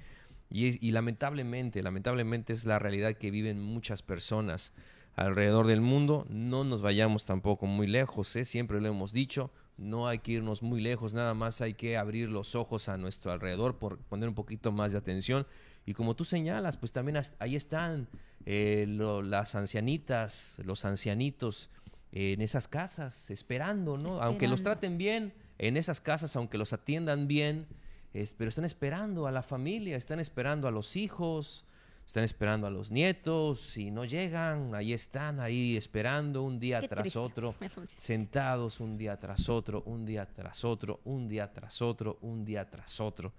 Y, 0.50 0.86
y 0.86 0.92
lamentablemente, 0.92 1.84
lamentablemente 1.84 2.54
es 2.54 2.66
la 2.66 2.80
realidad 2.80 3.14
que 3.14 3.32
viven 3.32 3.62
muchas 3.62 4.02
personas 4.02 4.74
alrededor 5.18 5.68
del 5.68 5.82
mundo. 5.82 6.26
No 6.30 6.64
nos 6.64 6.82
vayamos 6.82 7.26
tampoco 7.26 7.66
muy 7.66 7.88
lejos, 7.88 8.34
¿eh? 8.38 8.46
siempre 8.46 8.80
lo 8.80 8.88
hemos 8.88 9.12
dicho. 9.12 9.52
No 9.78 10.08
hay 10.08 10.20
que 10.20 10.32
irnos 10.34 10.64
muy 10.64 10.82
lejos, 10.82 11.14
nada 11.14 11.34
más 11.34 11.62
hay 11.62 11.74
que 11.74 11.98
abrir 11.98 12.30
los 12.30 12.56
ojos 12.56 12.90
a 12.90 12.98
nuestro 12.98 13.32
alrededor, 13.32 13.78
por 13.78 14.00
poner 14.00 14.30
un 14.30 14.36
poquito 14.36 14.72
más 14.72 14.94
de 14.94 14.98
atención. 14.98 15.46
Y 15.88 15.94
como 15.94 16.16
tú 16.18 16.26
señalas, 16.26 16.76
pues 16.76 16.92
también 16.92 17.18
ahí 17.40 17.56
están 17.56 18.10
eh, 18.46 18.86
las 18.88 19.56
ancianitas, 19.56 20.62
los 20.66 20.84
ancianitos 20.84 21.70
en 22.12 22.42
esas 22.42 22.68
casas, 22.68 23.32
esperando, 23.32 23.98
¿no? 23.98 24.22
Aunque 24.22 24.50
los 24.50 24.62
traten 24.62 24.98
bien 24.98 25.34
en 25.58 25.78
esas 25.78 26.02
casas, 26.02 26.36
aunque 26.36 26.58
los 26.58 26.74
atiendan 26.74 27.30
bien, 27.30 27.68
pero 28.38 28.50
están 28.50 28.66
esperando 28.66 29.28
a 29.28 29.32
la 29.32 29.42
familia, 29.42 29.96
están 29.96 30.20
esperando 30.20 30.68
a 30.68 30.72
los 30.72 30.98
hijos, 30.98 31.64
están 32.06 32.26
esperando 32.26 32.68
a 32.68 32.70
los 32.70 32.92
nietos 32.92 33.78
y 33.78 33.90
no 33.90 34.04
llegan, 34.04 34.76
ahí 34.76 34.92
están, 34.92 35.40
ahí 35.40 35.78
esperando 35.78 36.44
un 36.44 36.60
día 36.60 36.82
tras 36.82 37.16
otro, 37.16 37.56
sentados 37.86 38.82
un 38.82 38.98
día 38.98 39.18
tras 39.18 39.48
otro, 39.48 39.84
un 39.86 40.06
día 40.06 40.26
tras 40.26 40.66
otro, 40.66 41.00
un 41.06 41.30
día 41.30 41.52
tras 41.54 41.82
otro, 41.82 42.18
un 42.22 42.44
día 42.44 42.70
tras 42.70 43.00
otro, 43.00 43.32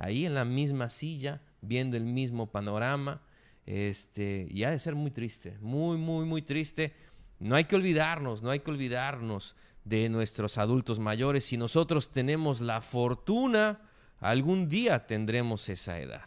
ahí 0.00 0.24
en 0.24 0.34
la 0.34 0.44
misma 0.44 0.88
silla, 0.88 1.42
viendo 1.60 1.96
el 1.96 2.04
mismo 2.04 2.50
panorama, 2.50 3.20
este, 3.66 4.48
y 4.50 4.64
ha 4.64 4.70
de 4.70 4.78
ser 4.78 4.94
muy 4.94 5.10
triste, 5.10 5.58
muy, 5.60 5.98
muy, 5.98 6.24
muy 6.24 6.42
triste. 6.42 6.94
No 7.38 7.54
hay 7.54 7.64
que 7.64 7.76
olvidarnos, 7.76 8.42
no 8.42 8.50
hay 8.50 8.60
que 8.60 8.70
olvidarnos 8.70 9.54
de 9.84 10.08
nuestros 10.08 10.56
adultos 10.58 10.98
mayores. 10.98 11.44
Si 11.44 11.56
nosotros 11.56 12.10
tenemos 12.10 12.62
la 12.62 12.80
fortuna, 12.80 13.80
algún 14.20 14.68
día 14.68 15.06
tendremos 15.06 15.68
esa 15.68 16.00
edad. 16.00 16.24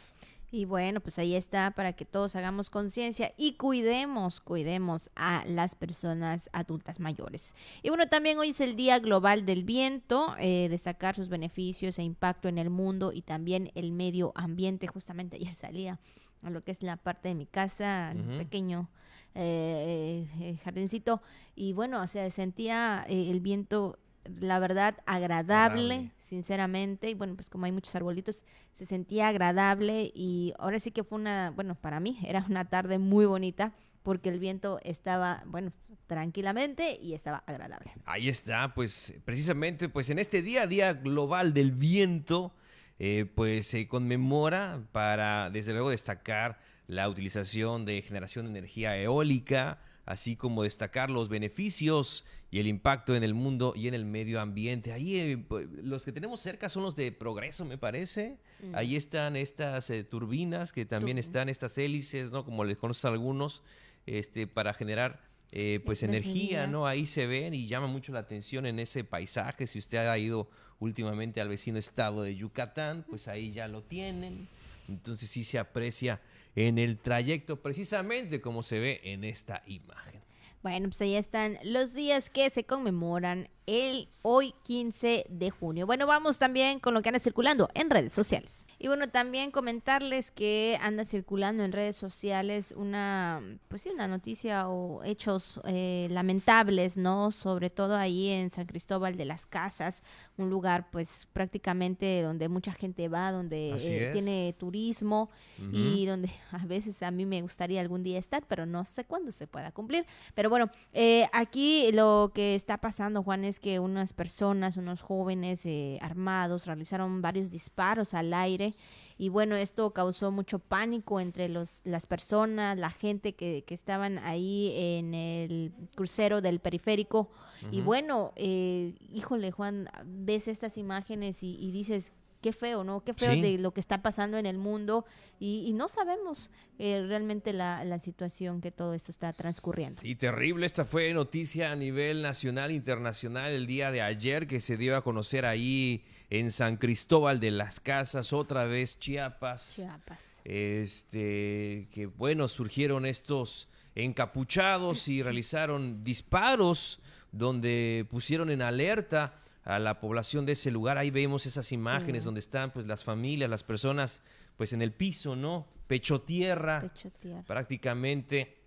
Y 0.53 0.65
bueno, 0.65 0.99
pues 0.99 1.17
ahí 1.17 1.35
está 1.35 1.71
para 1.71 1.93
que 1.93 2.05
todos 2.05 2.35
hagamos 2.35 2.69
conciencia 2.69 3.33
y 3.37 3.53
cuidemos, 3.53 4.39
cuidemos 4.39 5.09
a 5.15 5.43
las 5.47 5.73
personas 5.73 6.47
adultas 6.53 6.99
mayores. 6.99 7.55
Y 7.81 7.89
bueno, 7.89 8.07
también 8.07 8.37
hoy 8.37 8.49
es 8.49 8.61
el 8.61 8.75
Día 8.75 8.99
Global 8.99 9.47
del 9.47 9.63
Viento, 9.63 10.35
eh, 10.37 10.67
destacar 10.69 11.15
sus 11.15 11.29
beneficios 11.29 11.97
e 11.97 12.03
impacto 12.03 12.49
en 12.49 12.59
el 12.59 12.69
mundo 12.69 13.11
y 13.11 13.23
también 13.23 13.71
el 13.73 13.91
medio 13.93 14.31
ambiente. 14.35 14.85
Justamente 14.85 15.37
ayer 15.37 15.55
salía 15.55 15.99
a 16.43 16.51
lo 16.51 16.63
que 16.63 16.69
es 16.69 16.83
la 16.83 16.97
parte 16.97 17.29
de 17.29 17.33
mi 17.33 17.47
casa, 17.47 18.13
un 18.13 18.37
pequeño 18.37 18.91
eh, 19.33 20.27
eh, 20.39 20.59
jardincito, 20.63 21.23
y 21.55 21.73
bueno, 21.73 21.99
o 21.99 22.05
sea, 22.05 22.29
sentía 22.29 23.07
el 23.09 23.39
viento 23.39 23.97
la 24.26 24.59
verdad, 24.59 24.95
agradable, 25.05 26.11
sinceramente. 26.17 27.09
Y 27.09 27.13
bueno, 27.13 27.36
pues 27.36 27.49
como 27.49 27.65
hay 27.65 27.71
muchos 27.71 27.95
arbolitos, 27.95 28.45
se 28.74 28.86
sentía 28.86 29.28
agradable. 29.28 30.11
Y 30.13 30.53
ahora 30.59 30.80
sí 30.80 30.91
que 30.91 31.03
fue 31.03 31.19
una, 31.19 31.51
bueno, 31.51 31.76
para 31.76 31.99
mí 31.99 32.19
era 32.26 32.45
una 32.49 32.65
tarde 32.65 32.99
muy 32.99 33.26
bonita 33.26 33.74
porque 34.01 34.30
el 34.30 34.39
viento 34.39 34.80
estaba, 34.84 35.43
bueno, 35.45 35.71
tranquilamente 36.07 36.99
y 37.01 37.13
estaba 37.13 37.43
agradable. 37.47 37.93
Ahí 38.05 38.30
está, 38.30 38.74
pues 38.74 39.13
precisamente, 39.26 39.89
pues 39.89 40.09
en 40.09 40.19
este 40.19 40.41
día, 40.41 40.67
Día 40.67 40.93
Global 40.93 41.53
del 41.53 41.71
Viento, 41.71 42.53
eh, 42.99 43.26
pues 43.34 43.67
se 43.67 43.88
conmemora 43.88 44.84
para, 44.91 45.49
desde 45.49 45.74
luego, 45.74 45.89
destacar 45.89 46.59
la 46.88 47.07
utilización 47.09 47.86
de 47.86 48.01
generación 48.01 48.45
de 48.45 48.51
energía 48.51 48.97
eólica, 48.97 49.80
así 50.05 50.35
como 50.35 50.63
destacar 50.63 51.09
los 51.09 51.29
beneficios 51.29 52.25
y 52.51 52.59
el 52.59 52.67
impacto 52.67 53.15
en 53.15 53.23
el 53.23 53.33
mundo 53.33 53.73
y 53.75 53.87
en 53.87 53.93
el 53.93 54.05
medio 54.05 54.39
ambiente. 54.41 54.91
Ahí 54.91 55.17
eh, 55.17 55.37
pues, 55.37 55.67
los 55.81 56.03
que 56.03 56.11
tenemos 56.11 56.41
cerca 56.41 56.69
son 56.69 56.83
los 56.83 56.95
de 56.95 57.11
Progreso, 57.11 57.65
me 57.65 57.77
parece. 57.77 58.37
Mm. 58.61 58.75
Ahí 58.75 58.95
están 58.95 59.35
estas 59.35 59.89
eh, 59.89 60.03
turbinas 60.03 60.73
que 60.73 60.85
también 60.85 61.17
están, 61.17 61.49
estas 61.49 61.77
hélices, 61.77 62.31
¿no? 62.31 62.45
Como 62.45 62.65
les 62.65 62.77
conocen 62.77 63.11
algunos, 63.11 63.61
este, 64.05 64.45
para 64.47 64.73
generar 64.73 65.21
eh, 65.51 65.81
pues 65.85 66.03
energía, 66.03 66.67
¿no? 66.67 66.85
Ahí 66.87 67.05
se 67.05 67.27
ven 67.27 67.53
y 67.53 67.67
llama 67.67 67.87
mucho 67.87 68.11
la 68.11 68.19
atención 68.19 68.65
en 68.65 68.79
ese 68.79 69.03
paisaje. 69.03 69.67
Si 69.67 69.79
usted 69.79 69.99
ha 69.99 70.17
ido 70.17 70.49
últimamente 70.79 71.41
al 71.41 71.47
vecino 71.47 71.77
estado 71.77 72.23
de 72.23 72.35
Yucatán, 72.35 73.05
pues 73.07 73.27
ahí 73.27 73.51
ya 73.51 73.67
lo 73.67 73.83
tienen. 73.83 74.47
Entonces 74.89 75.29
sí 75.29 75.43
se 75.43 75.59
aprecia 75.59 76.19
en 76.55 76.77
el 76.77 76.97
trayecto 76.97 77.61
precisamente 77.61 78.41
como 78.41 78.63
se 78.63 78.79
ve 78.79 79.01
en 79.03 79.23
esta 79.23 79.63
imagen. 79.65 80.21
Bueno, 80.61 80.87
pues 80.87 81.01
ahí 81.01 81.15
están 81.15 81.59
los 81.63 81.93
días 81.93 82.29
que 82.29 82.49
se 82.49 82.63
conmemoran 82.63 83.49
el 83.65 84.07
hoy 84.21 84.53
15 84.63 85.25
de 85.27 85.49
junio. 85.49 85.85
Bueno, 85.85 86.07
vamos 86.07 86.39
también 86.39 86.79
con 86.79 86.93
lo 86.93 87.01
que 87.01 87.09
anda 87.09 87.19
circulando 87.19 87.69
en 87.73 87.89
redes 87.89 88.13
sociales. 88.13 88.65
Y 88.84 88.88
bueno, 88.88 89.07
también 89.07 89.49
comentarles 89.49 90.29
que 90.29 90.77
anda 90.81 91.05
circulando 91.05 91.63
en 91.63 91.71
redes 91.71 91.95
sociales 91.95 92.73
una, 92.75 93.41
pues 93.69 93.84
sí, 93.84 93.89
una 93.89 94.09
noticia 94.09 94.67
o 94.67 95.01
hechos 95.05 95.61
eh, 95.63 96.09
lamentables, 96.11 96.97
¿no? 96.97 97.31
Sobre 97.31 97.69
todo 97.69 97.95
ahí 97.95 98.27
en 98.27 98.49
San 98.49 98.65
Cristóbal 98.65 99.15
de 99.15 99.23
las 99.23 99.45
Casas, 99.45 100.03
un 100.36 100.49
lugar 100.49 100.91
pues 100.91 101.29
prácticamente 101.31 102.21
donde 102.23 102.49
mucha 102.49 102.73
gente 102.73 103.07
va, 103.07 103.31
donde 103.31 103.71
eh, 103.79 104.09
tiene 104.11 104.53
turismo 104.59 105.29
y 105.71 106.05
donde 106.05 106.29
a 106.51 106.65
veces 106.65 107.01
a 107.03 107.11
mí 107.11 107.25
me 107.25 107.41
gustaría 107.41 107.79
algún 107.79 108.03
día 108.03 108.19
estar, 108.19 108.43
pero 108.49 108.65
no 108.65 108.84
sé 108.84 109.05
cuándo 109.05 109.31
se 109.31 109.47
pueda 109.47 109.71
cumplir. 109.71 110.05
Pero 110.36 110.49
bueno, 110.49 110.69
eh, 110.91 111.29
aquí 111.31 111.89
lo 111.93 112.34
que 112.36 112.53
está 112.53 112.79
pasando, 112.79 113.23
Juan, 113.23 113.45
es 113.45 113.61
que 113.61 113.79
unas 113.79 114.11
personas, 114.11 114.75
unos 114.75 115.01
jóvenes 115.01 115.65
armados 116.01 116.65
realizaron 116.65 117.21
varios 117.21 117.49
disparos 117.49 118.13
al 118.13 118.34
aire 118.34 118.72
y 119.17 119.30
bueno, 119.30 119.55
esto 119.55 119.91
causó 119.91 120.32
mucho 120.32 120.59
pánico 120.59 121.19
entre 121.19 121.49
los, 121.49 121.82
las 121.84 122.05
personas, 122.05 122.78
la 122.78 122.89
gente 122.89 123.34
que, 123.34 123.63
que 123.65 123.74
estaban 123.74 124.17
ahí 124.19 124.74
en 124.76 125.13
el 125.13 125.71
crucero 125.95 126.41
del 126.41 126.59
periférico. 126.59 127.30
Y 127.71 127.80
bueno, 127.80 128.34
eh, 128.36 128.95
híjole 129.13 129.51
Juan, 129.51 129.89
ves 130.05 130.49
estas 130.49 130.78
imágenes 130.78 131.43
y, 131.43 131.71
dices, 131.71 132.11
qué 132.41 132.51
feo, 132.51 132.84
¿no? 132.84 133.05
Qué 133.05 133.13
feo 133.13 133.41
de 133.41 133.57
lo 133.57 133.71
que 133.71 133.80
está 133.80 134.01
pasando 134.01 134.38
en 134.38 134.45
el 134.45 134.57
mundo 134.57 135.05
y, 135.39 135.71
no 135.74 135.88
sabemos 135.88 136.51
eh, 136.78 137.05
realmente 137.07 137.53
la, 137.53 137.86
la, 137.86 137.99
situación 137.99 138.59
que 138.59 138.71
todo 138.71 138.93
esto 138.93 139.11
está 139.11 139.32
transcurriendo. 139.32 140.01
Sí, 140.01 140.15
terrible. 140.15 140.65
Esta 140.65 140.84
fue 140.84 141.13
noticia 141.13 141.71
a 141.71 141.76
nivel 141.78 142.21
nacional, 142.21 142.71
internacional 142.71 143.53
el 143.53 143.65
día 143.65 143.91
de 143.91 144.01
ayer 144.01 144.45
que 144.45 144.59
se 144.59 144.76
dio 144.76 144.97
a 144.97 145.01
conocer 145.01 145.45
ahí 145.45 146.03
en 146.34 146.49
San 146.49 146.77
Cristóbal 146.77 147.39
de 147.39 147.51
las 147.51 147.79
Casas, 147.79 148.34
otra 148.34 148.65
vez 148.65 148.97
Chiapas. 148.97 149.73
Chiapas. 149.75 150.41
Este, 150.45 151.88
que 151.91 152.07
bueno, 152.07 152.47
surgieron 152.47 153.05
estos 153.05 153.69
encapuchados 153.93 155.07
y 155.09 155.21
realizaron 155.21 156.03
disparos 156.03 156.99
donde 157.31 158.07
pusieron 158.09 158.49
en 158.49 158.63
alerta 158.63 159.36
a 159.63 159.77
la 159.77 159.99
población 159.99 160.47
de 160.47 160.53
ese 160.53 160.71
lugar. 160.71 160.97
Ahí 160.97 161.11
vemos 161.11 161.45
esas 161.45 161.71
imágenes 161.71 162.23
donde 162.23 162.39
están 162.39 162.71
pues 162.71 162.88
las 162.88 163.03
familias, 163.03 163.47
las 163.47 163.63
personas 163.63 164.23
pues 164.57 164.73
en 164.73 164.81
el 164.81 164.91
piso, 164.91 165.36
¿no? 165.36 165.67
Pecho 165.86 166.21
tierra, 166.21 166.81
Pecho 166.81 167.11
tierra. 167.11 167.43
prácticamente 167.43 168.57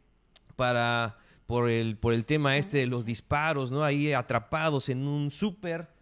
para 0.54 1.18
por 1.48 1.68
el 1.68 1.96
por 1.96 2.14
el 2.14 2.26
tema 2.26 2.58
este 2.58 2.78
de 2.78 2.86
los 2.86 3.04
disparos, 3.04 3.72
¿no? 3.72 3.82
Ahí 3.82 4.12
atrapados 4.12 4.88
en 4.88 5.08
un 5.08 5.32
súper 5.32 5.95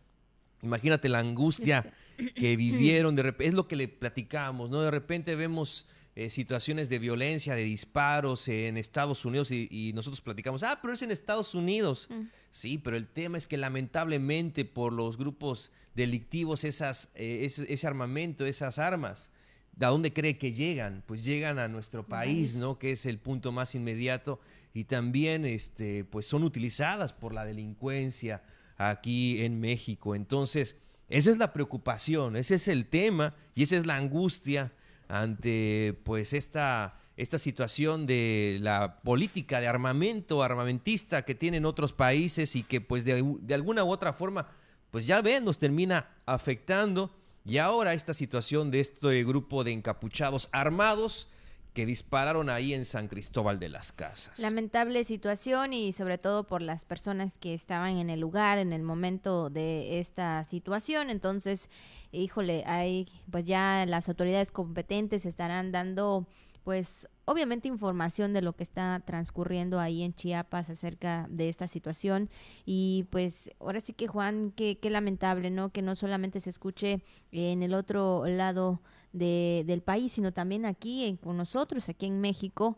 Imagínate 0.65 1.09
la 1.09 1.21
angustia 1.21 1.93
que 2.35 2.57
vivieron, 2.57 3.15
de 3.15 3.35
es 3.41 3.55
lo 3.55 3.69
que 3.69 3.77
le 3.77 3.89
platicamos, 3.89 4.71
¿no? 4.71 4.83
De 4.83 4.91
repente 4.91 5.37
vemos 5.37 5.87
eh, 6.17 6.31
situaciones 6.31 6.89
de 6.89 7.01
violencia, 7.01 7.57
de 7.57 7.65
disparos 7.65 8.47
en 8.47 8.77
Estados 8.77 9.25
Unidos 9.25 9.51
y, 9.51 9.93
nosotros 9.95 10.21
platicamos, 10.21 10.63
ah, 10.63 10.79
pero 10.81 10.95
es 10.95 11.03
en 11.03 11.11
Estados 11.11 11.57
Unidos. 11.57 12.07
Mm. 12.09 12.23
Sí, 12.51 12.79
pero 12.79 12.97
el 12.97 13.09
tema 13.09 13.37
es 13.37 13.49
que 13.49 13.57
lamentablemente 13.57 14.65
por 14.65 14.93
los 14.93 15.17
grupos 15.17 15.73
delictivos, 15.97 16.63
esas, 16.63 17.11
eh, 17.17 17.41
ese, 17.45 17.87
armamento, 17.89 18.47
esas 18.47 18.79
armas, 18.79 19.33
¿a 19.81 19.87
dónde 19.87 20.13
cree 20.13 20.39
que 20.39 20.53
llegan? 20.53 21.03
Pues 21.05 21.25
llegan 21.25 21.59
a 21.59 21.67
nuestro 21.67 22.07
país, 22.07 22.55
¿no? 22.55 22.79
Que 22.79 22.93
es 22.93 23.07
el 23.07 23.19
punto 23.19 23.51
más 23.51 23.75
inmediato 23.75 24.41
y 24.73 24.85
también, 24.85 25.45
este, 25.45 26.05
pues 26.05 26.27
son 26.27 26.45
utilizadas 26.45 27.13
por 27.13 27.35
la 27.35 27.45
delincuencia, 27.45 28.45
aquí 28.77 29.45
en 29.45 29.61
México. 29.61 30.15
Entonces, 30.15 30.79
esa 31.09 31.31
es 31.31 31.39
la 31.39 31.53
preocupación, 31.53 32.37
ese 32.37 32.57
es 32.57 32.69
el 32.69 32.87
tema 32.87 33.35
y 33.55 33.63
esa 33.63 33.77
es 33.77 33.87
la 33.87 33.97
angustia 33.97 34.73
ante 35.09 35.99
pues 36.05 36.33
esta, 36.33 36.99
esta 37.17 37.39
situación 37.39 38.07
de 38.07 38.59
la 38.63 39.01
política 39.03 39.61
de 39.61 39.69
armamento 39.69 40.43
armamentista 40.43 41.25
que 41.25 41.35
tienen 41.35 41.67
otros 41.67 41.93
países 41.93 42.57
y 42.57 42.63
que 42.63 42.81
pues 42.81 43.05
de, 43.05 43.23
de 43.41 43.55
alguna 43.55 43.85
u 43.85 43.91
otra 43.91 44.13
forma 44.13 44.49
pues 44.91 45.07
ya 45.07 45.21
ven, 45.23 45.45
nos 45.45 45.59
termina 45.59 46.09
afectando. 46.25 47.15
Y 47.45 47.59
ahora 47.59 47.95
esta 47.95 48.15
situación 48.15 48.71
de 48.71 48.81
este 48.81 49.25
grupo 49.25 49.65
de 49.65 49.73
encapuchados 49.73 50.49
armados 50.53 51.29
que 51.75 51.87
dispararon 51.87 52.49
ahí 52.51 52.73
en 52.73 52.85
San 52.85 53.09
Cristóbal 53.09 53.59
de 53.59 53.69
las 53.69 53.91
Casas. 53.91 54.39
Lamentable 54.39 55.03
situación 55.03 55.73
y 55.73 55.93
sobre 55.93 56.19
todo 56.19 56.45
por 56.45 56.63
las 56.63 56.85
personas 56.85 57.37
que 57.37 57.53
estaban 57.53 57.97
en 57.97 58.11
el 58.11 58.21
lugar 58.21 58.59
en 58.59 58.73
el 58.73 58.83
momento 58.83 59.51
de 59.51 59.99
esta 59.99 60.45
situación. 60.45 61.11
Entonces, 61.11 61.69
híjole, 62.13 62.63
hay 62.65 63.09
pues 63.31 63.45
ya 63.45 63.85
las 63.87 64.09
autoridades 64.09 64.53
competentes 64.53 65.27
estarán 65.27 65.73
dando 65.73 66.29
pues 66.63 67.09
obviamente 67.27 67.69
información 67.69 68.33
de 68.33 68.41
lo 68.41 68.55
que 68.55 68.63
está 68.63 69.03
transcurriendo 69.05 69.81
ahí 69.81 70.03
en 70.03 70.15
Chiapas 70.15 70.71
acerca 70.71 71.27
de 71.29 71.49
esta 71.49 71.69
situación 71.69 72.31
y 72.65 73.07
pues 73.11 73.51
ahora 73.61 73.81
sí 73.81 73.93
que 73.93 74.07
Juan, 74.07 74.53
qué, 74.57 74.79
qué 74.79 74.91
lamentable, 74.91 75.51
¿no? 75.51 75.71
Que 75.71 75.83
no 75.83 75.95
solamente 75.97 76.41
se 76.41 76.51
escuche 76.51 77.03
en 77.33 77.63
el 77.63 77.75
otro 77.75 78.25
lado 78.27 78.81
de, 79.15 79.65
del 79.67 79.81
país, 79.81 80.13
sino 80.13 80.33
también 80.33 80.67
aquí 80.67 81.05
en, 81.05 81.17
con 81.17 81.39
nosotros, 81.39 81.89
aquí 81.89 82.07
en 82.07 82.21
México. 82.21 82.77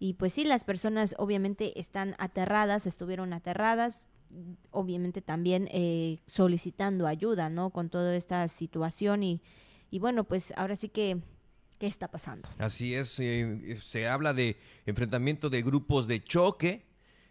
Y 0.00 0.14
pues 0.14 0.32
sí, 0.32 0.44
las 0.44 0.64
personas 0.64 1.14
obviamente 1.18 1.78
están 1.78 2.16
aterradas, 2.18 2.86
estuvieron 2.86 3.32
aterradas, 3.32 4.04
obviamente 4.70 5.22
también 5.22 5.68
eh, 5.70 6.18
solicitando 6.26 7.06
ayuda, 7.06 7.48
¿no? 7.48 7.70
Con 7.70 7.90
toda 7.90 8.16
esta 8.16 8.48
situación 8.48 9.22
y, 9.22 9.40
y 9.90 10.00
bueno, 10.00 10.24
pues 10.24 10.52
ahora 10.56 10.74
sí 10.74 10.88
que 10.88 11.20
qué 11.78 11.86
está 11.86 12.08
pasando. 12.08 12.48
Así 12.58 12.94
es, 12.94 13.18
eh, 13.20 13.78
se 13.82 14.08
habla 14.08 14.32
de 14.32 14.56
enfrentamiento 14.86 15.50
de 15.50 15.62
grupos 15.62 16.06
de 16.06 16.22
choque 16.22 16.86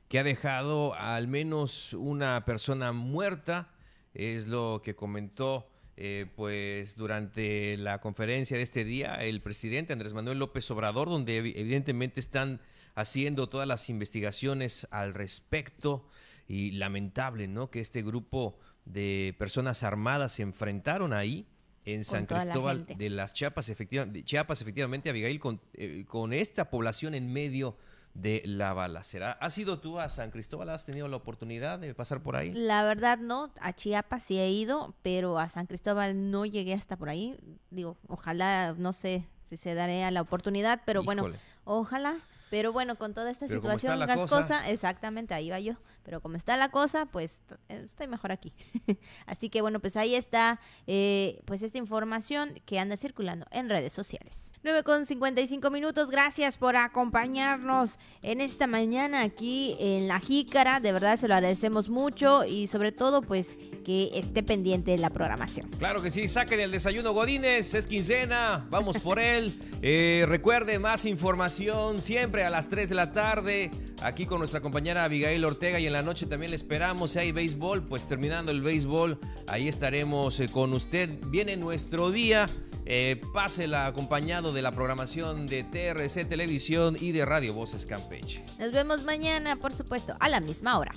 que 0.08 0.20
ha 0.20 0.24
dejado 0.24 0.94
al 0.96 1.28
menos 1.28 1.94
una 1.94 2.46
persona 2.46 2.92
muerta, 2.92 3.74
es 4.14 4.48
lo 4.48 4.82
que 4.84 4.96
comentó 4.96 5.73
eh, 5.96 6.26
pues 6.36 6.96
durante 6.96 7.78
la 7.78 8.02
conferencia 8.02 8.58
de 8.58 8.64
este 8.64 8.84
día 8.84 9.16
el 9.16 9.42
presidente 9.42 9.94
Andrés 9.94 10.14
Manuel 10.14 10.40
López 10.40 10.70
Obrador, 10.72 11.10
donde 11.10 11.38
evidentemente 11.38 12.20
están 12.20 12.62
haciendo 12.96 13.48
todas 13.48 13.68
las 13.68 13.90
investigaciones 13.90 14.88
al 14.92 15.14
respecto 15.14 16.08
y 16.48 16.72
lamentable, 16.72 17.48
¿no? 17.48 17.70
Que 17.70 17.80
este 17.80 18.02
grupo 18.02 18.58
de 18.86 19.36
personas 19.38 19.84
armadas 19.84 20.34
se 20.34 20.42
enfrentaron 20.42 21.14
ahí 21.14 21.48
en 21.86 22.04
San 22.04 22.26
Cristóbal 22.26 22.86
de 22.86 23.10
las 23.10 23.34
Chiapas, 23.34 23.70
efectivamente, 23.70 24.24
Chiapas, 24.24 24.62
efectivamente, 24.62 25.10
Abigail, 25.10 25.40
con, 25.40 25.62
eh, 25.74 26.06
con 26.08 26.34
esta 26.34 26.70
población 26.70 27.14
en 27.14 27.32
medio 27.32 27.78
de 28.14 28.42
la 28.46 28.74
balacera. 28.74 29.32
¿Has 29.34 29.58
ido 29.58 29.80
tú 29.80 30.00
a 30.00 30.10
San 30.10 30.32
Cristóbal? 30.32 30.70
¿Has 30.70 30.86
tenido 30.86 31.08
la 31.08 31.18
oportunidad 31.18 31.80
de 31.80 31.94
pasar 31.96 32.22
por 32.22 32.36
ahí? 32.36 32.54
La 32.54 32.84
verdad 32.84 33.18
no, 33.18 33.52
a 33.60 33.74
Chiapas 33.74 34.24
sí 34.24 34.40
he 34.40 34.50
ido, 34.52 34.94
pero 35.02 35.40
a 35.40 35.50
San 35.50 35.66
Cristóbal 35.66 36.32
no 36.32 36.46
llegué 36.46 36.74
hasta 36.74 36.98
por 36.98 37.10
ahí. 37.10 37.38
Digo, 37.72 37.98
ojalá, 38.08 38.76
no 38.78 38.94
sé 38.94 39.28
si 39.46 39.58
se 39.58 39.74
daré 39.74 40.04
a 40.04 40.12
la 40.12 40.22
oportunidad, 40.22 40.82
pero 40.86 41.04
bueno, 41.04 41.28
ojalá. 41.64 42.20
Pero 42.54 42.72
bueno, 42.72 43.00
con 43.00 43.16
toda 43.16 43.32
esta 43.32 43.48
situación 43.48 44.00
gascosa, 44.02 44.70
exactamente, 44.70 45.34
ahí 45.34 45.50
va 45.50 45.60
yo. 45.60 45.74
Pero 46.04 46.22
como 46.22 46.38
está 46.38 46.56
la 46.56 46.70
cosa, 46.70 47.08
pues 47.08 47.42
eh, 47.68 47.82
estoy 47.84 48.06
mejor 48.06 48.32
aquí. 48.32 48.54
Así 49.26 49.50
que 49.50 49.62
bueno, 49.62 49.80
pues 49.80 49.98
ahí 49.98 50.14
está 50.14 50.60
eh, 50.86 51.42
pues 51.46 51.64
esta 51.64 51.80
información 51.80 52.54
que 52.68 52.78
anda 52.78 52.96
circulando 52.96 53.48
en 53.50 53.70
redes 53.70 53.92
sociales. 53.94 54.52
9 54.62 54.84
con 54.84 55.08
55 55.08 55.72
minutos, 55.72 56.12
gracias 56.12 56.60
por 56.60 56.76
acompañarnos 56.76 57.98
en 58.22 58.40
esta 58.40 58.68
mañana 58.68 59.22
aquí 59.22 59.76
en 59.80 60.08
La 60.08 60.20
Jícara. 60.20 60.80
De 60.80 60.92
verdad 60.92 61.18
se 61.18 61.28
lo 61.28 61.34
agradecemos 61.34 61.90
mucho 61.90 62.46
y 62.46 62.68
sobre 62.68 62.92
todo 62.92 63.24
pues 63.24 63.58
que 63.84 64.12
esté 64.14 64.44
pendiente 64.44 64.92
de 64.92 65.00
la 65.00 65.10
programación. 65.10 65.72
Claro 65.80 66.04
que 66.04 66.12
sí, 66.12 66.28
saquen 66.28 66.60
el 66.60 66.72
desayuno 66.72 67.14
Godínez, 67.14 67.74
es 67.74 67.88
quincena, 67.88 68.68
vamos 68.70 69.00
por 69.00 69.18
él. 69.18 69.52
Eh, 69.86 70.24
recuerde 70.30 70.80
más 70.80 71.04
información 71.04 72.00
siempre 72.00 72.43
a 72.44 72.50
las 72.50 72.70
3 72.70 72.90
de 72.90 72.96
la 72.96 73.12
tarde, 73.12 73.72
aquí 74.02 74.26
con 74.26 74.40
nuestra 74.40 74.62
compañera 74.62 75.04
Abigail 75.04 75.44
Ortega 75.46 75.80
y 75.80 75.88
en 75.88 75.94
la 75.94 76.02
noche 76.02 76.26
también 76.26 76.52
le 76.52 76.56
esperamos, 76.56 77.12
si 77.12 77.20
hay 77.20 77.32
béisbol, 77.32 77.84
pues 77.84 78.08
terminando 78.08 78.52
el 78.52 78.62
béisbol, 78.62 79.20
ahí 79.48 79.68
estaremos 79.68 80.40
eh, 80.40 80.50
con 80.50 80.74
usted. 80.74 81.10
Viene 81.28 81.58
nuestro 81.58 82.12
día, 82.12 82.48
eh, 82.86 83.22
pásela 83.34 83.86
acompañado 83.86 84.54
de 84.54 84.62
la 84.62 84.72
programación 84.72 85.48
de 85.48 85.64
TRC 85.64 86.28
Televisión 86.28 86.98
y 87.00 87.12
de 87.12 87.26
Radio 87.26 87.54
Voces 87.54 87.86
Campeche. 87.86 88.44
Nos 88.60 88.72
vemos 88.72 89.04
mañana, 89.04 89.56
por 89.56 89.74
supuesto, 89.74 90.16
a 90.20 90.30
la 90.30 90.42
misma 90.42 90.78
hora. 90.78 90.94